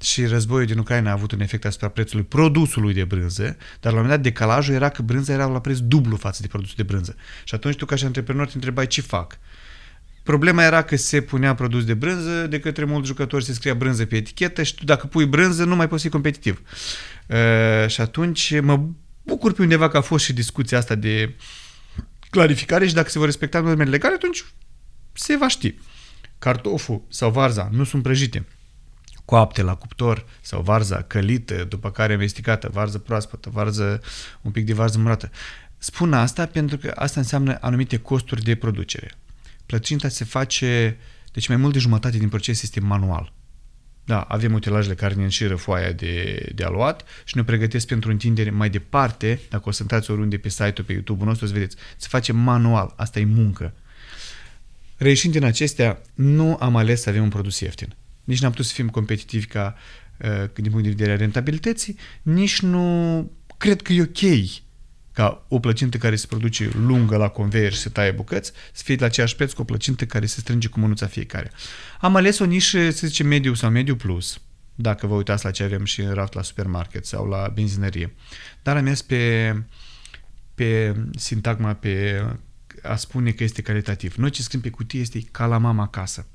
și 0.00 0.26
războiul 0.26 0.66
din 0.66 0.78
Ucraina 0.78 1.10
a 1.10 1.12
avut 1.12 1.32
un 1.32 1.40
efect 1.40 1.64
asupra 1.64 1.88
prețului 1.88 2.24
produsului 2.24 2.94
de 2.94 3.04
brânză, 3.04 3.56
dar 3.80 3.92
la 3.92 3.98
un 3.98 4.04
moment 4.04 4.22
dat 4.22 4.32
decalajul 4.32 4.74
era 4.74 4.88
că 4.88 5.02
brânza 5.02 5.32
era 5.32 5.46
la 5.46 5.60
preț 5.60 5.78
dublu 5.78 6.16
față 6.16 6.42
de 6.42 6.48
produsul 6.48 6.74
de 6.76 6.82
brânză. 6.82 7.16
Și 7.44 7.54
atunci 7.54 7.76
tu 7.76 7.84
ca 7.84 7.94
și 7.94 8.04
antreprenor 8.04 8.46
te 8.46 8.52
întrebai 8.54 8.86
ce 8.86 9.00
fac. 9.00 9.38
Problema 10.22 10.64
era 10.64 10.82
că 10.82 10.96
se 10.96 11.20
punea 11.20 11.54
produs 11.54 11.84
de 11.84 11.94
brânză, 11.94 12.46
de 12.46 12.60
către 12.60 12.84
mulți 12.84 13.08
jucători 13.08 13.44
se 13.44 13.52
scria 13.52 13.74
brânză 13.74 14.04
pe 14.04 14.16
etichetă 14.16 14.62
și 14.62 14.74
tu 14.74 14.84
dacă 14.84 15.06
pui 15.06 15.26
brânză 15.26 15.64
nu 15.64 15.76
mai 15.76 15.88
poți 15.88 16.02
fi 16.02 16.08
competitiv. 16.08 16.62
Uh, 17.26 17.88
și 17.88 18.00
atunci 18.00 18.60
mă 18.60 18.80
bucur 19.22 19.52
pe 19.52 19.62
undeva 19.62 19.88
că 19.88 19.96
a 19.96 20.00
fost 20.00 20.24
și 20.24 20.32
discuția 20.32 20.78
asta 20.78 20.94
de 20.94 21.34
clarificare 22.30 22.86
și 22.86 22.94
dacă 22.94 23.08
se 23.08 23.18
vor 23.18 23.26
respecta 23.26 23.60
normele 23.60 23.90
legale, 23.90 24.14
atunci 24.14 24.44
se 25.12 25.36
va 25.36 25.48
ști. 25.48 25.74
Cartoful 26.38 27.02
sau 27.08 27.30
varza 27.30 27.68
nu 27.72 27.84
sunt 27.84 28.02
prăjite 28.02 28.46
coapte 29.30 29.62
la 29.62 29.74
cuptor 29.74 30.24
sau 30.40 30.62
varza 30.62 31.02
călită, 31.02 31.64
după 31.68 31.90
care 31.90 32.12
amestecată, 32.12 32.68
varză 32.72 32.98
proaspătă, 32.98 33.50
varză, 33.52 34.00
un 34.40 34.50
pic 34.50 34.66
de 34.66 34.72
varză 34.72 34.98
murată. 34.98 35.30
Spun 35.78 36.12
asta 36.12 36.46
pentru 36.46 36.76
că 36.76 36.92
asta 36.94 37.20
înseamnă 37.20 37.58
anumite 37.60 37.96
costuri 37.96 38.42
de 38.42 38.54
producere. 38.54 39.10
Plăcinta 39.70 40.08
se 40.08 40.24
face, 40.24 40.96
deci 41.32 41.48
mai 41.48 41.56
mult 41.56 41.72
de 41.72 41.78
jumătate 41.78 42.18
din 42.18 42.28
proces 42.28 42.62
este 42.62 42.80
manual. 42.80 43.32
Da, 44.04 44.20
avem 44.20 44.52
utilajele 44.52 44.94
care 44.94 45.14
ne 45.14 45.22
înșiră 45.22 45.56
foaia 45.56 45.92
de, 45.92 46.46
de 46.54 46.64
aluat 46.64 47.04
și 47.24 47.36
ne 47.36 47.44
pregătesc 47.44 47.86
pentru 47.86 48.10
întindere 48.10 48.50
mai 48.50 48.70
departe, 48.70 49.40
dacă 49.48 49.68
o 49.68 49.70
să 49.70 49.78
intrați 49.82 50.10
oriunde 50.10 50.38
pe 50.38 50.48
site-ul, 50.48 50.86
pe 50.86 50.92
YouTube-ul 50.92 51.26
nostru, 51.26 51.44
o 51.44 51.48
să 51.48 51.54
vedeți, 51.54 51.76
se 51.96 52.06
face 52.10 52.32
manual, 52.32 52.92
asta 52.96 53.18
e 53.18 53.24
muncă. 53.24 53.74
Reieșind 54.96 55.32
din 55.32 55.44
acestea, 55.44 56.02
nu 56.14 56.56
am 56.60 56.76
ales 56.76 57.00
să 57.00 57.08
avem 57.08 57.22
un 57.22 57.28
produs 57.28 57.60
ieftin. 57.60 57.94
Nici 58.24 58.40
n-am 58.40 58.50
putut 58.50 58.66
să 58.66 58.72
fim 58.74 58.88
competitivi 58.88 59.46
ca 59.46 59.74
uh, 60.18 60.50
din 60.54 60.70
punct 60.70 60.82
de 60.82 60.90
vedere 60.90 61.12
a 61.12 61.16
rentabilității, 61.16 61.96
nici 62.22 62.60
nu 62.60 63.32
cred 63.56 63.82
că 63.82 63.92
e 63.92 64.02
ok 64.02 64.50
ca 65.12 65.44
o 65.48 65.58
plăcintă 65.58 65.96
care 65.96 66.16
se 66.16 66.26
produce 66.26 66.70
lungă 66.74 67.16
la 67.16 67.28
conveier 67.28 67.72
și 67.72 67.78
se 67.78 67.88
taie 67.88 68.10
bucăți 68.10 68.52
să 68.72 68.82
fie 68.84 68.96
la 68.98 69.06
aceeași 69.06 69.36
preț 69.36 69.52
cu 69.52 69.60
o 69.60 69.64
plăcintă 69.64 70.06
care 70.06 70.26
se 70.26 70.40
strânge 70.40 70.68
cu 70.68 70.80
mânuța 70.80 71.06
fiecare. 71.06 71.50
Am 72.00 72.16
ales 72.16 72.38
o 72.38 72.44
nișă, 72.44 72.90
să 72.90 73.06
zicem, 73.06 73.26
mediu 73.26 73.54
sau 73.54 73.70
mediu 73.70 73.96
plus, 73.96 74.40
dacă 74.74 75.06
vă 75.06 75.14
uitați 75.14 75.44
la 75.44 75.50
ce 75.50 75.62
avem 75.62 75.84
și 75.84 76.00
în 76.00 76.14
raft 76.14 76.32
la 76.32 76.42
supermarket 76.42 77.06
sau 77.06 77.28
la 77.28 77.50
benzinărie. 77.54 78.14
Dar 78.62 78.76
am 78.76 78.84
mers 78.84 79.02
pe, 79.02 79.54
pe 80.54 80.96
sintagma, 81.16 81.74
pe 81.74 82.24
a 82.82 82.96
spune 82.96 83.30
că 83.30 83.44
este 83.44 83.62
calitativ. 83.62 84.14
Noi 84.14 84.30
ce 84.30 84.42
scriem 84.42 84.62
pe 84.62 84.70
cutie 84.70 85.00
este 85.00 85.20
ca 85.30 85.46
la 85.46 85.58
mama 85.58 85.82
acasă. 85.82 86.26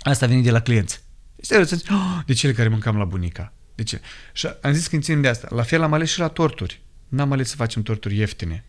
Asta 0.00 0.24
a 0.24 0.28
venit 0.28 0.44
de 0.44 0.50
la 0.50 0.60
clienți. 0.60 1.02
Serios, 1.40 1.68
să 1.68 1.76
zici, 1.76 1.88
oh, 1.88 2.20
de 2.26 2.32
cele 2.32 2.52
care 2.52 2.68
mâncam 2.68 2.96
la 2.96 3.04
bunica. 3.04 3.52
De 3.74 3.82
ce? 3.82 4.00
Și 4.32 4.48
am 4.62 4.72
zis 4.72 4.86
când 4.86 5.02
ținem 5.02 5.20
de 5.20 5.28
asta. 5.28 5.48
La 5.50 5.62
fel 5.62 5.82
am 5.82 5.92
ales 5.92 6.10
și 6.10 6.18
la 6.18 6.28
torturi. 6.28 6.81
N-am 7.12 7.32
ales 7.32 7.48
să 7.48 7.56
facem 7.56 7.82
torturi 7.82 8.16
ieftine. 8.16 8.64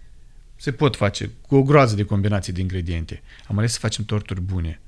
Se 0.55 0.71
pot 0.71 0.95
face 0.95 1.29
cu 1.47 1.55
o 1.55 1.63
groază 1.63 1.95
de 1.95 2.03
combinații 2.03 2.53
de 2.53 2.61
ingrediente. 2.61 3.21
Am 3.47 3.57
ales 3.57 3.71
să 3.73 3.79
facem 3.79 4.05
torturi 4.05 4.41
bune. 4.41 4.81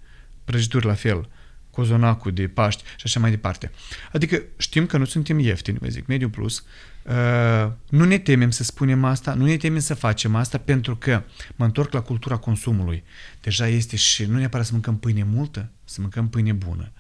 Prăjituri 0.44 0.86
la 0.86 0.94
fel. 0.94 1.30
Cozonacul 1.70 2.32
de 2.34 2.48
Paști 2.48 2.84
și 2.84 3.02
așa 3.04 3.20
mai 3.20 3.30
departe. 3.30 3.72
Adică 4.12 4.42
știm 4.58 4.86
că 4.86 4.98
nu 4.98 5.06
suntem 5.06 5.40
ieftini, 5.40 5.78
vă 5.82 5.88
zic, 5.88 6.06
mediu 6.08 6.30
plus. 6.30 6.64
Uh, 7.04 7.72
nu 7.90 8.04
ne 8.04 8.18
temem 8.18 8.52
să 8.52 8.64
spunem 8.64 9.04
asta, 9.04 9.34
nu 9.34 9.46
ne 9.46 9.58
temem 9.58 9.80
să 9.80 9.94
facem 9.94 10.36
asta 10.36 10.58
pentru 10.58 10.96
că 10.96 11.24
mă 11.56 11.66
întorc 11.66 11.94
la 11.94 12.02
cultura 12.02 12.38
consumului. 12.38 13.04
Deja 13.42 13.68
este 13.68 13.96
și 13.96 14.26
nu 14.26 14.38
neapărat 14.38 14.66
să 14.66 14.72
mâncăm 14.72 14.98
pâine 14.98 15.24
multă, 15.24 15.70
să 15.84 16.02
mâncăm 16.02 16.30
pâine 16.30 16.52
bună. 16.54 16.92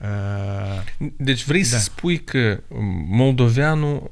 Uh, 0.00 1.08
Deci 1.16 1.44
vrei 1.44 1.62
Da. 1.62 1.66
să 1.66 1.78
spui 1.78 2.18
că 2.24 2.62
moldoveanul, 3.08 4.10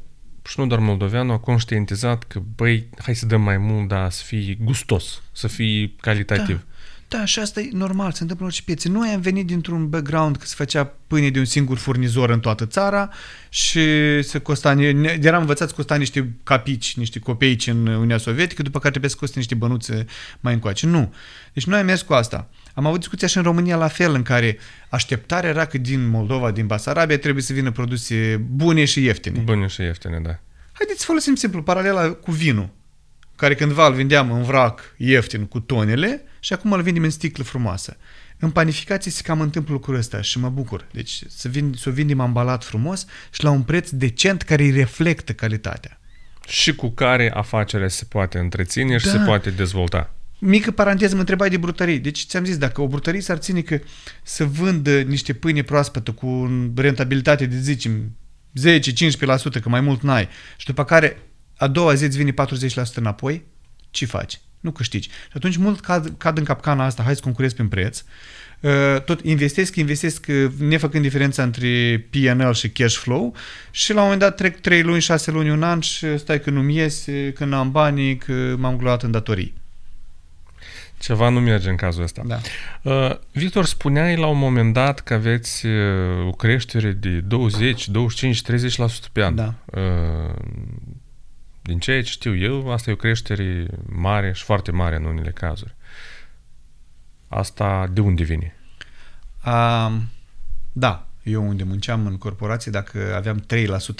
și 0.49 0.61
nu 0.61 0.67
doar 0.67 0.81
moldoveanul, 0.81 1.35
a 1.35 1.39
conștientizat 1.39 2.25
că, 2.25 2.43
băi, 2.57 2.89
hai 2.99 3.15
să 3.15 3.27
dăm 3.27 3.41
mai 3.43 3.59
mult, 3.59 3.89
dar 3.89 4.11
să 4.11 4.23
fie 4.25 4.59
gustos, 4.61 5.23
să 5.33 5.47
fie 5.47 5.93
calitativ. 6.01 6.65
Da, 7.09 7.25
și 7.25 7.39
asta 7.39 7.61
e 7.61 7.69
normal, 7.73 8.13
se 8.13 8.19
întâmplă 8.23 8.45
în 8.45 8.51
orice 8.51 8.63
piețe. 8.63 8.89
Noi 8.89 9.09
am 9.09 9.21
venit 9.21 9.47
dintr-un 9.47 9.89
background 9.89 10.37
că 10.37 10.47
se 10.47 10.55
făcea 10.57 10.93
pâine 11.07 11.31
de 11.31 11.39
un 11.39 11.45
singur 11.45 11.79
furnizor 11.79 12.31
în 12.31 12.41
toată 12.41 12.67
țara 12.67 13.11
și 13.49 13.81
se 14.23 14.39
costa, 14.39 14.75
ne- 14.75 15.19
eram 15.23 15.41
învățați 15.41 15.71
să 15.71 15.77
costa 15.77 15.97
niște 15.97 16.33
capici, 16.43 16.97
niște 16.97 17.19
copeici 17.19 17.67
în 17.67 17.87
Uniunea 17.87 18.19
Sovietică, 18.19 18.63
după 18.63 18.79
care 18.79 18.91
trebuie 18.91 19.11
să 19.11 19.17
coste 19.17 19.39
niște 19.39 19.55
bănuțe 19.55 20.07
mai 20.41 20.53
încoace. 20.53 20.87
Nu. 20.87 21.15
Deci 21.53 21.65
noi 21.65 21.79
am 21.79 21.87
mers 21.87 22.03
cu 22.03 22.13
asta. 22.13 22.49
Am 22.75 22.87
avut 22.87 22.99
discuția 22.99 23.29
și 23.29 23.37
în 23.37 23.43
România 23.43 23.77
la 23.77 23.89
fel, 23.89 24.15
în 24.15 24.23
care 24.23 24.59
așteptarea 24.89 25.51
era 25.51 25.65
că 25.65 25.79
din 25.79 26.09
Moldova, 26.09 26.51
din 26.51 26.67
Basarabia, 26.67 27.19
trebuie 27.19 27.43
să 27.43 27.53
vină 27.53 27.71
produse 27.71 28.37
bune 28.37 28.85
și 28.85 29.05
ieftine. 29.05 29.39
Bune 29.39 29.67
și 29.67 29.81
ieftine, 29.81 30.21
da. 30.23 30.39
Haideți 30.73 30.99
să 30.99 31.05
folosim 31.07 31.35
simplu 31.35 31.63
paralela 31.63 32.11
cu 32.13 32.31
vinul, 32.31 32.69
care 33.37 33.55
cândva 33.55 33.87
îl 33.87 33.95
vindeam 33.95 34.33
în 34.33 34.43
vrac 34.43 34.95
ieftin 34.97 35.47
cu 35.47 35.61
tonele 35.61 36.23
și 36.41 36.53
acum 36.53 36.73
îl 36.73 36.83
vindem 36.83 37.03
în 37.03 37.11
sticlă 37.11 37.45
frumoasă. 37.45 37.97
În 38.39 38.51
panificație 38.51 39.11
se 39.11 39.23
cam 39.23 39.41
întâmplă 39.41 39.73
lucrul 39.73 39.95
ăsta 39.97 40.21
și 40.21 40.39
mă 40.39 40.49
bucur. 40.49 40.87
Deci 40.93 41.23
să, 41.29 41.49
vin, 41.49 41.75
să 41.77 41.89
o 41.89 41.93
vindem 41.93 42.21
ambalat 42.21 42.65
frumos 42.65 43.07
și 43.31 43.45
la 43.45 43.51
un 43.51 43.63
preț 43.63 43.91
decent 43.91 44.43
care 44.43 44.63
îi 44.63 44.71
reflectă 44.71 45.33
calitatea. 45.33 46.01
Și 46.47 46.75
cu 46.75 46.91
care 46.91 47.33
afacerea 47.35 47.89
se 47.89 48.05
poate 48.05 48.39
întreține 48.39 48.99
și 48.99 49.05
Da. 49.05 49.11
se 49.11 49.19
poate 49.19 49.51
dezvolta. 49.51 50.15
Mică 50.45 50.71
paranteză, 50.71 51.15
mă 51.15 51.21
întrebai 51.21 51.51
de 51.51 51.57
brutării. 51.57 51.99
Deci 51.99 52.25
ți-am 52.27 52.45
zis, 52.45 52.57
dacă 52.57 52.81
o 52.81 52.87
brutărie 52.87 53.21
s-ar 53.21 53.37
ține 53.37 53.61
că 53.61 53.79
să 54.23 54.45
vândă 54.45 55.01
niște 55.01 55.33
pâine 55.33 55.63
proaspătă 55.63 56.13
cu 56.13 56.27
o 56.27 56.49
rentabilitate 56.75 57.47
de, 57.47 57.57
zicem, 57.57 58.17
10-15%, 59.59 59.61
că 59.63 59.69
mai 59.69 59.81
mult 59.81 60.03
n-ai, 60.03 60.29
și 60.57 60.67
după 60.67 60.85
care 60.85 61.19
a 61.57 61.67
doua 61.69 61.95
zi 61.95 62.05
îți 62.05 62.17
vine 62.17 62.33
40% 62.33 62.35
înapoi, 62.95 63.45
ce 63.91 64.07
faci? 64.07 64.41
Nu 64.61 64.71
câștigi. 64.71 65.09
Și 65.09 65.33
atunci 65.35 65.57
mult 65.57 65.81
cad, 65.81 66.15
cad 66.19 66.39
în 66.39 66.45
capcana 66.45 66.85
asta, 66.85 67.03
hai 67.03 67.15
să 67.15 67.21
concurezi 67.23 67.55
prin 67.55 67.69
preț, 67.69 68.03
Uh, 68.61 69.03
tot 69.05 69.21
investesc, 69.25 69.77
investesc 69.77 70.27
uh, 70.29 70.51
nefăcând 70.59 71.03
diferența 71.03 71.43
între 71.43 72.07
P&L 72.11 72.53
și 72.53 72.71
cash 72.71 72.97
flow 72.97 73.35
și 73.71 73.93
la 73.93 73.97
un 73.97 74.03
moment 74.03 74.21
dat 74.21 74.37
trec 74.37 74.61
3 74.61 74.83
luni, 74.83 75.01
6 75.01 75.31
luni, 75.31 75.51
un 75.51 75.63
an 75.63 75.81
și 75.81 76.19
stai 76.19 76.41
că 76.41 76.51
nu-mi 76.51 76.77
iese, 76.77 77.33
că 77.33 77.45
n-am 77.45 77.71
banii, 77.71 78.17
că 78.17 78.55
m-am 78.59 78.77
gluat 78.77 79.03
în 79.03 79.11
datorii. 79.11 79.62
Ceva 81.03 81.29
nu 81.29 81.41
merge 81.41 81.71
în 81.71 81.77
cazul 81.77 82.03
ăsta. 82.03 82.23
Da. 82.25 82.41
Uh, 82.83 83.19
Victor, 83.33 83.65
spuneai 83.65 84.17
la 84.17 84.27
un 84.27 84.39
moment 84.39 84.73
dat 84.73 85.01
că 85.01 85.15
aveți 85.15 85.67
uh, 85.67 86.27
o 86.27 86.31
creștere 86.31 86.93
de 86.93 87.21
20, 87.21 87.89
25, 87.89 88.43
30% 89.09 89.13
pe 89.13 89.25
an. 89.25 89.35
Da. 89.35 89.55
Uh, 89.65 90.35
din 91.63 91.79
ceea 91.79 92.03
ce 92.03 92.11
știu 92.11 92.37
eu, 92.37 92.73
asta 92.73 92.91
e 92.91 92.93
o 92.93 92.97
creștere 92.97 93.67
mare 93.87 94.33
și 94.33 94.43
foarte 94.43 94.71
mare 94.71 94.97
în 94.97 95.05
unele 95.05 95.31
cazuri. 95.31 95.75
Asta 97.29 97.87
de 97.93 98.01
unde 98.01 98.23
vine? 98.23 98.57
Uh, 99.47 99.93
da, 100.73 101.07
eu 101.23 101.49
unde 101.49 101.63
munceam 101.63 102.07
în 102.07 102.19
corporație, 102.19 102.71
dacă 102.71 103.13
aveam 103.17 103.45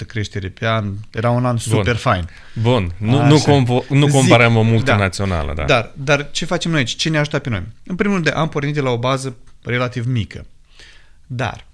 3% 0.03 0.05
creștere 0.07 0.49
pe 0.49 0.67
an, 0.67 0.93
era 1.11 1.29
un 1.29 1.45
an 1.45 1.57
super 1.57 1.95
fain. 1.95 2.29
Bun, 2.61 2.91
nu, 2.97 3.19
Așa. 3.19 3.27
nu, 3.27 3.37
compo- 3.39 3.87
nu 3.89 4.05
Zic, 4.05 4.15
comparăm 4.15 4.55
o 4.55 4.63
da. 4.63 4.69
multinațională, 4.69 5.53
da. 5.53 5.63
Dar, 5.63 5.91
dar 5.95 6.31
ce 6.31 6.45
facem 6.45 6.71
noi 6.71 6.79
aici? 6.79 6.95
Ce 6.95 7.09
ne 7.09 7.17
ajută 7.17 7.39
pe 7.39 7.49
noi? 7.49 7.63
În 7.85 7.95
primul 7.95 8.15
rând, 8.15 8.35
am 8.35 8.49
pornit 8.49 8.73
de 8.73 8.81
la 8.81 8.89
o 8.89 8.97
bază 8.97 9.35
relativ 9.63 10.05
mică. 10.05 10.45
Dar 11.27 11.65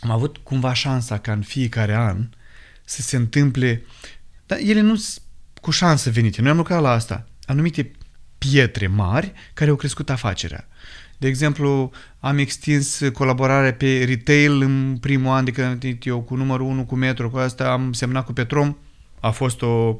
am 0.00 0.10
avut 0.10 0.36
cumva 0.42 0.72
șansa 0.72 1.18
ca 1.18 1.32
în 1.32 1.42
fiecare 1.42 1.94
an 1.94 2.28
să 2.84 3.02
se 3.02 3.16
întâmple... 3.16 3.82
Dar 4.46 4.58
ele 4.62 4.80
nu 4.80 4.96
sunt 4.96 5.22
cu 5.60 5.70
șansă 5.70 6.10
venite. 6.10 6.40
Noi 6.40 6.50
am 6.50 6.56
lucrat 6.56 6.80
la 6.80 6.90
asta. 6.90 7.26
Anumite 7.46 7.90
pietre 8.38 8.86
mari 8.86 9.32
care 9.54 9.70
au 9.70 9.76
crescut 9.76 10.10
afacerea. 10.10 10.68
De 11.18 11.28
exemplu, 11.28 11.90
am 12.20 12.38
extins 12.38 13.00
colaborarea 13.12 13.72
pe 13.72 14.04
retail 14.04 14.62
în 14.62 14.96
primul 15.00 15.32
an 15.32 15.44
de 15.44 15.50
când 15.50 15.66
am 15.66 15.78
venit 15.78 16.06
eu 16.06 16.20
cu 16.20 16.34
numărul 16.34 16.66
1 16.66 16.84
cu 16.84 16.94
Metro, 16.94 17.30
cu 17.30 17.36
asta 17.36 17.72
am 17.72 17.92
semnat 17.92 18.24
cu 18.24 18.32
Petrom, 18.32 18.76
a 19.20 19.30
fost 19.30 19.62
o, 19.62 19.98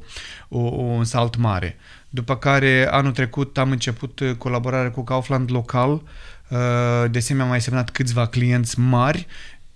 o, 0.49 0.59
un 0.59 1.05
salt 1.05 1.37
mare. 1.37 1.77
După 2.09 2.37
care 2.37 2.89
anul 2.91 3.13
trecut 3.13 3.59
am 3.59 3.71
început 3.71 4.21
uh, 4.21 4.35
colaborarea 4.39 4.91
cu 4.91 5.05
Kaufland 5.05 5.51
local, 5.53 5.91
uh, 5.93 7.11
de 7.11 7.19
asemenea 7.19 7.45
am 7.45 7.51
mai 7.51 7.61
semnat 7.61 7.91
câțiva 7.91 8.27
clienți 8.27 8.81
mari, 8.81 9.27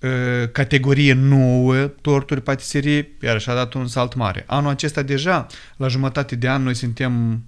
uh, 0.01 0.51
categorie 0.53 1.13
nouă, 1.13 1.77
torturi, 1.77 2.43
patiserie, 2.43 3.09
iar 3.23 3.41
și-a 3.41 3.55
dat 3.55 3.75
un 3.75 3.87
salt 3.87 4.15
mare. 4.15 4.45
Anul 4.47 4.71
acesta 4.71 5.03
deja, 5.03 5.47
la 5.77 5.89
jumătate 5.89 6.37
de 6.37 6.49
an, 6.49 6.63
noi 6.63 6.75
suntem 6.75 7.43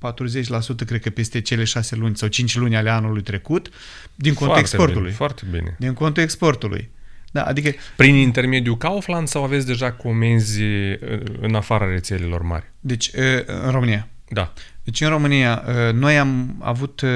40% 0.00 0.86
cred 0.86 1.00
că 1.00 1.10
peste 1.10 1.40
cele 1.40 1.64
6 1.64 1.96
luni 1.96 2.16
sau 2.16 2.28
5 2.28 2.56
luni 2.56 2.76
ale 2.76 2.90
anului 2.90 3.22
trecut, 3.22 3.68
din 4.14 4.34
contul 4.34 4.46
foarte 4.46 4.60
exportului. 4.60 5.02
Bine, 5.02 5.14
foarte 5.14 5.42
bine. 5.50 5.76
Din 5.78 5.92
contul 5.92 6.22
exportului. 6.22 6.90
Da, 7.32 7.42
adică 7.42 7.70
Prin 7.96 8.14
intermediul 8.14 8.76
Kaufland 8.76 9.28
sau 9.28 9.44
aveți 9.44 9.66
deja 9.66 9.92
comenzi 9.92 10.62
uh, 10.62 10.96
în 11.40 11.54
afara 11.54 11.86
rețelelor 11.86 12.42
mari? 12.42 12.70
Deci, 12.80 13.06
uh, 13.06 13.22
în 13.64 13.70
România. 13.70 14.08
Da. 14.28 14.52
Deci, 14.84 15.00
în 15.00 15.08
România, 15.08 15.64
uh, 15.66 15.92
noi 15.92 16.18
am 16.18 16.56
avut 16.58 17.00
uh, 17.00 17.10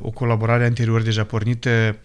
o 0.00 0.10
colaborare 0.10 0.64
anterior 0.64 1.02
deja 1.02 1.24
pornită 1.24 1.96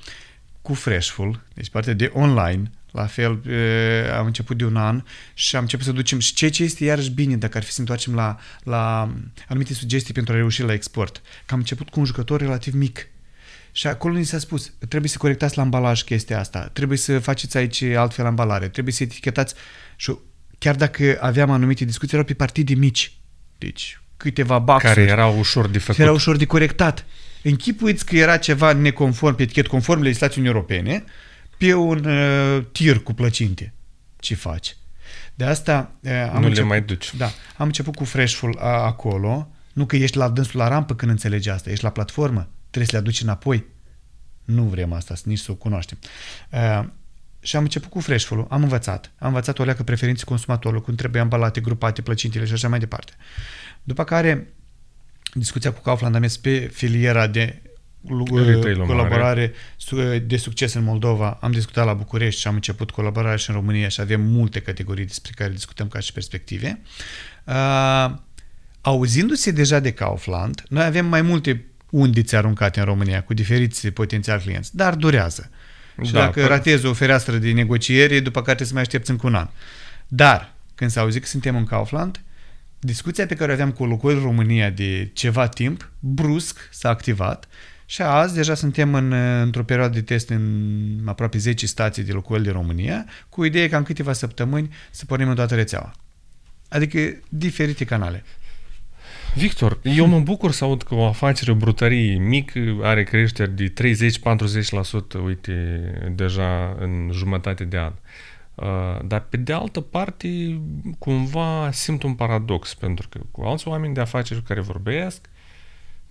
cu 0.62 0.74
Freshful, 0.74 1.44
deci 1.54 1.70
partea 1.70 1.94
de 1.94 2.12
online, 2.14 2.72
la 2.96 3.06
fel, 3.06 3.42
uh, 3.48 4.18
am 4.18 4.26
început 4.26 4.58
de 4.58 4.66
un 4.66 4.76
an 4.76 5.04
și 5.34 5.56
am 5.56 5.62
început 5.62 5.86
să 5.86 5.92
ducem 5.92 6.20
și 6.20 6.34
ceea 6.34 6.52
ce 6.52 6.64
este 6.64 6.84
iarăși 6.84 7.10
bine 7.10 7.38
dacă 7.38 7.58
ar 7.58 7.64
fi 7.64 7.72
să 7.72 7.80
întoarcem 7.80 8.16
la, 8.16 8.40
la 8.64 9.14
anumite 9.48 9.74
sugestii 9.74 10.14
pentru 10.14 10.34
a 10.34 10.36
reuși 10.36 10.62
la 10.62 10.74
export. 10.74 11.22
Că 11.46 11.54
am 11.54 11.60
început 11.60 11.90
cu 11.90 12.00
un 12.00 12.06
jucător 12.06 12.40
relativ 12.40 12.74
mic. 12.74 13.08
Și 13.72 13.88
acolo 13.88 14.18
ni 14.18 14.24
s-a 14.24 14.40
spus, 14.40 14.74
trebuie 14.88 15.10
să 15.10 15.18
corectați 15.18 15.58
la 15.58 15.64
ambalaj 15.64 16.02
chestia 16.02 16.40
asta, 16.40 16.70
trebuie 16.74 16.98
să 16.98 17.20
faceți 17.20 17.58
aici 17.58 17.82
altfel 17.82 18.26
ambalare, 18.26 18.68
trebuie 18.68 18.94
să 18.94 19.04
etichetați. 19.04 19.54
Și 19.96 20.18
chiar 20.58 20.76
dacă 20.76 21.18
aveam 21.20 21.52
anumite 21.52 21.86
discuții, 21.86 22.14
erau 22.14 22.28
pe 22.28 22.34
partide 22.34 22.74
mici. 22.74 23.18
Deci 23.58 24.00
câteva 24.18 24.60
baxuri. 24.60 24.94
Care 24.94 25.08
erau 25.08 25.38
ușor 25.38 25.68
de 25.68 25.80
făcut. 25.80 26.02
Era 26.02 26.12
ușor 26.12 26.38
de 26.38 26.46
corectat. 26.46 27.06
Închipuiți 27.44 28.06
că 28.06 28.16
era 28.16 28.38
ceva 28.38 28.74
neconform 28.74 29.36
pe 29.36 29.42
etichet, 29.42 29.68
conform 29.68 30.02
legislației 30.02 30.46
europene, 30.46 31.04
pe 31.58 31.74
un 31.74 32.06
uh, 32.06 32.66
tir 32.72 33.04
cu 33.04 33.14
plăcinte. 33.14 33.74
Ce 34.20 34.36
faci? 34.36 34.78
De 35.36 35.44
asta 35.44 35.92
uh, 36.02 36.12
am 36.12 36.34
Nu 36.34 36.40
le 36.40 36.48
început, 36.48 36.70
mai 36.70 36.82
duci. 36.82 37.16
Da, 37.16 37.26
am 37.58 37.66
început 37.66 37.96
cu 37.96 38.04
Freshful 38.04 38.58
a, 38.60 38.68
acolo. 38.68 39.50
Nu 39.74 39.86
că 39.86 39.96
ești 39.96 40.18
la 40.18 40.30
dânsul 40.30 40.60
la 40.60 40.68
rampă 40.68 40.96
când 40.96 41.12
înțelegi 41.12 41.50
asta, 41.50 41.70
ești 41.70 41.84
la 41.84 41.90
platformă, 41.90 42.50
trebuie 42.60 42.86
să 42.86 42.92
le 42.92 42.98
aduci 42.98 43.22
înapoi. 43.22 43.66
Nu 44.44 44.64
vrem 44.64 44.94
asta, 44.94 45.14
nici 45.24 45.40
să 45.40 45.52
o 45.52 45.56
cunoaștem. 45.56 45.98
Uh, 46.52 46.86
și 47.40 47.56
am 47.56 47.64
început 47.64 47.90
cu 47.90 48.00
Freshful, 48.00 48.48
am 48.50 48.62
învățat. 48.62 49.12
Am 49.18 49.28
învățat 49.28 49.60
o 49.60 49.64
leacă 49.64 49.84
preferințe 49.84 50.24
consumatorului, 50.24 50.84
cum 50.84 50.96
trebuie 50.96 51.22
ambalate, 51.22 51.62
grupate, 51.62 52.02
plăcintele 52.02 52.46
și 52.46 52.54
așa 52.54 52.68
mai 52.68 52.80
departe. 52.80 53.14
După 53.84 54.04
care, 54.04 54.54
discuția 55.34 55.72
cu 55.72 55.82
Kaufland 55.82 56.16
a 56.16 56.20
mers 56.20 56.38
pe 56.38 56.60
filiera 56.74 57.28
de 57.28 57.62
lu- 57.62 57.62
Retail-ul 57.62 57.75
colaborare 58.88 59.54
su- 59.78 60.18
de 60.26 60.38
succes 60.38 60.74
în 60.74 60.84
Moldova. 60.84 61.38
Am 61.42 61.52
discutat 61.52 61.86
la 61.86 61.94
București 61.94 62.42
și 62.42 62.48
am 62.48 62.54
început 62.54 62.92
colaborarea 62.92 63.38
și 63.38 63.50
în 63.50 63.56
România 63.56 63.88
și 63.88 64.02
avem 64.02 64.22
multe 64.22 64.60
categorii 64.60 65.06
despre 65.06 65.32
care 65.36 65.52
discutăm 65.52 65.88
ca 65.88 66.00
și 66.00 66.12
perspective. 66.12 66.80
Uh, 67.44 68.12
auzindu-se 68.82 69.52
deja 69.52 69.80
de 69.80 69.92
Kaufland, 69.92 70.64
noi 70.70 70.84
avem 70.86 71.06
mai 71.06 71.22
multe 71.22 71.66
undițe 71.90 72.38
aruncate 72.38 72.80
în 72.80 72.86
România 72.86 73.24
cu 73.24 73.34
diferiți 73.34 73.88
potențiali 73.88 74.42
clienți, 74.42 74.76
dar 74.76 74.96
durează. 74.96 75.50
Și 76.04 76.12
Da, 76.12 76.20
dacă 76.20 76.44
păi- 76.46 76.48
ratezi 76.48 76.86
o 76.86 76.94
fereastră 76.94 77.38
de 77.38 77.52
negociere, 77.52 78.20
după 78.20 78.40
care 78.42 78.46
trebuie 78.46 78.68
să 78.68 78.74
mai 78.74 78.82
aștepți 78.82 79.12
încă 79.12 79.28
un 79.28 79.36
an. 79.36 79.48
Dar, 80.08 80.54
când 80.76 80.92
s-a 80.92 81.02
auzit 81.02 81.22
că 81.22 81.28
suntem 81.28 81.56
în 81.56 81.66
Kaufland, 81.66 82.22
discuția 82.80 83.26
pe 83.26 83.36
care 83.36 83.52
o 83.52 83.54
aveam 83.54 83.72
cu 83.72 83.86
Lucoil 83.86 84.20
România 84.22 84.70
de 84.70 85.10
ceva 85.14 85.48
timp, 85.48 85.92
brusc 86.00 86.70
s-a 86.72 86.90
activat 86.90 87.48
și 87.86 88.02
azi 88.02 88.36
deja 88.36 88.54
suntem 88.54 88.94
în, 88.94 89.12
într-o 89.42 89.64
perioadă 89.64 89.94
de 89.94 90.02
test 90.02 90.30
în 90.30 91.02
aproape 91.06 91.38
10 91.38 91.68
stații 91.68 92.04
de 92.04 92.12
Lucoil 92.12 92.42
din 92.42 92.52
România, 92.52 93.06
cu 93.30 93.44
ideea 93.44 93.70
ca 93.70 93.78
în 93.78 93.84
câteva 93.84 94.14
săptămâni 94.14 94.74
să 94.92 95.06
pornim 95.06 95.30
în 95.30 95.36
toată 95.36 95.56
rețeaua. 95.56 95.92
Adică 96.70 97.20
diferite 97.30 97.86
canale. 97.86 98.24
Victor, 99.36 99.80
eu 99.84 100.06
mă 100.06 100.20
bucur 100.20 100.52
să 100.52 100.64
aud 100.64 100.84
că 100.84 100.96
o 100.96 101.06
afacere, 101.06 101.52
o 101.52 101.56
brutărie 101.56 102.18
mică 102.18 102.60
are 102.82 103.04
creșteri 103.04 103.56
de 103.56 103.74
30-40%, 105.20 105.24
uite, 105.24 105.54
deja 106.16 106.76
în 106.80 107.10
jumătate 107.14 107.64
de 107.64 107.78
an. 107.78 107.94
Uh, 108.56 109.06
dar 109.06 109.22
pe 109.22 109.38
de 109.38 109.54
altă 109.54 109.82
parte, 109.82 110.62
cumva 111.00 111.70
simt 111.72 112.04
un 112.04 112.14
paradox, 112.14 112.74
pentru 112.74 113.08
că 113.10 113.20
cu 113.32 113.42
alți 113.42 113.68
oameni 113.68 113.94
de 113.94 114.02
afaceri 114.02 114.40
cu 114.40 114.46
care 114.48 114.62
vorbesc, 114.62 115.30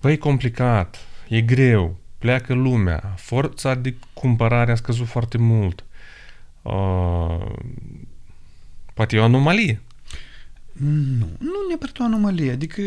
băi, 0.00 0.12
e 0.12 0.16
complicat, 0.16 0.98
e 1.28 1.40
greu, 1.40 1.98
pleacă 2.18 2.54
lumea, 2.54 3.14
forța 3.16 3.74
de 3.74 3.94
cumpărare 4.12 4.72
a 4.72 4.74
scăzut 4.74 5.06
foarte 5.06 5.38
mult. 5.38 5.84
Uh, 6.62 7.52
poate 8.94 9.16
e 9.16 9.18
o 9.18 9.24
anomalie. 9.24 9.82
Nu, 10.72 11.28
nu 11.38 11.52
neapărat 11.68 11.98
o 11.98 12.04
anomalie. 12.04 12.52
Adică, 12.52 12.82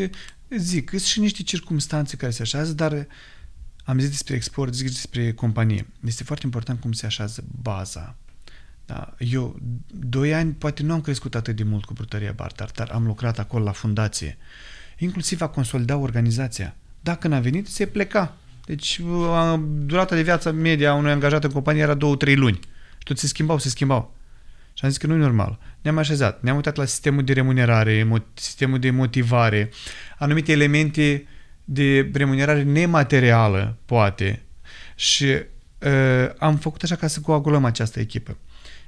zic, 0.50 0.90
sunt 0.90 1.02
și 1.02 1.20
niște 1.20 1.44
circumstanțe 1.44 2.16
care 2.16 2.32
se 2.32 2.42
așează, 2.42 2.74
dar 2.74 3.08
am 3.84 4.00
zis 4.00 4.10
despre 4.10 4.36
export, 4.36 4.74
zic 4.74 4.88
despre 4.88 5.34
companie. 5.34 5.88
Este 6.06 6.24
foarte 6.24 6.46
important 6.46 6.80
cum 6.80 6.92
se 6.92 7.06
așează 7.06 7.44
baza. 7.62 8.16
Da, 8.86 9.16
eu, 9.18 9.60
doi 9.88 10.34
ani, 10.34 10.52
poate 10.52 10.84
nu 10.84 10.94
am 10.94 11.02
crescut 11.02 11.36
atât 11.36 11.56
de 11.56 11.64
mult 11.64 11.86
cu 11.86 11.94
brutăria 11.94 12.32
Bartar, 12.32 12.72
dar 12.76 12.90
am 12.90 13.06
lucrat 13.06 13.40
acolo 13.40 13.64
la 13.64 13.72
fundație. 13.72 14.38
Inclusiv 14.98 15.42
a 15.42 15.48
consolidat 15.48 16.02
organizația. 16.02 16.76
Dacă 17.02 17.28
n-a 17.28 17.40
venit, 17.40 17.68
se 17.68 17.86
pleca. 17.86 18.36
Deci, 18.66 19.02
a- 19.32 19.64
durata 19.86 20.16
de 20.16 20.22
viață 20.22 20.52
media 20.52 20.90
a 20.90 20.94
unui 20.94 21.12
angajat 21.12 21.44
în 21.44 21.52
companie 21.52 21.82
era 21.82 21.94
două-trei 21.94 22.36
luni. 22.36 22.60
Și 22.98 23.04
tot 23.04 23.18
se 23.18 23.28
schimbau, 23.28 23.58
se 23.58 23.70
schimbau. 23.70 24.16
Și 24.74 24.84
am 24.86 24.90
zis 24.90 24.98
că 25.00 25.08
nu 25.08 25.14
e 25.14 25.18
normal. 25.18 25.60
Ne-am 25.82 25.98
așezat, 25.98 26.42
ne-am 26.42 26.56
uitat 26.56 26.76
la 26.76 26.86
sistemul 26.86 27.24
de 27.24 27.34
remunerare, 27.34 28.04
mo- 28.08 28.34
sistemul 28.34 28.80
de 28.80 28.90
motivare, 28.90 29.70
anumite 30.18 30.52
elemente 30.52 31.26
de 31.64 32.10
remunerare 32.14 32.64
nematerială, 32.64 33.78
poate. 33.86 34.42
Și 34.96 35.26
uh, 35.26 36.30
am 36.38 36.58
făcut 36.58 36.84
așa 36.84 36.96
ca 36.96 37.08
să 37.08 37.20
coagulăm 37.20 37.66
această 37.66 38.00
echipă. 38.00 38.38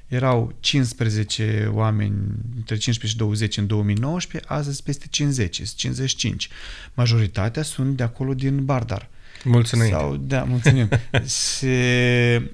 Erau 0.10 0.56
15 0.60 1.70
oameni, 1.72 2.16
între 2.56 2.76
15 2.78 3.08
și 3.08 3.18
20 3.18 3.58
în 3.58 3.68
2019, 3.68 4.52
astăzi 4.52 4.84
peste 4.84 5.06
50, 5.10 5.64
55. 5.76 6.50
Majoritatea 6.94 7.64
sunt 7.64 7.98
de 7.98 8.04
acolo 8.04 8.34
din 8.34 8.66
Bardar. 8.66 9.10
Mulțumim. 9.44 9.90
Sau, 9.90 10.16
da, 10.16 10.44
mulțumim. 10.44 10.90
Se, 11.24 12.52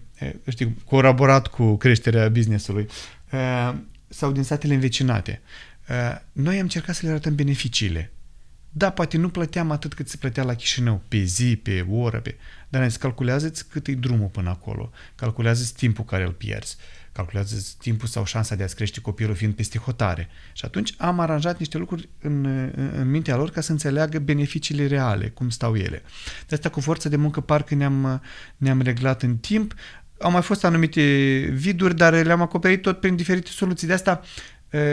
știu, 0.49 0.75
colaborat 0.85 1.47
cu 1.47 1.75
creșterea 1.75 2.29
businessului. 2.29 2.87
Sau 4.07 4.31
din 4.31 4.43
satele 4.43 4.73
învecinate. 4.73 5.41
Noi 6.31 6.55
am 6.55 6.61
încercat 6.61 6.95
să 6.95 7.01
le 7.05 7.09
arătăm 7.11 7.35
beneficiile. 7.35 8.11
Da, 8.69 8.89
poate 8.89 9.17
nu 9.17 9.29
plăteam 9.29 9.71
atât 9.71 9.93
cât 9.93 10.09
se 10.09 10.17
plătea 10.17 10.43
la 10.43 10.53
Chișinău, 10.53 11.01
pe 11.07 11.23
zi, 11.23 11.55
pe 11.55 11.85
oră, 11.89 12.19
pe... 12.19 12.35
dar 12.69 12.81
ne 12.81 12.87
calculează-ți 12.99 13.67
cât 13.67 13.87
e 13.87 13.93
drumul 13.93 14.27
până 14.27 14.49
acolo, 14.49 14.91
calculează 15.15 15.71
timpul 15.75 16.05
care 16.05 16.23
îl 16.23 16.31
pierzi, 16.31 16.77
calculează 17.11 17.55
timpul 17.79 18.07
sau 18.07 18.25
șansa 18.25 18.55
de 18.55 18.63
a-ți 18.63 18.75
crește 18.75 18.99
copilul 18.99 19.35
fiind 19.35 19.53
peste 19.53 19.77
hotare. 19.77 20.29
Și 20.53 20.65
atunci 20.65 20.93
am 20.97 21.19
aranjat 21.19 21.59
niște 21.59 21.77
lucruri 21.77 22.09
în, 22.21 22.45
în 22.95 23.09
mintea 23.09 23.35
lor 23.35 23.49
ca 23.49 23.61
să 23.61 23.71
înțeleagă 23.71 24.19
beneficiile 24.19 24.87
reale, 24.87 25.29
cum 25.29 25.49
stau 25.49 25.75
ele. 25.75 26.03
De 26.47 26.55
asta 26.55 26.69
cu 26.69 26.79
forță 26.79 27.09
de 27.09 27.15
muncă 27.15 27.41
parcă 27.41 27.75
ne-am, 27.75 28.21
ne-am 28.57 28.81
reglat 28.81 29.21
în 29.23 29.37
timp, 29.37 29.73
au 30.19 30.31
mai 30.31 30.41
fost 30.41 30.63
anumite 30.63 31.01
viduri, 31.53 31.95
dar 31.95 32.23
le-am 32.23 32.41
acoperit 32.41 32.81
tot 32.81 32.99
prin 32.99 33.15
diferite 33.15 33.49
soluții. 33.49 33.87
De 33.87 33.93
asta 33.93 34.21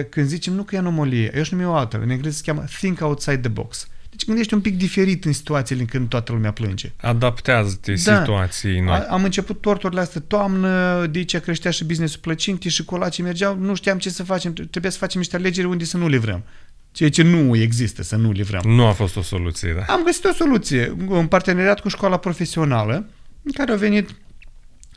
când 0.08 0.26
zicem 0.26 0.52
nu 0.52 0.62
că 0.62 0.74
e 0.74 0.78
anomolie, 0.78 1.36
eu 1.36 1.42
și 1.42 1.52
numim 1.52 1.68
o 1.68 1.74
altă, 1.74 2.00
în 2.00 2.10
engleză 2.10 2.36
se 2.36 2.42
cheamă 2.44 2.64
think 2.78 3.00
outside 3.00 3.38
the 3.38 3.48
box. 3.48 3.88
Deci 4.12 4.24
gândește 4.24 4.54
un 4.54 4.60
pic 4.60 4.76
diferit 4.76 5.24
în 5.24 5.32
situațiile 5.32 5.80
în 5.80 5.86
când 5.86 6.08
toată 6.08 6.32
lumea 6.32 6.52
plânge. 6.52 6.92
Adaptează-te 6.96 7.94
da. 8.04 8.18
situației 8.18 8.80
noi. 8.80 8.94
A, 8.94 9.06
am 9.10 9.24
început 9.24 9.60
torturile 9.60 10.00
astea 10.00 10.20
toamnă, 10.26 11.06
de 11.06 11.18
aici 11.18 11.38
creștea 11.38 11.70
și 11.70 11.84
business-ul 11.84 12.20
plăcinte 12.20 12.68
și 12.68 12.84
colacii 12.84 13.22
mergeau, 13.22 13.56
nu 13.58 13.74
știam 13.74 13.98
ce 13.98 14.10
să 14.10 14.22
facem, 14.22 14.52
trebuia 14.52 14.90
să 14.90 14.98
facem 14.98 15.20
niște 15.20 15.36
alegeri 15.36 15.66
unde 15.66 15.84
să 15.84 15.96
nu 15.96 16.08
livrăm. 16.08 16.44
Ceea 16.90 17.10
ce 17.10 17.22
nu 17.22 17.56
există, 17.56 18.02
să 18.02 18.16
nu 18.16 18.30
livrăm. 18.30 18.62
Nu 18.64 18.86
a 18.86 18.92
fost 18.92 19.16
o 19.16 19.22
soluție, 19.22 19.72
da. 19.72 19.92
Am 19.92 20.02
găsit 20.04 20.24
o 20.24 20.32
soluție, 20.32 20.96
un 21.08 21.26
parteneriat 21.26 21.80
cu 21.80 21.88
școala 21.88 22.16
profesională, 22.16 23.08
în 23.42 23.52
care 23.52 23.70
au 23.70 23.76
venit 23.76 24.08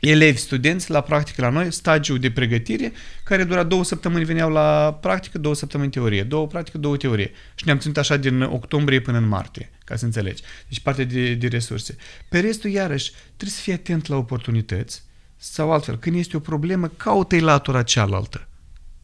elevi, 0.06 0.38
studenți 0.38 0.90
la 0.90 1.00
practică 1.00 1.40
la 1.40 1.48
noi, 1.48 1.72
stagiu 1.72 2.16
de 2.16 2.30
pregătire, 2.30 2.92
care 3.24 3.44
dura 3.44 3.62
două 3.62 3.84
săptămâni, 3.84 4.24
veneau 4.24 4.50
la 4.50 4.98
practică, 5.00 5.38
două 5.38 5.54
săptămâni 5.54 5.90
teorie, 5.90 6.22
două 6.22 6.46
practică, 6.46 6.78
două 6.78 6.96
teorie. 6.96 7.30
Și 7.54 7.64
ne-am 7.64 7.78
ținut 7.78 7.96
așa 7.96 8.16
din 8.16 8.42
octombrie 8.42 9.00
până 9.00 9.18
în 9.18 9.28
martie, 9.28 9.70
ca 9.84 9.96
să 9.96 10.04
înțelegi. 10.04 10.42
Deci 10.68 10.80
parte 10.80 11.04
de, 11.04 11.34
de 11.34 11.48
resurse. 11.48 11.96
Pe 12.28 12.40
restul, 12.40 12.70
iarăși, 12.70 13.10
trebuie 13.10 13.56
să 13.56 13.60
fii 13.60 13.72
atent 13.72 14.06
la 14.06 14.16
oportunități 14.16 15.02
sau 15.36 15.72
altfel, 15.72 15.98
când 15.98 16.16
este 16.16 16.36
o 16.36 16.40
problemă, 16.40 16.88
caută-i 16.88 17.40
latura 17.40 17.82
cealaltă 17.82 18.48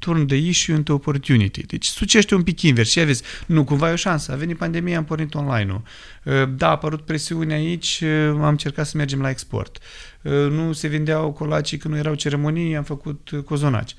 turn 0.02 0.26
the 0.26 0.36
issue 0.36 0.74
into 0.74 0.94
opportunity. 0.94 1.66
Deci 1.66 1.86
sucește 1.86 2.34
un 2.34 2.42
pic 2.42 2.62
invers 2.62 2.90
și 2.90 3.04
vezi, 3.04 3.22
nu, 3.46 3.64
cumva 3.64 3.88
e 3.88 3.92
o 3.92 3.96
șansă. 3.96 4.32
A 4.32 4.36
venit 4.36 4.56
pandemia, 4.56 4.96
am 4.96 5.04
pornit 5.04 5.34
online-ul. 5.34 5.82
Uh, 6.24 6.32
da, 6.56 6.66
a 6.66 6.70
apărut 6.70 7.04
presiune 7.04 7.54
aici, 7.54 8.02
uh, 8.04 8.28
am 8.28 8.48
încercat 8.48 8.86
să 8.86 8.96
mergem 8.96 9.20
la 9.20 9.30
export. 9.30 9.78
Uh, 10.22 10.32
nu 10.32 10.72
se 10.72 10.88
vindeau 10.88 11.32
colacii 11.32 11.78
când 11.78 11.94
nu 11.94 12.00
erau 12.00 12.14
ceremonii, 12.14 12.76
am 12.76 12.82
făcut 12.82 13.30
cozonaci. 13.44 13.94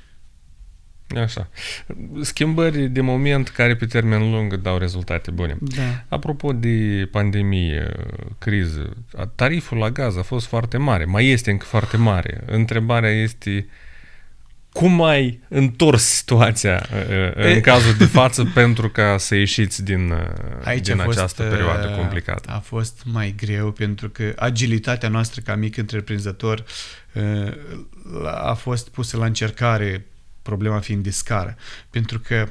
Așa. 1.21 1.49
Schimbări 2.21 2.87
de 2.87 3.01
moment 3.01 3.49
care 3.49 3.75
pe 3.75 3.85
termen 3.85 4.31
lung 4.31 4.61
dau 4.61 4.77
rezultate 4.77 5.31
bune. 5.31 5.57
Da. 5.59 6.03
Apropo 6.07 6.53
de 6.53 7.07
pandemie, 7.11 7.91
criză, 8.37 8.97
tariful 9.35 9.77
la 9.77 9.89
gaz 9.89 10.17
a 10.17 10.21
fost 10.21 10.45
foarte 10.45 10.77
mare, 10.77 11.05
mai 11.05 11.27
este 11.27 11.51
încă 11.51 11.65
foarte 11.65 11.97
mare. 11.97 12.43
Întrebarea 12.45 13.09
este 13.09 13.67
cum 14.74 15.01
ai 15.01 15.39
întors 15.47 16.03
situația 16.03 16.86
uh, 16.93 17.36
uh, 17.38 17.53
în 17.53 17.61
cazul 17.61 17.93
de 17.93 18.05
față 18.05 18.45
pentru 18.53 18.89
ca 18.89 19.17
să 19.17 19.36
ieșiți 19.36 19.84
din, 19.84 20.11
uh, 20.11 20.19
Aici 20.63 20.86
din 20.86 20.97
fost, 20.97 21.17
această 21.17 21.43
perioadă 21.43 21.88
complicată? 21.88 22.49
A 22.51 22.59
fost 22.59 23.01
mai 23.05 23.36
greu 23.38 23.71
pentru 23.71 24.09
că 24.09 24.34
agilitatea 24.36 25.09
noastră 25.09 25.41
ca 25.41 25.55
mic 25.55 25.78
întreprinzător 25.78 26.63
a 28.24 28.53
fost 28.53 28.89
pusă 28.89 29.17
la 29.17 29.26
încercare, 29.26 30.05
problema 30.41 30.80
fiind 30.80 31.03
de 31.03 31.09
scară. 31.09 31.55
Pentru 31.89 32.19
că 32.19 32.47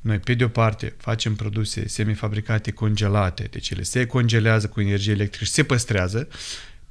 noi, 0.00 0.18
pe 0.18 0.34
de 0.34 0.44
o 0.44 0.48
parte, 0.48 0.94
facem 0.98 1.34
produse 1.34 1.88
semifabricate 1.88 2.70
congelate, 2.70 3.48
deci 3.50 3.70
ele 3.70 3.82
se 3.82 4.06
congelează 4.06 4.68
cu 4.68 4.80
energie 4.80 5.12
electrică 5.12 5.44
și 5.44 5.50
se 5.50 5.62
păstrează, 5.62 6.28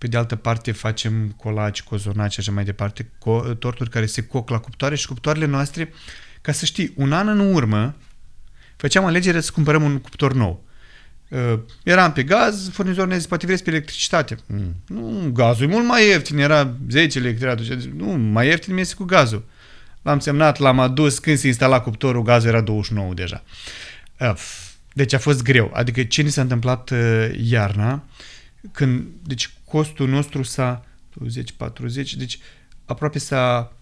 pe 0.02 0.08
de 0.08 0.18
altă 0.18 0.36
parte 0.36 0.72
facem 0.72 1.34
colaci, 1.38 1.84
cozonaci 1.84 2.34
și 2.34 2.40
așa 2.40 2.52
mai 2.52 2.64
departe, 2.64 3.04
co- 3.04 3.58
torturi 3.60 3.90
care 3.90 4.06
se 4.06 4.24
coc 4.24 4.50
la 4.50 4.60
cuptoare 4.60 4.96
și 4.96 5.08
cuptoarele 5.08 5.46
noastre, 5.46 5.94
ca 6.42 6.52
să 6.52 6.66
știi, 6.66 6.94
un 6.96 7.14
an 7.14 7.28
în 7.28 7.40
urmă 7.54 7.96
făceam 8.76 9.06
alegere 9.06 9.42
să 9.42 9.52
cumpărăm 9.54 9.84
un 9.84 10.00
cuptor 10.00 10.34
nou. 10.34 10.64
Uh, 11.30 11.60
eram 11.84 12.12
pe 12.12 12.24
gaz, 12.24 12.70
furnizorul 12.70 13.10
ne 13.10 13.18
zis, 13.18 13.28
poate 13.28 13.46
vreți 13.46 13.64
pe 13.64 13.70
electricitate. 13.70 14.38
Mm. 14.46 14.76
Nu, 14.88 15.30
gazul 15.34 15.66
e 15.66 15.72
mult 15.72 15.86
mai 15.86 16.08
ieftin, 16.08 16.38
era 16.38 16.76
10 16.90 17.20
lei 17.20 17.38
atunci. 17.42 17.84
Nu, 17.84 18.06
mai 18.06 18.48
ieftin 18.48 18.74
mi 18.74 18.90
cu 18.98 19.04
gazul. 19.04 19.46
L-am 20.02 20.20
semnat, 20.20 20.58
l-am 20.58 20.80
adus, 20.80 21.20
când 21.20 21.38
se 21.38 21.48
instala 21.48 21.82
cuptorul, 21.82 22.24
gazul 22.24 22.50
era 22.50 22.62
29 22.62 23.14
deja. 23.14 23.44
Uh, 24.20 24.34
deci 24.94 25.14
a 25.14 25.18
fost 25.18 25.44
greu. 25.44 25.72
Adică 25.74 26.04
ce 26.04 26.22
ni 26.22 26.30
s-a 26.30 26.42
întâmplat 26.42 26.90
uh, 26.90 27.30
iarna, 27.44 28.04
când, 28.72 29.04
deci 29.24 29.50
costul 29.72 30.10
nostru 30.10 30.44
s-a 30.44 30.86
20-40, 32.04 32.12
deci 32.18 32.40
aproape 32.86 33.20
s-a 33.20 33.74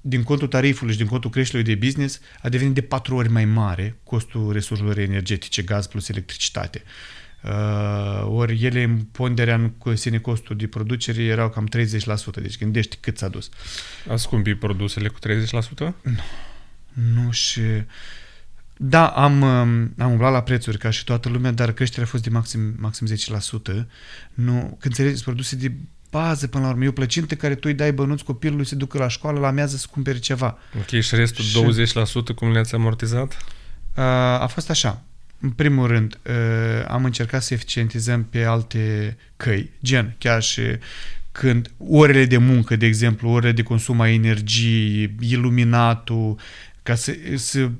din 0.00 0.22
contul 0.22 0.48
tarifului 0.48 0.92
și 0.92 0.98
din 0.98 1.06
contul 1.06 1.30
creșterii 1.30 1.64
de 1.64 1.74
business 1.74 2.20
a 2.42 2.48
devenit 2.48 2.74
de 2.74 2.80
patru 2.80 3.16
ori 3.16 3.28
mai 3.28 3.44
mare 3.44 3.98
costul 4.04 4.52
resurselor 4.52 4.98
energetice, 4.98 5.62
gaz 5.62 5.86
plus 5.86 6.08
electricitate. 6.08 6.82
Uh, 7.42 8.26
ori 8.28 8.64
ele 8.64 8.82
în 8.82 8.98
ponderea 8.98 9.72
în 9.84 9.96
sine 9.96 10.18
costul 10.18 10.56
de 10.56 10.66
producere 10.66 11.22
erau 11.22 11.50
cam 11.50 11.68
30%, 11.76 12.42
deci 12.42 12.58
gândești 12.58 12.96
cât 13.00 13.18
s-a 13.18 13.28
dus. 13.28 13.48
A 14.08 14.16
scumpit 14.16 14.58
produsele 14.58 15.08
cu 15.08 15.18
30%? 15.18 15.24
Nu, 15.78 15.92
nu 16.92 17.30
și 17.30 17.60
da, 18.76 19.06
am, 19.06 19.42
um, 19.42 19.92
am 19.98 20.10
umblat 20.10 20.32
la 20.32 20.42
prețuri 20.42 20.78
ca 20.78 20.90
și 20.90 21.04
toată 21.04 21.28
lumea, 21.28 21.50
dar 21.50 21.72
creșterea 21.72 22.04
a 22.04 22.08
fost 22.08 22.22
de 22.22 22.30
maxim, 22.30 22.74
maxim 22.78 23.06
10%. 23.06 23.86
Nu, 24.34 24.60
când 24.60 24.80
înțelegeți 24.80 25.22
produse 25.22 25.56
de 25.56 25.72
bază 26.10 26.46
până 26.46 26.64
la 26.64 26.70
urmă. 26.70 26.84
E 26.84 26.88
o 26.88 26.92
plăcintă 26.92 27.34
care 27.34 27.54
tu 27.54 27.68
îi 27.68 27.74
dai 27.74 27.92
bănuți 27.92 28.24
copilului, 28.24 28.66
se 28.66 28.74
ducă 28.74 28.98
la 28.98 29.08
școală, 29.08 29.38
la 29.38 29.46
amiază 29.46 29.76
să 29.76 29.86
cumpere 29.90 30.18
ceva. 30.18 30.58
Ok, 30.78 31.00
și 31.00 31.14
restul 31.14 31.44
și, 31.44 31.84
20% 32.32 32.34
cum 32.34 32.52
le-ați 32.52 32.74
amortizat? 32.74 33.44
A, 33.94 34.02
a 34.38 34.46
fost 34.46 34.70
așa. 34.70 35.02
În 35.40 35.50
primul 35.50 35.86
rând, 35.86 36.18
am 36.88 37.04
încercat 37.04 37.42
să 37.42 37.54
eficientizăm 37.54 38.24
pe 38.24 38.44
alte 38.44 39.16
căi, 39.36 39.70
gen 39.82 40.14
chiar 40.18 40.42
și 40.42 40.62
când 41.32 41.70
orele 41.78 42.24
de 42.24 42.36
muncă, 42.36 42.76
de 42.76 42.86
exemplu, 42.86 43.30
orele 43.30 43.52
de 43.52 43.62
consum 43.62 44.00
a 44.00 44.08
energiei, 44.08 45.14
iluminatul, 45.20 46.38
ca 46.82 46.94
să, 46.94 47.16
să 47.34 47.70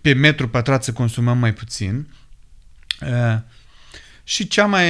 pe 0.00 0.12
metru 0.12 0.48
pătrat 0.48 0.84
să 0.84 0.92
consumăm 0.92 1.38
mai 1.38 1.52
puțin. 1.52 2.08
Uh, 3.00 3.38
și 4.24 4.48
cea 4.48 4.66
mai 4.66 4.86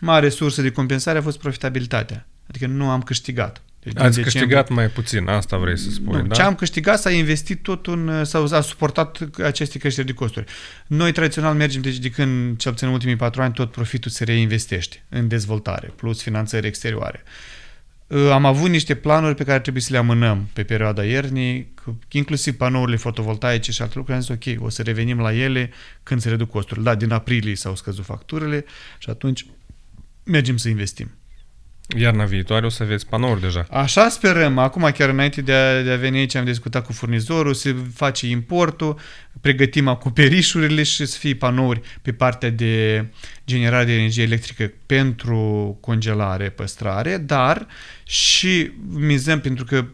mare 0.00 0.28
sursă 0.28 0.62
de 0.62 0.70
compensare 0.70 1.18
a 1.18 1.22
fost 1.22 1.38
profitabilitatea. 1.38 2.26
Adică 2.48 2.66
nu 2.66 2.90
am 2.90 3.02
câștigat. 3.02 3.62
Deci 3.82 3.92
Ați 3.96 4.04
decembrie, 4.04 4.32
câștigat 4.32 4.68
mai 4.68 4.88
puțin, 4.88 5.28
asta 5.28 5.56
vrei 5.56 5.78
să 5.78 5.90
spui, 5.90 6.20
nu, 6.20 6.26
da? 6.26 6.34
Ce 6.34 6.42
am 6.42 6.54
câștigat 6.54 7.00
s-a 7.00 7.10
investit 7.10 7.62
tot 7.62 7.86
în, 7.86 8.24
sau 8.24 8.52
a 8.52 8.60
suportat 8.60 9.18
aceste 9.42 9.78
creșteri 9.78 10.06
de 10.06 10.12
costuri. 10.12 10.46
Noi 10.86 11.12
tradițional 11.12 11.54
mergem, 11.54 11.80
deci 11.80 11.98
de 11.98 12.10
când, 12.10 12.58
cel 12.58 12.72
puțin 12.72 12.86
în 12.86 12.92
ultimii 12.92 13.16
patru 13.16 13.42
ani, 13.42 13.52
tot 13.52 13.70
profitul 13.70 14.10
se 14.10 14.24
reinvestește 14.24 15.02
în 15.08 15.28
dezvoltare, 15.28 15.86
plus 15.96 16.22
finanțări 16.22 16.66
exterioare. 16.66 17.22
Uh, 17.24 17.30
Ă, 17.32 17.63
am 18.08 18.44
avut 18.44 18.70
niște 18.70 18.94
planuri 18.94 19.34
pe 19.34 19.44
care 19.44 19.60
trebuie 19.60 19.82
să 19.82 19.92
le 19.92 19.98
amânăm 19.98 20.48
pe 20.52 20.64
perioada 20.64 21.04
iernii, 21.04 21.74
inclusiv 22.10 22.56
panourile 22.56 22.96
fotovoltaice 22.96 23.72
și 23.72 23.82
alte 23.82 23.94
lucruri. 23.96 24.16
Am 24.16 24.22
zis, 24.22 24.54
ok, 24.54 24.64
o 24.64 24.68
să 24.68 24.82
revenim 24.82 25.18
la 25.18 25.34
ele 25.34 25.70
când 26.02 26.20
se 26.20 26.28
reduc 26.28 26.50
costurile. 26.50 26.84
Da, 26.84 26.94
din 26.94 27.10
aprilie 27.10 27.54
s-au 27.54 27.76
scăzut 27.76 28.04
facturile 28.04 28.64
și 28.98 29.10
atunci 29.10 29.46
mergem 30.24 30.56
să 30.56 30.68
investim. 30.68 31.10
Iarna 31.96 32.24
viitoare 32.24 32.66
o 32.66 32.68
să 32.68 32.82
aveți 32.82 33.06
panouri 33.06 33.40
deja. 33.40 33.66
Așa 33.70 34.08
sperăm. 34.08 34.58
Acum, 34.58 34.90
chiar 34.90 35.08
înainte 35.08 35.40
de 35.40 35.52
a, 35.52 35.82
de 35.82 35.90
a 35.90 35.96
veni 35.96 36.18
aici, 36.18 36.34
am 36.34 36.44
discutat 36.44 36.86
cu 36.86 36.92
furnizorul, 36.92 37.54
se 37.54 37.76
face 37.94 38.26
importul, 38.26 38.98
pregătim 39.40 39.88
acoperișurile 39.88 40.82
și 40.82 41.06
să 41.06 41.18
fie 41.18 41.34
panouri 41.34 41.80
pe 42.02 42.12
partea 42.12 42.50
de 42.50 43.04
generare 43.46 43.84
de 43.84 43.92
energie 43.92 44.22
electrică 44.22 44.72
pentru 44.86 45.76
congelare, 45.80 46.48
păstrare, 46.48 47.16
dar 47.16 47.66
și 48.06 48.70
mizăm, 48.88 49.40
pentru 49.40 49.64
că 49.64 49.84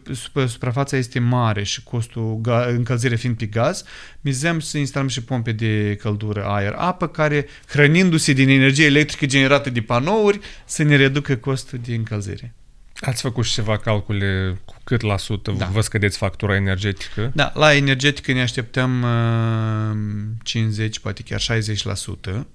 suprafața 0.47 0.97
este 0.97 1.19
mare 1.19 1.63
și 1.63 1.83
costul 1.83 2.41
încălzire 2.67 3.15
fiind 3.15 3.37
pe 3.37 3.45
gaz, 3.45 3.83
mizăm 4.21 4.59
să 4.59 4.77
instalăm 4.77 5.07
și 5.07 5.23
pompe 5.23 5.51
de 5.51 5.97
căldură 6.01 6.43
aer-apă 6.45 7.07
care, 7.07 7.45
hrănindu-se 7.67 8.33
din 8.33 8.49
energie 8.49 8.85
electrică 8.85 9.25
generată 9.25 9.69
de 9.69 9.81
panouri, 9.81 10.39
să 10.65 10.83
ne 10.83 10.95
reducă 10.95 11.35
costul 11.35 11.79
de 11.85 11.93
încălzire. 11.95 12.53
Ați 12.99 13.21
făcut 13.21 13.45
și 13.45 13.53
ceva 13.53 13.77
calcule 13.77 14.57
cu 14.65 14.75
cât 14.83 15.01
la 15.01 15.17
sută 15.17 15.51
Da. 15.57 15.65
vă 15.65 15.81
scădeți 15.81 16.17
factura 16.17 16.55
energetică? 16.55 17.31
Da, 17.33 17.51
la 17.55 17.73
energetică 17.75 18.31
ne 18.33 18.41
așteptăm 18.41 19.01
uh, 19.01 20.37
50, 20.43 20.99
poate 20.99 21.21
chiar 21.25 21.39
60%. 21.39 22.45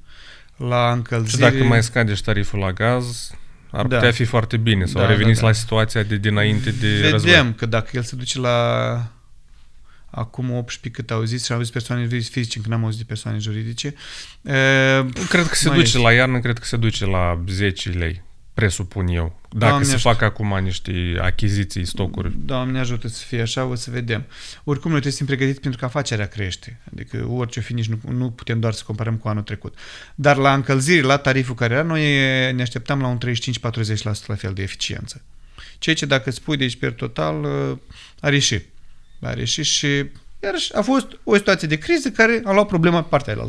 La 0.56 0.88
Și 0.90 0.96
încălzire... 0.96 1.50
dacă 1.50 1.64
mai 1.64 1.82
scade 1.82 2.14
și 2.14 2.22
tariful 2.22 2.58
la 2.58 2.72
gaz, 2.72 3.30
ar 3.76 3.86
Da. 3.86 3.96
putea 3.96 4.12
fi 4.12 4.24
foarte 4.24 4.56
bine. 4.56 4.84
Sau 4.84 5.00
Da, 5.02 5.08
reveniți 5.08 5.34
da, 5.40 5.40
da. 5.40 5.46
la 5.46 5.52
situația 5.52 6.02
de 6.02 6.16
dinainte 6.16 6.70
de 6.70 6.88
Vedem 6.88 7.10
război. 7.10 7.54
că 7.56 7.66
dacă 7.66 7.90
el 7.92 8.02
se 8.02 8.16
duce 8.16 8.38
la 8.38 9.06
acum 10.10 10.50
18 10.50 10.88
cât 11.02 11.10
au 11.10 11.22
zis 11.22 11.44
și 11.44 11.52
am 11.52 11.60
zis 11.62 11.70
persoane 11.70 12.06
fizice, 12.06 12.58
încă 12.58 12.68
n-am 12.70 12.84
auzit 12.84 12.98
de 12.98 13.04
persoane 13.08 13.38
juridice. 13.38 13.94
Uh, 14.42 14.52
Cred 15.28 15.46
că 15.46 15.54
se 15.54 15.68
mai 15.68 15.76
duce 15.76 15.86
este. 15.88 15.98
la 15.98 16.12
iarnă, 16.12 16.40
cred 16.40 16.58
că 16.58 16.64
se 16.64 16.76
duce 16.76 17.06
la 17.06 17.42
10 17.48 17.88
lei, 17.90 18.22
presupun 18.54 19.06
eu. 19.06 19.40
Dacă 19.58 19.70
Doamne 19.70 19.86
se 19.86 19.94
ajută. 19.94 20.08
fac 20.08 20.22
acum 20.22 20.58
niște 20.62 21.18
achiziții, 21.20 21.84
stocuri. 21.84 22.32
Doamne 22.44 22.78
ajută 22.78 23.08
să 23.08 23.24
fie 23.26 23.40
așa, 23.40 23.64
o 23.64 23.74
să 23.74 23.90
vedem. 23.90 24.24
Oricum, 24.64 24.90
noi 24.90 25.00
trebuie 25.00 25.12
să 25.12 25.16
fim 25.16 25.26
pregătiți 25.26 25.60
pentru 25.60 25.80
că 25.80 25.84
afacerea 25.84 26.26
crește. 26.26 26.80
Adică 26.92 27.26
orice 27.30 27.58
o 27.58 27.62
fi, 27.62 27.72
nici 27.72 27.86
nu, 27.86 27.98
nu 28.12 28.30
putem 28.30 28.60
doar 28.60 28.72
să 28.72 28.82
comparăm 28.86 29.16
cu 29.16 29.28
anul 29.28 29.42
trecut. 29.42 29.78
Dar 30.14 30.36
la 30.36 30.54
încălzire, 30.54 31.02
la 31.02 31.16
tariful 31.16 31.54
care 31.54 31.74
era, 31.74 31.82
noi 31.82 32.02
ne 32.52 32.62
așteptam 32.62 33.00
la 33.00 33.06
un 33.06 33.18
35-40% 33.18 34.26
la 34.26 34.34
fel 34.34 34.52
de 34.52 34.62
eficiență. 34.62 35.22
Ceea 35.78 35.96
ce 35.96 36.06
dacă 36.06 36.30
spui 36.30 36.56
deci 36.56 36.76
per 36.76 36.92
total, 36.92 37.44
uh, 37.44 37.78
a 38.20 38.30
ieșit. 38.30 38.68
A 39.20 39.34
ieșit 39.36 39.64
și 39.64 39.86
iarăși 40.42 40.74
a 40.74 40.82
fost 40.82 41.06
o 41.24 41.36
situație 41.36 41.68
de 41.68 41.78
criză 41.78 42.10
care 42.10 42.40
a 42.44 42.52
luat 42.52 42.66
problema 42.66 43.02
pe 43.02 43.08
partea 43.10 43.32
aia 43.32 43.42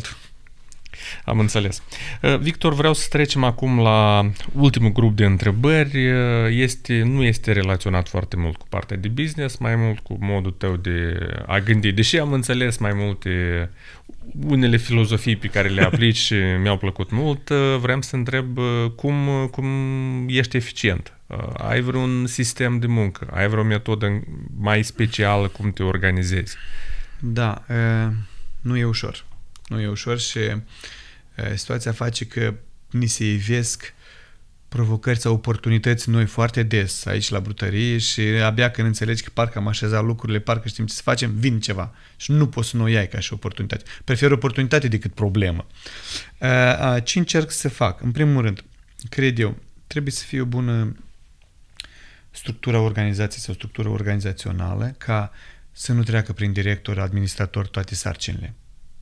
Am 1.25 1.39
înțeles. 1.39 1.83
Uh, 2.21 2.37
Victor, 2.37 2.73
vreau 2.73 2.93
să 2.93 3.07
trecem 3.09 3.43
acum 3.43 3.79
la 3.79 4.29
ultimul 4.53 4.91
grup 4.91 5.15
de 5.15 5.25
întrebări. 5.25 6.11
Uh, 6.11 6.15
Este, 6.49 7.01
nu 7.05 7.23
este 7.23 7.51
relaționat 7.51 8.07
foarte 8.07 8.35
mult 8.35 8.57
cu 8.57 8.65
partea 8.69 8.97
de 8.97 9.07
business, 9.07 9.57
mai 9.57 9.75
mult 9.75 9.99
cu 9.99 10.17
modul 10.19 10.51
tău 10.51 10.75
de 10.75 11.17
a 11.45 11.59
gândi. 11.59 11.91
Deși 11.91 12.17
am 12.19 12.33
înțeles 12.33 12.77
mai 12.77 12.93
multe 12.93 13.69
unele 14.45 14.77
filozofii 14.77 15.35
pe 15.35 15.47
care 15.47 15.67
le 15.67 15.81
aplici 15.81 16.15
și 16.17 16.35
mi-au 16.61 16.77
plăcut 16.77 17.11
mult, 17.11 17.49
uh, 17.49 17.77
vreau 17.79 18.01
să 18.01 18.15
întreb 18.15 18.57
uh, 18.57 18.91
cum, 18.95 19.47
cum 19.51 19.65
ești 20.27 20.57
eficient. 20.57 21.13
Uh, 21.27 21.37
Ai 21.57 21.81
vreun 21.81 22.25
sistem 22.25 22.79
de 22.79 22.87
muncă? 22.87 23.27
Ai 23.33 23.47
vreo 23.47 23.63
metodă 23.63 24.23
mai 24.59 24.83
specială 24.83 25.47
cum 25.47 25.71
te 25.71 25.83
organizezi? 25.83 26.55
Da, 27.19 27.63
uh, 27.69 28.11
nu 28.61 28.77
e 28.77 28.85
ușor. 28.85 29.25
Nu 29.67 29.79
e 29.79 29.87
ușor 29.87 30.19
și 30.19 30.37
uh, 30.37 30.61
situația 31.55 31.91
face 31.91 32.25
că 32.25 32.53
ni 32.89 33.07
se 33.07 33.25
ivesc 33.25 33.93
provocări 34.67 35.19
sau 35.19 35.33
oportunități 35.33 36.09
noi 36.09 36.25
foarte 36.25 36.63
des 36.63 37.05
aici 37.05 37.29
la 37.29 37.39
brutărie 37.39 37.97
și 37.97 38.21
abia 38.21 38.71
când 38.71 38.87
înțelegi 38.87 39.23
că 39.23 39.29
parcă 39.33 39.57
am 39.57 39.67
așezat 39.67 40.03
lucrurile, 40.03 40.39
parcă 40.39 40.67
știm 40.67 40.85
ce 40.85 40.93
să 40.93 41.01
facem, 41.01 41.31
vin 41.35 41.59
ceva 41.59 41.93
și 42.15 42.31
nu 42.31 42.47
poți 42.47 42.69
să 42.69 42.77
nu 42.77 42.83
o 42.83 42.87
iai 42.87 43.07
ca 43.07 43.19
și 43.19 43.33
oportunitate. 43.33 43.83
Prefer 44.03 44.31
oportunitate 44.31 44.87
decât 44.87 45.13
problemă. 45.13 45.67
Uh, 46.39 46.49
uh, 46.49 47.03
Ce 47.03 47.19
încerc 47.19 47.51
să 47.51 47.69
fac? 47.69 48.01
În 48.01 48.11
primul 48.11 48.41
rând, 48.41 48.63
cred 49.09 49.39
eu, 49.39 49.57
trebuie 49.87 50.13
să 50.13 50.23
fie 50.23 50.41
o 50.41 50.45
bună 50.45 50.95
structura 52.31 52.79
organizației 52.79 53.41
sau 53.41 53.53
structură 53.53 53.89
organizațională 53.89 54.95
ca 54.97 55.31
să 55.71 55.93
nu 55.93 56.03
treacă 56.03 56.33
prin 56.33 56.51
director, 56.51 56.99
administrator 56.99 57.67
toate 57.67 57.95
sarcinile. 57.95 58.53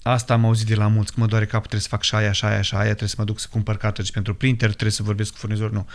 Asta 0.08 0.34
am 0.34 0.45
auzit 0.45 0.68
de 0.68 0.76
la 0.76 0.88
mulți, 0.88 1.14
că 1.14 1.20
mă 1.20 1.26
doare 1.26 1.45
capul, 1.45 1.60
trebuie 1.60 1.82
să 1.82 1.88
fac 1.88 2.03
și 2.03 2.16
aia, 2.16 2.32
și 2.32 2.45
aia, 2.45 2.62
și 2.62 2.76
aia, 2.76 2.86
trebuie 2.86 3.10
să 3.10 3.16
mă 3.18 3.24
duc 3.24 3.39
să 3.39 3.47
cumpăr 3.49 3.78
cartridge 3.78 4.12
pentru 4.12 4.36
printer, 4.36 4.70
trebuie 4.70 4.91
să 4.91 5.03
vorbesc 5.03 5.32
cu 5.32 5.38
furnizor. 5.38 5.72
Nu. 5.72 5.88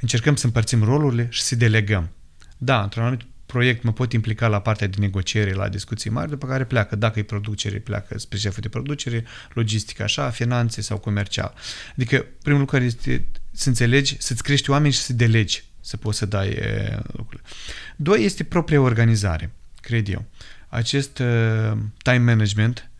Încercăm 0.00 0.36
să 0.36 0.46
împărțim 0.46 0.82
rolurile 0.82 1.26
și 1.30 1.42
să 1.42 1.56
delegăm. 1.56 2.10
Da, 2.58 2.82
într-un 2.82 3.02
anumit 3.02 3.26
proiect 3.46 3.82
mă 3.82 3.92
pot 3.92 4.12
implica 4.12 4.48
la 4.48 4.60
partea 4.60 4.86
de 4.86 4.96
negociere, 5.00 5.52
la 5.52 5.68
discuții 5.68 6.10
mari, 6.10 6.30
după 6.30 6.46
care 6.46 6.64
pleacă. 6.64 6.96
Dacă 6.96 7.18
e 7.18 7.22
producere, 7.22 7.78
pleacă 7.78 8.18
spre 8.18 8.38
șeful 8.38 8.60
de 8.60 8.68
producere, 8.68 9.24
logistică 9.52 10.02
așa, 10.02 10.30
finanțe 10.30 10.80
sau 10.80 10.98
comercial. 10.98 11.54
Adică 11.90 12.26
primul 12.42 12.60
lucru 12.60 12.76
care 12.76 12.86
este 12.86 13.26
să 13.52 13.68
înțelegi, 13.68 14.16
să-ți 14.18 14.42
crești 14.42 14.70
oameni 14.70 14.92
și 14.92 15.00
să 15.00 15.12
delegi, 15.12 15.64
să 15.80 15.96
poți 15.96 16.18
să 16.18 16.26
dai 16.26 16.48
e, 16.48 16.98
lucrurile. 17.06 17.48
Doi 17.96 18.24
este 18.24 18.44
propria 18.44 18.80
organizare, 18.80 19.52
cred 19.80 20.08
eu. 20.08 20.24
Acest 20.68 21.18
uh, 21.18 21.72
time 22.02 22.18
management, 22.18 22.90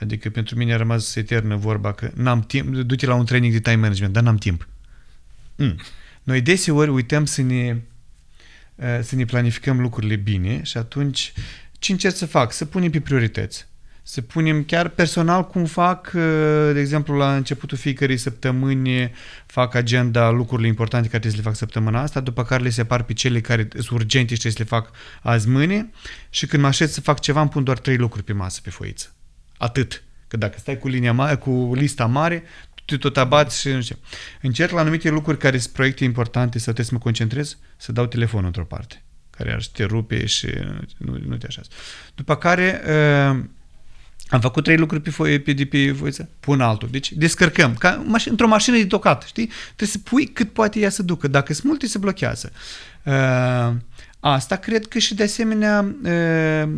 adică 0.00 0.30
pentru 0.30 0.56
mine 0.56 0.72
a 0.72 0.76
rămas 0.76 1.14
eternă 1.14 1.56
vorba 1.56 1.92
că 1.92 2.10
n-am 2.14 2.40
timp, 2.40 2.74
du-te 2.74 3.06
la 3.06 3.14
un 3.14 3.24
training 3.24 3.52
de 3.52 3.60
time 3.60 3.76
management, 3.76 4.12
dar 4.12 4.22
n-am 4.22 4.36
timp. 4.36 4.68
Mm. 5.56 5.76
Noi 6.22 6.40
deseori 6.40 6.90
uităm 6.90 7.24
să 7.24 7.42
ne 7.42 7.76
uh, 8.74 8.98
să 9.02 9.16
ne 9.16 9.24
planificăm 9.24 9.80
lucrurile 9.80 10.16
bine 10.16 10.62
și 10.62 10.76
atunci 10.76 11.32
ce 11.78 11.92
încerc 11.92 12.14
să 12.14 12.26
fac? 12.26 12.52
Să 12.52 12.64
punem 12.64 12.90
pe 12.90 13.00
priorități. 13.00 13.66
Să 14.02 14.20
punem 14.20 14.64
chiar 14.64 14.88
personal 14.88 15.46
cum 15.46 15.64
fac, 15.64 16.12
uh, 16.14 16.70
de 16.72 16.80
exemplu, 16.80 17.16
la 17.16 17.36
începutul 17.36 17.78
fiecărei 17.78 18.16
săptămâni 18.16 19.10
fac 19.46 19.74
agenda 19.74 20.30
lucrurile 20.30 20.68
importante 20.68 21.08
care 21.08 21.18
trebuie 21.18 21.40
să 21.40 21.48
le 21.48 21.54
fac 21.54 21.68
săptămâna 21.68 22.02
asta, 22.02 22.20
după 22.20 22.44
care 22.44 22.62
le 22.62 22.70
separ 22.70 23.02
pe 23.02 23.12
cele 23.12 23.40
care 23.40 23.68
sunt 23.72 23.90
urgente 23.90 24.34
și 24.34 24.40
trebuie 24.40 24.52
să 24.52 24.58
le 24.58 24.80
fac 24.80 24.90
azi 25.22 25.48
mâine 25.48 25.90
și 26.30 26.46
când 26.46 26.62
mă 26.62 26.68
așez 26.68 26.92
să 26.92 27.00
fac 27.00 27.20
ceva 27.20 27.40
îmi 27.40 27.50
pun 27.50 27.64
doar 27.64 27.78
trei 27.78 27.96
lucruri 27.96 28.24
pe 28.24 28.32
masă, 28.32 28.60
pe 28.62 28.70
foiță. 28.70 29.12
Atât. 29.58 30.02
Că 30.28 30.36
dacă 30.36 30.58
stai 30.58 30.78
cu, 30.78 30.88
linia 30.88 31.12
mare, 31.12 31.34
cu 31.34 31.72
lista 31.74 32.06
mare, 32.06 32.42
tu 32.84 32.98
tot 32.98 33.16
abați 33.16 33.60
și 33.60 33.68
nu 33.68 33.80
știu. 33.80 33.96
Încerc 34.42 34.70
la 34.72 34.80
anumite 34.80 35.08
lucruri 35.08 35.38
care 35.38 35.58
sunt 35.58 35.72
proiecte 35.72 36.04
importante 36.04 36.58
sau 36.58 36.72
trebuie 36.72 36.86
să 36.86 36.94
mă 36.94 37.00
concentrez, 37.00 37.56
să 37.76 37.92
dau 37.92 38.06
telefonul 38.06 38.46
într-o 38.46 38.64
parte, 38.64 39.02
care 39.30 39.52
ar 39.52 39.64
te 39.72 39.84
rupe 39.84 40.26
și 40.26 40.46
nu, 40.96 41.18
nu 41.26 41.36
te 41.36 41.46
așa. 41.46 41.60
După 42.14 42.36
care 42.36 42.82
uh, 42.86 43.44
am 44.28 44.40
făcut 44.40 44.64
trei 44.64 44.76
lucruri 44.76 45.02
pe, 45.02 45.10
foie, 45.10 45.40
pe, 45.40 45.52
de 45.52 45.66
pe 45.66 45.92
foiță, 45.92 46.30
pun 46.40 46.60
altul. 46.60 46.88
Deci 46.90 47.12
descărcăm. 47.12 47.74
Ca 47.74 48.04
maș- 48.04 48.28
într-o 48.30 48.46
mașină 48.46 48.76
de 48.76 48.86
tocat, 48.86 49.22
știi? 49.22 49.50
Trebuie 49.66 49.88
să 49.88 49.98
pui 49.98 50.26
cât 50.26 50.52
poate 50.52 50.78
ea 50.78 50.90
să 50.90 51.02
ducă. 51.02 51.28
Dacă 51.28 51.52
sunt 51.52 51.66
multe, 51.66 51.86
se 51.86 51.98
blochează. 51.98 52.52
Uh, 53.02 53.76
asta 54.20 54.56
cred 54.56 54.86
că 54.86 54.98
și 54.98 55.14
de 55.14 55.22
asemenea 55.22 55.94
uh, 56.04 56.70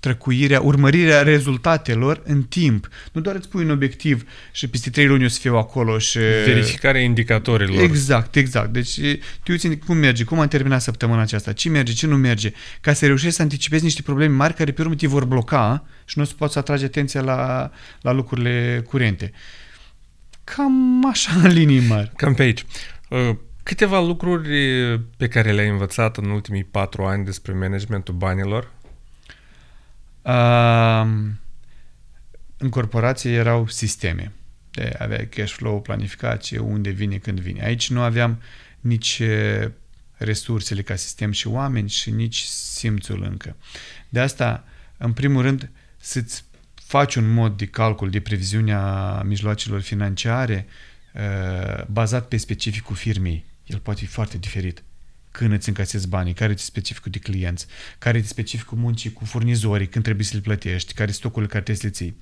trăcuirea, 0.00 0.60
urmărirea 0.60 1.22
rezultatelor 1.22 2.22
în 2.24 2.42
timp. 2.42 2.88
Nu 3.12 3.20
doar 3.20 3.36
îți 3.36 3.48
pui 3.48 3.64
un 3.64 3.70
obiectiv 3.70 4.24
și 4.52 4.68
peste 4.68 4.90
trei 4.90 5.06
luni 5.06 5.24
o 5.24 5.28
să 5.28 5.38
fiu 5.40 5.56
acolo 5.56 5.98
și... 5.98 6.18
Verificarea 6.18 7.00
indicatorilor. 7.00 7.82
Exact, 7.82 8.36
exact. 8.36 8.72
Deci 8.72 9.00
te 9.42 9.52
uiți 9.52 9.66
în 9.66 9.76
cum 9.76 9.96
merge, 9.96 10.24
cum 10.24 10.40
am 10.40 10.48
terminat 10.48 10.82
săptămâna 10.82 11.20
aceasta, 11.20 11.52
ce 11.52 11.68
merge, 11.68 11.92
ce 11.92 12.06
nu 12.06 12.16
merge, 12.16 12.52
ca 12.80 12.92
să 12.92 13.06
reușești 13.06 13.34
să 13.34 13.42
anticipezi 13.42 13.84
niște 13.84 14.02
probleme 14.02 14.34
mari 14.34 14.54
care 14.54 14.72
pe 14.72 14.82
urmă 14.82 14.94
te 14.94 15.06
vor 15.06 15.24
bloca 15.24 15.84
și 16.04 16.18
nu 16.18 16.24
o 16.24 16.26
să 16.26 16.34
poți 16.36 16.52
să 16.52 16.58
atragi 16.58 16.84
atenția 16.84 17.20
la, 17.20 17.70
la 18.00 18.12
lucrurile 18.12 18.84
curente. 18.88 19.32
Cam 20.44 21.08
așa 21.10 21.32
în 21.42 21.50
linii 21.52 21.86
mari. 21.88 22.12
Cam 22.16 22.34
pe 22.34 22.42
aici. 22.42 22.64
Uh, 23.08 23.36
Câteva 23.62 24.00
lucruri 24.00 24.48
pe 25.16 25.28
care 25.28 25.52
le-ai 25.52 25.68
învățat 25.68 26.16
în 26.16 26.30
ultimii 26.30 26.64
patru 26.64 27.02
ani 27.02 27.24
despre 27.24 27.52
managementul 27.52 28.14
banilor? 28.14 28.70
Um, 30.30 31.38
în 32.56 32.68
corporație 32.68 33.30
erau 33.30 33.68
sisteme. 33.68 34.32
De 34.70 34.94
avea 34.98 35.26
cash 35.26 35.52
flow, 35.52 35.80
planificație, 35.80 36.58
unde 36.58 36.90
vine, 36.90 37.16
când 37.16 37.40
vine. 37.40 37.64
Aici 37.64 37.90
nu 37.90 38.00
aveam 38.00 38.40
nici 38.80 39.18
eh, 39.18 39.70
resursele 40.16 40.82
ca 40.82 40.96
sistem 40.96 41.30
și 41.30 41.46
oameni 41.46 41.88
și 41.88 42.10
nici 42.10 42.40
simțul 42.42 43.22
încă. 43.22 43.56
De 44.08 44.20
asta, 44.20 44.64
în 44.96 45.12
primul 45.12 45.42
rând, 45.42 45.70
să-ți 45.96 46.44
faci 46.74 47.14
un 47.14 47.32
mod 47.32 47.56
de 47.56 47.66
calcul 47.66 48.10
de 48.10 48.20
previziunea 48.20 49.22
mijloacelor 49.22 49.80
financiare 49.80 50.66
uh, 51.14 51.84
bazat 51.86 52.28
pe 52.28 52.36
specificul 52.36 52.96
firmei. 52.96 53.44
El 53.66 53.78
poate 53.78 54.00
fi 54.00 54.06
foarte 54.06 54.38
diferit. 54.38 54.82
Când 55.30 55.52
îți 55.52 55.68
încasezi 55.68 56.08
banii, 56.08 56.32
care 56.32 56.52
este 56.52 56.64
specificul 56.64 57.10
de 57.10 57.18
clienți, 57.18 57.66
care 57.98 58.16
este 58.16 58.28
specificul 58.28 58.78
muncii 58.78 59.12
cu 59.12 59.24
furnizorii, 59.24 59.88
când 59.88 60.04
trebuie 60.04 60.26
să 60.26 60.34
le 60.34 60.40
plătești, 60.40 60.92
care 60.92 61.10
sunt 61.10 61.20
stocurile 61.20 61.50
care 61.50 61.62
trebuie 61.64 61.92
să 61.92 62.02
le 62.02 62.10
ții. 62.10 62.18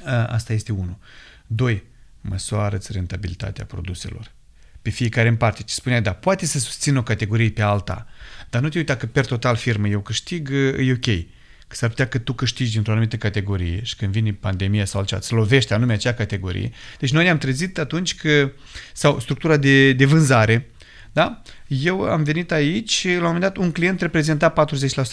Uh, 0.00 0.28
asta 0.28 0.52
este 0.52 0.72
unul. 0.72 0.98
Doi, 1.46 1.84
măsoară-ți 2.20 2.92
rentabilitatea 2.92 3.64
produselor 3.64 4.36
pe 4.82 4.90
fiecare 4.90 5.28
în 5.28 5.36
parte. 5.36 5.62
Ce 5.62 5.74
spuneai, 5.74 6.02
da, 6.02 6.12
poate 6.12 6.46
să 6.46 6.58
susțină 6.58 6.98
o 6.98 7.02
categorie 7.02 7.50
pe 7.50 7.62
alta, 7.62 8.06
dar 8.50 8.62
nu 8.62 8.68
te 8.68 8.78
uita 8.78 8.96
că 8.96 9.06
per 9.06 9.26
total 9.26 9.56
firmă 9.56 9.88
eu 9.88 10.00
câștig, 10.00 10.50
e 10.78 10.92
ok. 10.92 11.26
Că 11.66 11.74
s-ar 11.74 11.88
putea 11.88 12.08
că 12.08 12.18
tu 12.18 12.32
câștigi 12.32 12.76
într-o 12.76 12.92
anumită 12.92 13.16
categorie 13.16 13.82
și 13.82 13.96
când 13.96 14.12
vine 14.12 14.32
pandemia 14.32 14.84
sau 14.84 15.00
altceva, 15.00 15.20
îți 15.20 15.32
lovește 15.32 15.74
anume 15.74 15.92
acea 15.92 16.14
categorie. 16.14 16.70
Deci 16.98 17.12
noi 17.12 17.24
ne-am 17.24 17.38
trezit 17.38 17.78
atunci 17.78 18.14
că, 18.14 18.52
sau 18.92 19.20
structura 19.20 19.56
de, 19.56 19.92
de 19.92 20.04
vânzare, 20.04 20.70
da? 21.12 21.42
Eu 21.68 22.02
am 22.02 22.22
venit 22.22 22.52
aici 22.52 22.90
și 22.90 23.08
la 23.08 23.14
un 23.14 23.22
moment 23.22 23.42
dat 23.42 23.56
un 23.56 23.72
client 23.72 24.00
reprezenta 24.00 24.52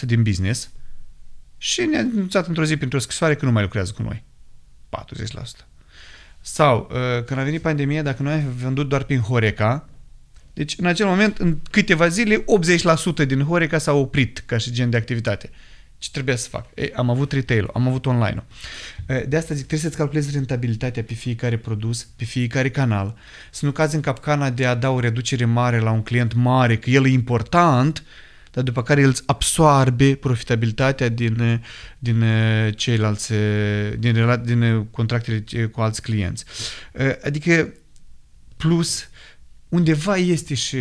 din 0.00 0.22
business 0.22 0.70
și 1.58 1.80
ne-a 1.80 2.00
anunțat 2.00 2.46
într-o 2.46 2.64
zi 2.64 2.76
printr-o 2.76 2.98
scrisoare 2.98 3.34
că 3.34 3.44
nu 3.44 3.52
mai 3.52 3.62
lucrează 3.62 3.92
cu 3.92 4.02
noi. 4.02 4.24
40%. 4.88 5.66
Sau, 6.40 6.90
uh, 6.90 7.24
când 7.24 7.40
a 7.40 7.42
venit 7.42 7.60
pandemia, 7.60 8.02
dacă 8.02 8.22
noi 8.22 8.32
am 8.32 8.52
vândut 8.56 8.88
doar 8.88 9.02
prin 9.02 9.20
Horeca, 9.20 9.88
Deci, 10.52 10.74
în 10.78 10.86
acel 10.86 11.06
moment, 11.06 11.38
în 11.38 11.58
câteva 11.70 12.08
zile, 12.08 12.44
80% 13.22 13.26
din 13.26 13.42
Horeca 13.42 13.78
s-au 13.78 13.98
oprit 13.98 14.42
ca 14.46 14.56
și 14.56 14.72
gen 14.72 14.90
de 14.90 14.96
activitate. 14.96 15.50
Ce 15.98 16.08
trebuia 16.10 16.36
să 16.36 16.48
fac? 16.48 16.66
Ei, 16.74 16.92
am 16.92 17.10
avut 17.10 17.32
retail 17.32 17.70
am 17.72 17.88
avut 17.88 18.06
online 18.06 18.44
De 19.06 19.36
asta 19.36 19.54
zic, 19.54 19.66
trebuie 19.66 19.78
să-ți 19.78 19.96
calculezi 19.96 20.30
rentabilitatea 20.32 21.02
pe 21.02 21.14
fiecare 21.14 21.58
produs, 21.58 22.08
pe 22.16 22.24
fiecare 22.24 22.70
canal, 22.70 23.16
să 23.50 23.64
nu 23.64 23.72
cazi 23.72 23.94
în 23.94 24.00
capcana 24.00 24.50
de 24.50 24.66
a 24.66 24.74
da 24.74 24.90
o 24.90 25.00
reducere 25.00 25.44
mare 25.44 25.78
la 25.78 25.90
un 25.90 26.02
client 26.02 26.32
mare, 26.32 26.76
că 26.76 26.90
el 26.90 27.06
e 27.06 27.08
important, 27.08 28.04
dar 28.52 28.64
după 28.64 28.82
care 28.82 29.00
el 29.00 29.08
îți 29.08 29.22
absoarbe 29.26 30.14
profitabilitatea 30.14 31.08
din, 31.08 31.62
din 31.98 32.24
ceilalți, 32.74 33.32
din, 33.98 34.42
din 34.44 34.86
contractele 34.90 35.66
cu 35.66 35.80
alți 35.80 36.02
clienți. 36.02 36.44
Adică, 37.24 37.72
plus, 38.56 39.08
undeva 39.68 40.16
este 40.16 40.54
și 40.54 40.78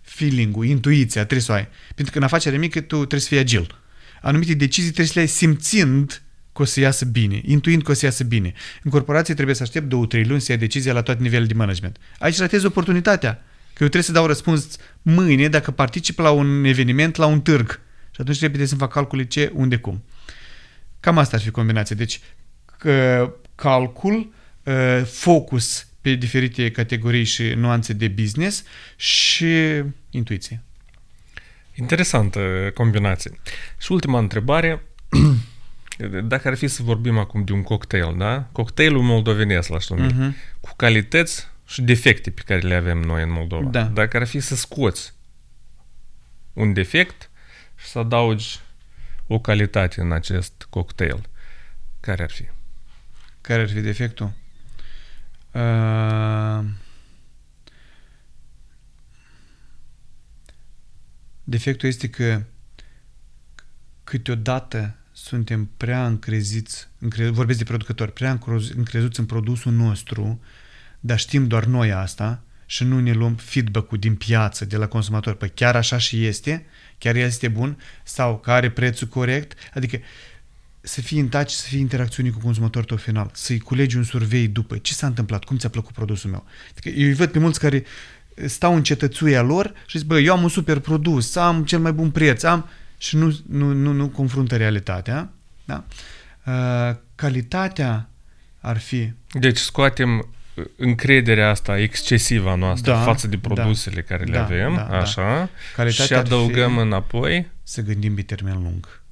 feeling-ul, 0.00 0.66
intuiția, 0.66 1.20
trebuie 1.22 1.40
să 1.40 1.52
o 1.52 1.54
ai. 1.54 1.68
Pentru 1.94 2.12
că 2.12 2.18
în 2.18 2.24
afacere 2.24 2.56
mică 2.56 2.80
tu 2.80 2.96
trebuie 2.96 3.20
să 3.20 3.28
fii 3.28 3.38
agil. 3.38 3.74
Anumite 4.22 4.54
decizii 4.54 4.90
trebuie 4.90 5.06
să 5.06 5.12
le 5.14 5.20
ai 5.20 5.26
simțind 5.26 6.22
că 6.52 6.62
o 6.62 6.64
să 6.64 6.80
iasă 6.80 7.04
bine, 7.04 7.40
intuind 7.44 7.82
că 7.82 7.90
o 7.90 7.94
să 7.94 8.04
iasă 8.04 8.24
bine. 8.24 8.52
În 8.82 8.90
corporație 8.90 9.34
trebuie 9.34 9.54
să 9.54 9.62
aștept 9.62 9.88
două, 9.88 10.06
trei 10.06 10.24
luni 10.24 10.40
să 10.40 10.52
ia 10.52 10.58
decizia 10.58 10.92
la 10.92 11.02
toate 11.02 11.22
nivelele 11.22 11.46
de 11.46 11.54
management. 11.54 11.96
Aici 12.18 12.38
ratezi 12.38 12.66
oportunitatea. 12.66 13.32
Că 13.72 13.82
eu 13.82 13.88
trebuie 13.88 14.02
să 14.02 14.12
dau 14.12 14.26
răspuns 14.26 14.76
mâine 15.02 15.48
dacă 15.48 15.70
particip 15.70 16.18
la 16.18 16.30
un 16.30 16.64
eveniment, 16.64 17.16
la 17.16 17.26
un 17.26 17.40
târg. 17.40 17.80
Și 18.10 18.20
atunci 18.20 18.38
trebuie 18.38 18.66
să-mi 18.66 18.80
fac 18.80 18.92
calcule 18.92 19.24
ce, 19.24 19.52
unde, 19.54 19.76
cum. 19.76 20.04
Cam 21.00 21.18
asta 21.18 21.36
ar 21.36 21.42
fi 21.42 21.50
combinația. 21.50 21.96
Deci, 21.96 22.20
calcul, 23.54 24.32
ă, 24.66 25.04
focus 25.04 25.86
pe 26.00 26.14
diferite 26.14 26.70
categorii 26.70 27.24
și 27.24 27.42
nuanțe 27.42 27.92
de 27.92 28.08
business 28.08 28.64
și 28.96 29.46
intuiție. 30.10 30.62
Interesantă 31.74 32.70
combinație. 32.74 33.40
Și 33.78 33.92
ultima 33.92 34.18
întrebare, 34.18 34.82
dacă 36.08 36.48
ar 36.48 36.54
fi 36.54 36.68
să 36.68 36.82
vorbim 36.82 37.18
acum 37.18 37.44
de 37.44 37.52
un 37.52 37.62
cocktail, 37.62 38.16
da? 38.16 38.48
Cocktailul 38.52 39.02
moldovenesc, 39.02 39.68
la 39.68 39.78
știu 39.78 40.06
uh-huh. 40.06 40.32
cu 40.60 40.70
calități 40.76 41.48
și 41.66 41.82
defecte 41.82 42.30
pe 42.30 42.42
care 42.46 42.60
le 42.60 42.74
avem 42.74 42.98
noi 42.98 43.22
în 43.22 43.32
Moldova. 43.32 43.68
Da. 43.68 43.82
Dacă 43.82 44.16
ar 44.16 44.26
fi 44.26 44.40
să 44.40 44.56
scoți 44.56 45.14
un 46.52 46.72
defect 46.72 47.30
și 47.76 47.86
să 47.86 47.98
adaugi 47.98 48.60
o 49.26 49.38
calitate 49.38 50.00
în 50.00 50.12
acest 50.12 50.66
cocktail, 50.70 51.28
care 52.00 52.22
ar 52.22 52.30
fi? 52.30 52.44
Care 53.40 53.62
ar 53.62 53.68
fi 53.68 53.80
defectul? 53.80 54.32
Uh... 55.52 56.64
Defectul 61.44 61.88
este 61.88 62.08
că 62.08 62.42
câteodată 64.04 64.96
suntem 65.24 65.70
prea 65.76 66.06
încreziți, 66.06 66.88
încre, 66.98 67.28
vorbesc 67.28 67.58
de 67.58 67.64
producători, 67.64 68.12
prea 68.12 68.38
încrezuți 68.76 69.20
în 69.20 69.26
produsul 69.26 69.72
nostru, 69.72 70.40
dar 71.00 71.18
știm 71.18 71.46
doar 71.46 71.64
noi 71.64 71.92
asta 71.92 72.42
și 72.66 72.84
nu 72.84 73.00
ne 73.00 73.12
luăm 73.12 73.34
feedback-ul 73.34 73.98
din 73.98 74.14
piață, 74.14 74.64
de 74.64 74.76
la 74.76 74.86
consumator. 74.86 75.34
Păi 75.34 75.50
chiar 75.54 75.76
așa 75.76 75.98
și 75.98 76.26
este? 76.26 76.66
Chiar 76.98 77.16
este 77.16 77.48
bun? 77.48 77.78
Sau 78.04 78.38
care 78.38 78.56
are 78.56 78.70
prețul 78.70 79.06
corect? 79.06 79.58
Adică 79.74 79.98
să 80.80 81.00
fii 81.00 81.20
în 81.20 81.28
touch, 81.28 81.50
să 81.50 81.66
fii 81.66 81.80
interacțiune 81.80 82.30
cu 82.30 82.38
consumatorul 82.38 82.88
tău 82.88 82.96
final, 82.96 83.30
să-i 83.34 83.58
culegi 83.58 83.96
un 83.96 84.04
survey 84.04 84.46
după 84.46 84.78
ce 84.78 84.92
s-a 84.92 85.06
întâmplat, 85.06 85.44
cum 85.44 85.56
ți-a 85.56 85.68
plăcut 85.68 85.94
produsul 85.94 86.30
meu. 86.30 86.46
Adică 86.70 86.88
eu 86.88 87.06
îi 87.06 87.14
văd 87.14 87.30
pe 87.30 87.38
mulți 87.38 87.58
care 87.58 87.84
stau 88.46 88.74
în 88.74 88.82
cetățuia 88.82 89.42
lor 89.42 89.72
și 89.86 89.98
zic, 89.98 90.06
bă, 90.06 90.18
eu 90.18 90.32
am 90.32 90.42
un 90.42 90.48
super 90.48 90.78
produs, 90.78 91.36
am 91.36 91.64
cel 91.64 91.78
mai 91.78 91.92
bun 91.92 92.10
preț, 92.10 92.42
am 92.42 92.68
și 93.02 93.16
nu, 93.16 93.38
nu, 93.46 93.72
nu, 93.72 93.92
nu 93.92 94.08
confruntă 94.08 94.56
realitatea. 94.56 95.32
Da? 95.64 95.84
Uh, 96.46 96.96
calitatea 97.14 98.08
ar 98.60 98.78
fi... 98.78 99.12
Deci 99.32 99.56
scoatem 99.56 100.28
încrederea 100.76 101.48
asta 101.48 101.78
excesivă 101.78 102.50
a 102.50 102.54
noastră 102.54 102.92
da, 102.92 103.02
față 103.02 103.26
de 103.26 103.36
da. 103.36 103.48
produsele 103.48 104.00
da, 104.00 104.02
care 104.02 104.24
le 104.24 104.32
da, 104.32 104.42
avem, 104.44 104.74
da, 104.74 105.00
așa, 105.00 105.50
da. 105.76 105.88
și 105.88 106.14
adăugăm 106.14 106.78
înapoi... 106.78 107.50
Să 107.62 107.80
gândim 107.80 108.14
pe 108.14 108.22
termen 108.22 108.62
lung. 108.62 109.02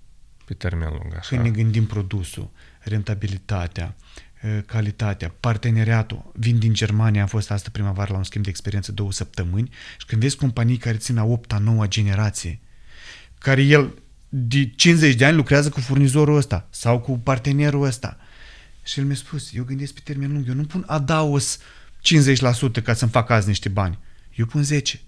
Pe 0.44 0.54
termen 0.54 0.88
lung, 0.88 1.14
așa. 1.18 1.28
Când 1.28 1.42
ne 1.42 1.50
gândim 1.50 1.86
produsul, 1.86 2.50
rentabilitatea, 2.80 3.94
calitatea, 4.66 5.34
parteneriatul. 5.40 6.32
Vin 6.34 6.58
din 6.58 6.72
Germania, 6.72 7.20
am 7.20 7.28
fost 7.28 7.50
asta 7.50 7.68
primăvară 7.72 8.12
la 8.12 8.16
un 8.18 8.24
schimb 8.24 8.44
de 8.44 8.50
experiență 8.50 8.92
două 8.92 9.12
săptămâni 9.12 9.70
și 9.98 10.06
când 10.06 10.20
vezi 10.20 10.36
companii 10.36 10.76
care 10.76 10.96
țin 10.96 11.18
a 11.18 11.38
8-a, 11.38 11.58
9 11.58 11.86
generație, 11.86 12.60
care 13.40 13.62
el 13.62 13.94
de 14.28 14.70
50 14.76 15.14
de 15.14 15.24
ani 15.24 15.36
lucrează 15.36 15.68
cu 15.68 15.80
furnizorul 15.80 16.36
ăsta 16.36 16.66
sau 16.70 17.00
cu 17.00 17.18
partenerul 17.18 17.84
ăsta. 17.84 18.16
Și 18.82 18.98
el 18.98 19.04
mi-a 19.04 19.14
spus, 19.14 19.54
eu 19.54 19.64
gândesc 19.64 19.92
pe 19.92 20.00
termen 20.04 20.32
lung, 20.32 20.48
eu 20.48 20.54
nu 20.54 20.64
pun 20.64 20.84
adaos 20.86 21.58
50% 21.58 22.82
ca 22.82 22.94
să-mi 22.94 23.10
fac 23.10 23.30
azi 23.30 23.48
niște 23.48 23.68
bani. 23.68 23.98
Eu 24.34 24.46
pun 24.46 24.62
10. 24.62 25.00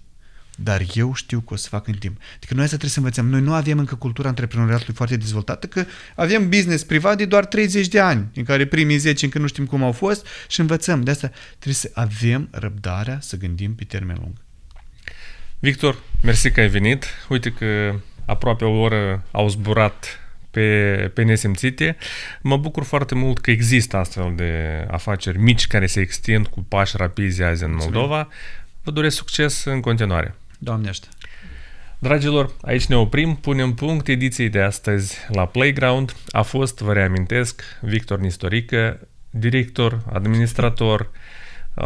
Dar 0.55 0.85
eu 0.93 1.13
știu 1.13 1.39
că 1.39 1.53
o 1.53 1.55
să 1.55 1.67
fac 1.67 1.87
în 1.87 1.93
timp. 1.93 2.17
Adică 2.35 2.53
noi 2.53 2.63
asta 2.63 2.77
trebuie 2.77 2.89
să 2.89 2.99
învățăm. 2.99 3.27
Noi 3.27 3.41
nu 3.41 3.53
avem 3.53 3.79
încă 3.79 3.95
cultura 3.95 4.27
antreprenoriatului 4.27 4.93
foarte 4.93 5.17
dezvoltată, 5.17 5.67
că 5.67 5.85
avem 6.15 6.49
business 6.49 6.83
privat 6.83 7.17
de 7.17 7.25
doar 7.25 7.45
30 7.45 7.87
de 7.87 7.99
ani, 7.99 8.27
în 8.35 8.43
care 8.43 8.65
primii 8.65 8.97
10 8.97 9.25
încă 9.25 9.39
nu 9.39 9.47
știm 9.47 9.65
cum 9.65 9.83
au 9.83 9.91
fost 9.91 10.25
și 10.47 10.59
învățăm. 10.59 11.03
De 11.03 11.11
asta 11.11 11.31
trebuie 11.49 11.73
să 11.73 11.91
avem 11.93 12.47
răbdarea 12.51 13.19
să 13.21 13.37
gândim 13.37 13.75
pe 13.75 13.83
termen 13.83 14.17
lung. 14.19 14.33
Victor, 15.59 16.03
mersi 16.21 16.51
că 16.51 16.59
ai 16.59 16.69
venit. 16.69 17.05
Uite 17.29 17.51
că 17.51 17.95
aproape 18.25 18.65
o 18.65 18.79
oră 18.79 19.23
au 19.31 19.47
zburat 19.47 20.19
pe, 20.51 21.11
pe 21.13 21.23
nesimțite. 21.23 21.97
Mă 22.41 22.57
bucur 22.57 22.83
foarte 22.83 23.15
mult 23.15 23.39
că 23.39 23.51
există 23.51 23.97
astfel 23.97 24.33
de 24.35 24.85
afaceri 24.91 25.37
mici 25.37 25.67
care 25.67 25.85
se 25.85 25.99
extind 25.99 26.47
cu 26.47 26.65
pași 26.67 26.97
rapizi 26.97 27.43
azi 27.43 27.63
în 27.63 27.75
Moldova. 27.75 28.27
Vă 28.83 28.91
doresc 28.91 29.15
succes 29.15 29.63
în 29.63 29.79
continuare. 29.79 30.35
Doamne 30.57 30.89
ajută! 30.89 31.07
Dragilor, 31.99 32.51
aici 32.61 32.85
ne 32.85 32.95
oprim, 32.95 33.35
punem 33.35 33.73
punct 33.73 34.07
ediției 34.07 34.49
de 34.49 34.61
astăzi 34.61 35.17
la 35.29 35.45
Playground. 35.45 36.15
A 36.31 36.41
fost, 36.41 36.79
vă 36.79 36.93
reamintesc, 36.93 37.61
Victor 37.81 38.19
Nistorică, 38.19 38.99
director, 39.29 40.03
administrator 40.13 41.11
uh, 41.73 41.85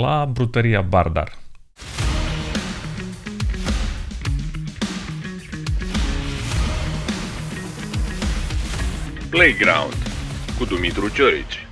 la 0.00 0.28
brutăria 0.32 0.80
Bardar. 0.80 1.32
Playground 9.30 9.94
cu 10.58 10.64
Dumitru 10.64 11.08
Ciorici 11.08 11.69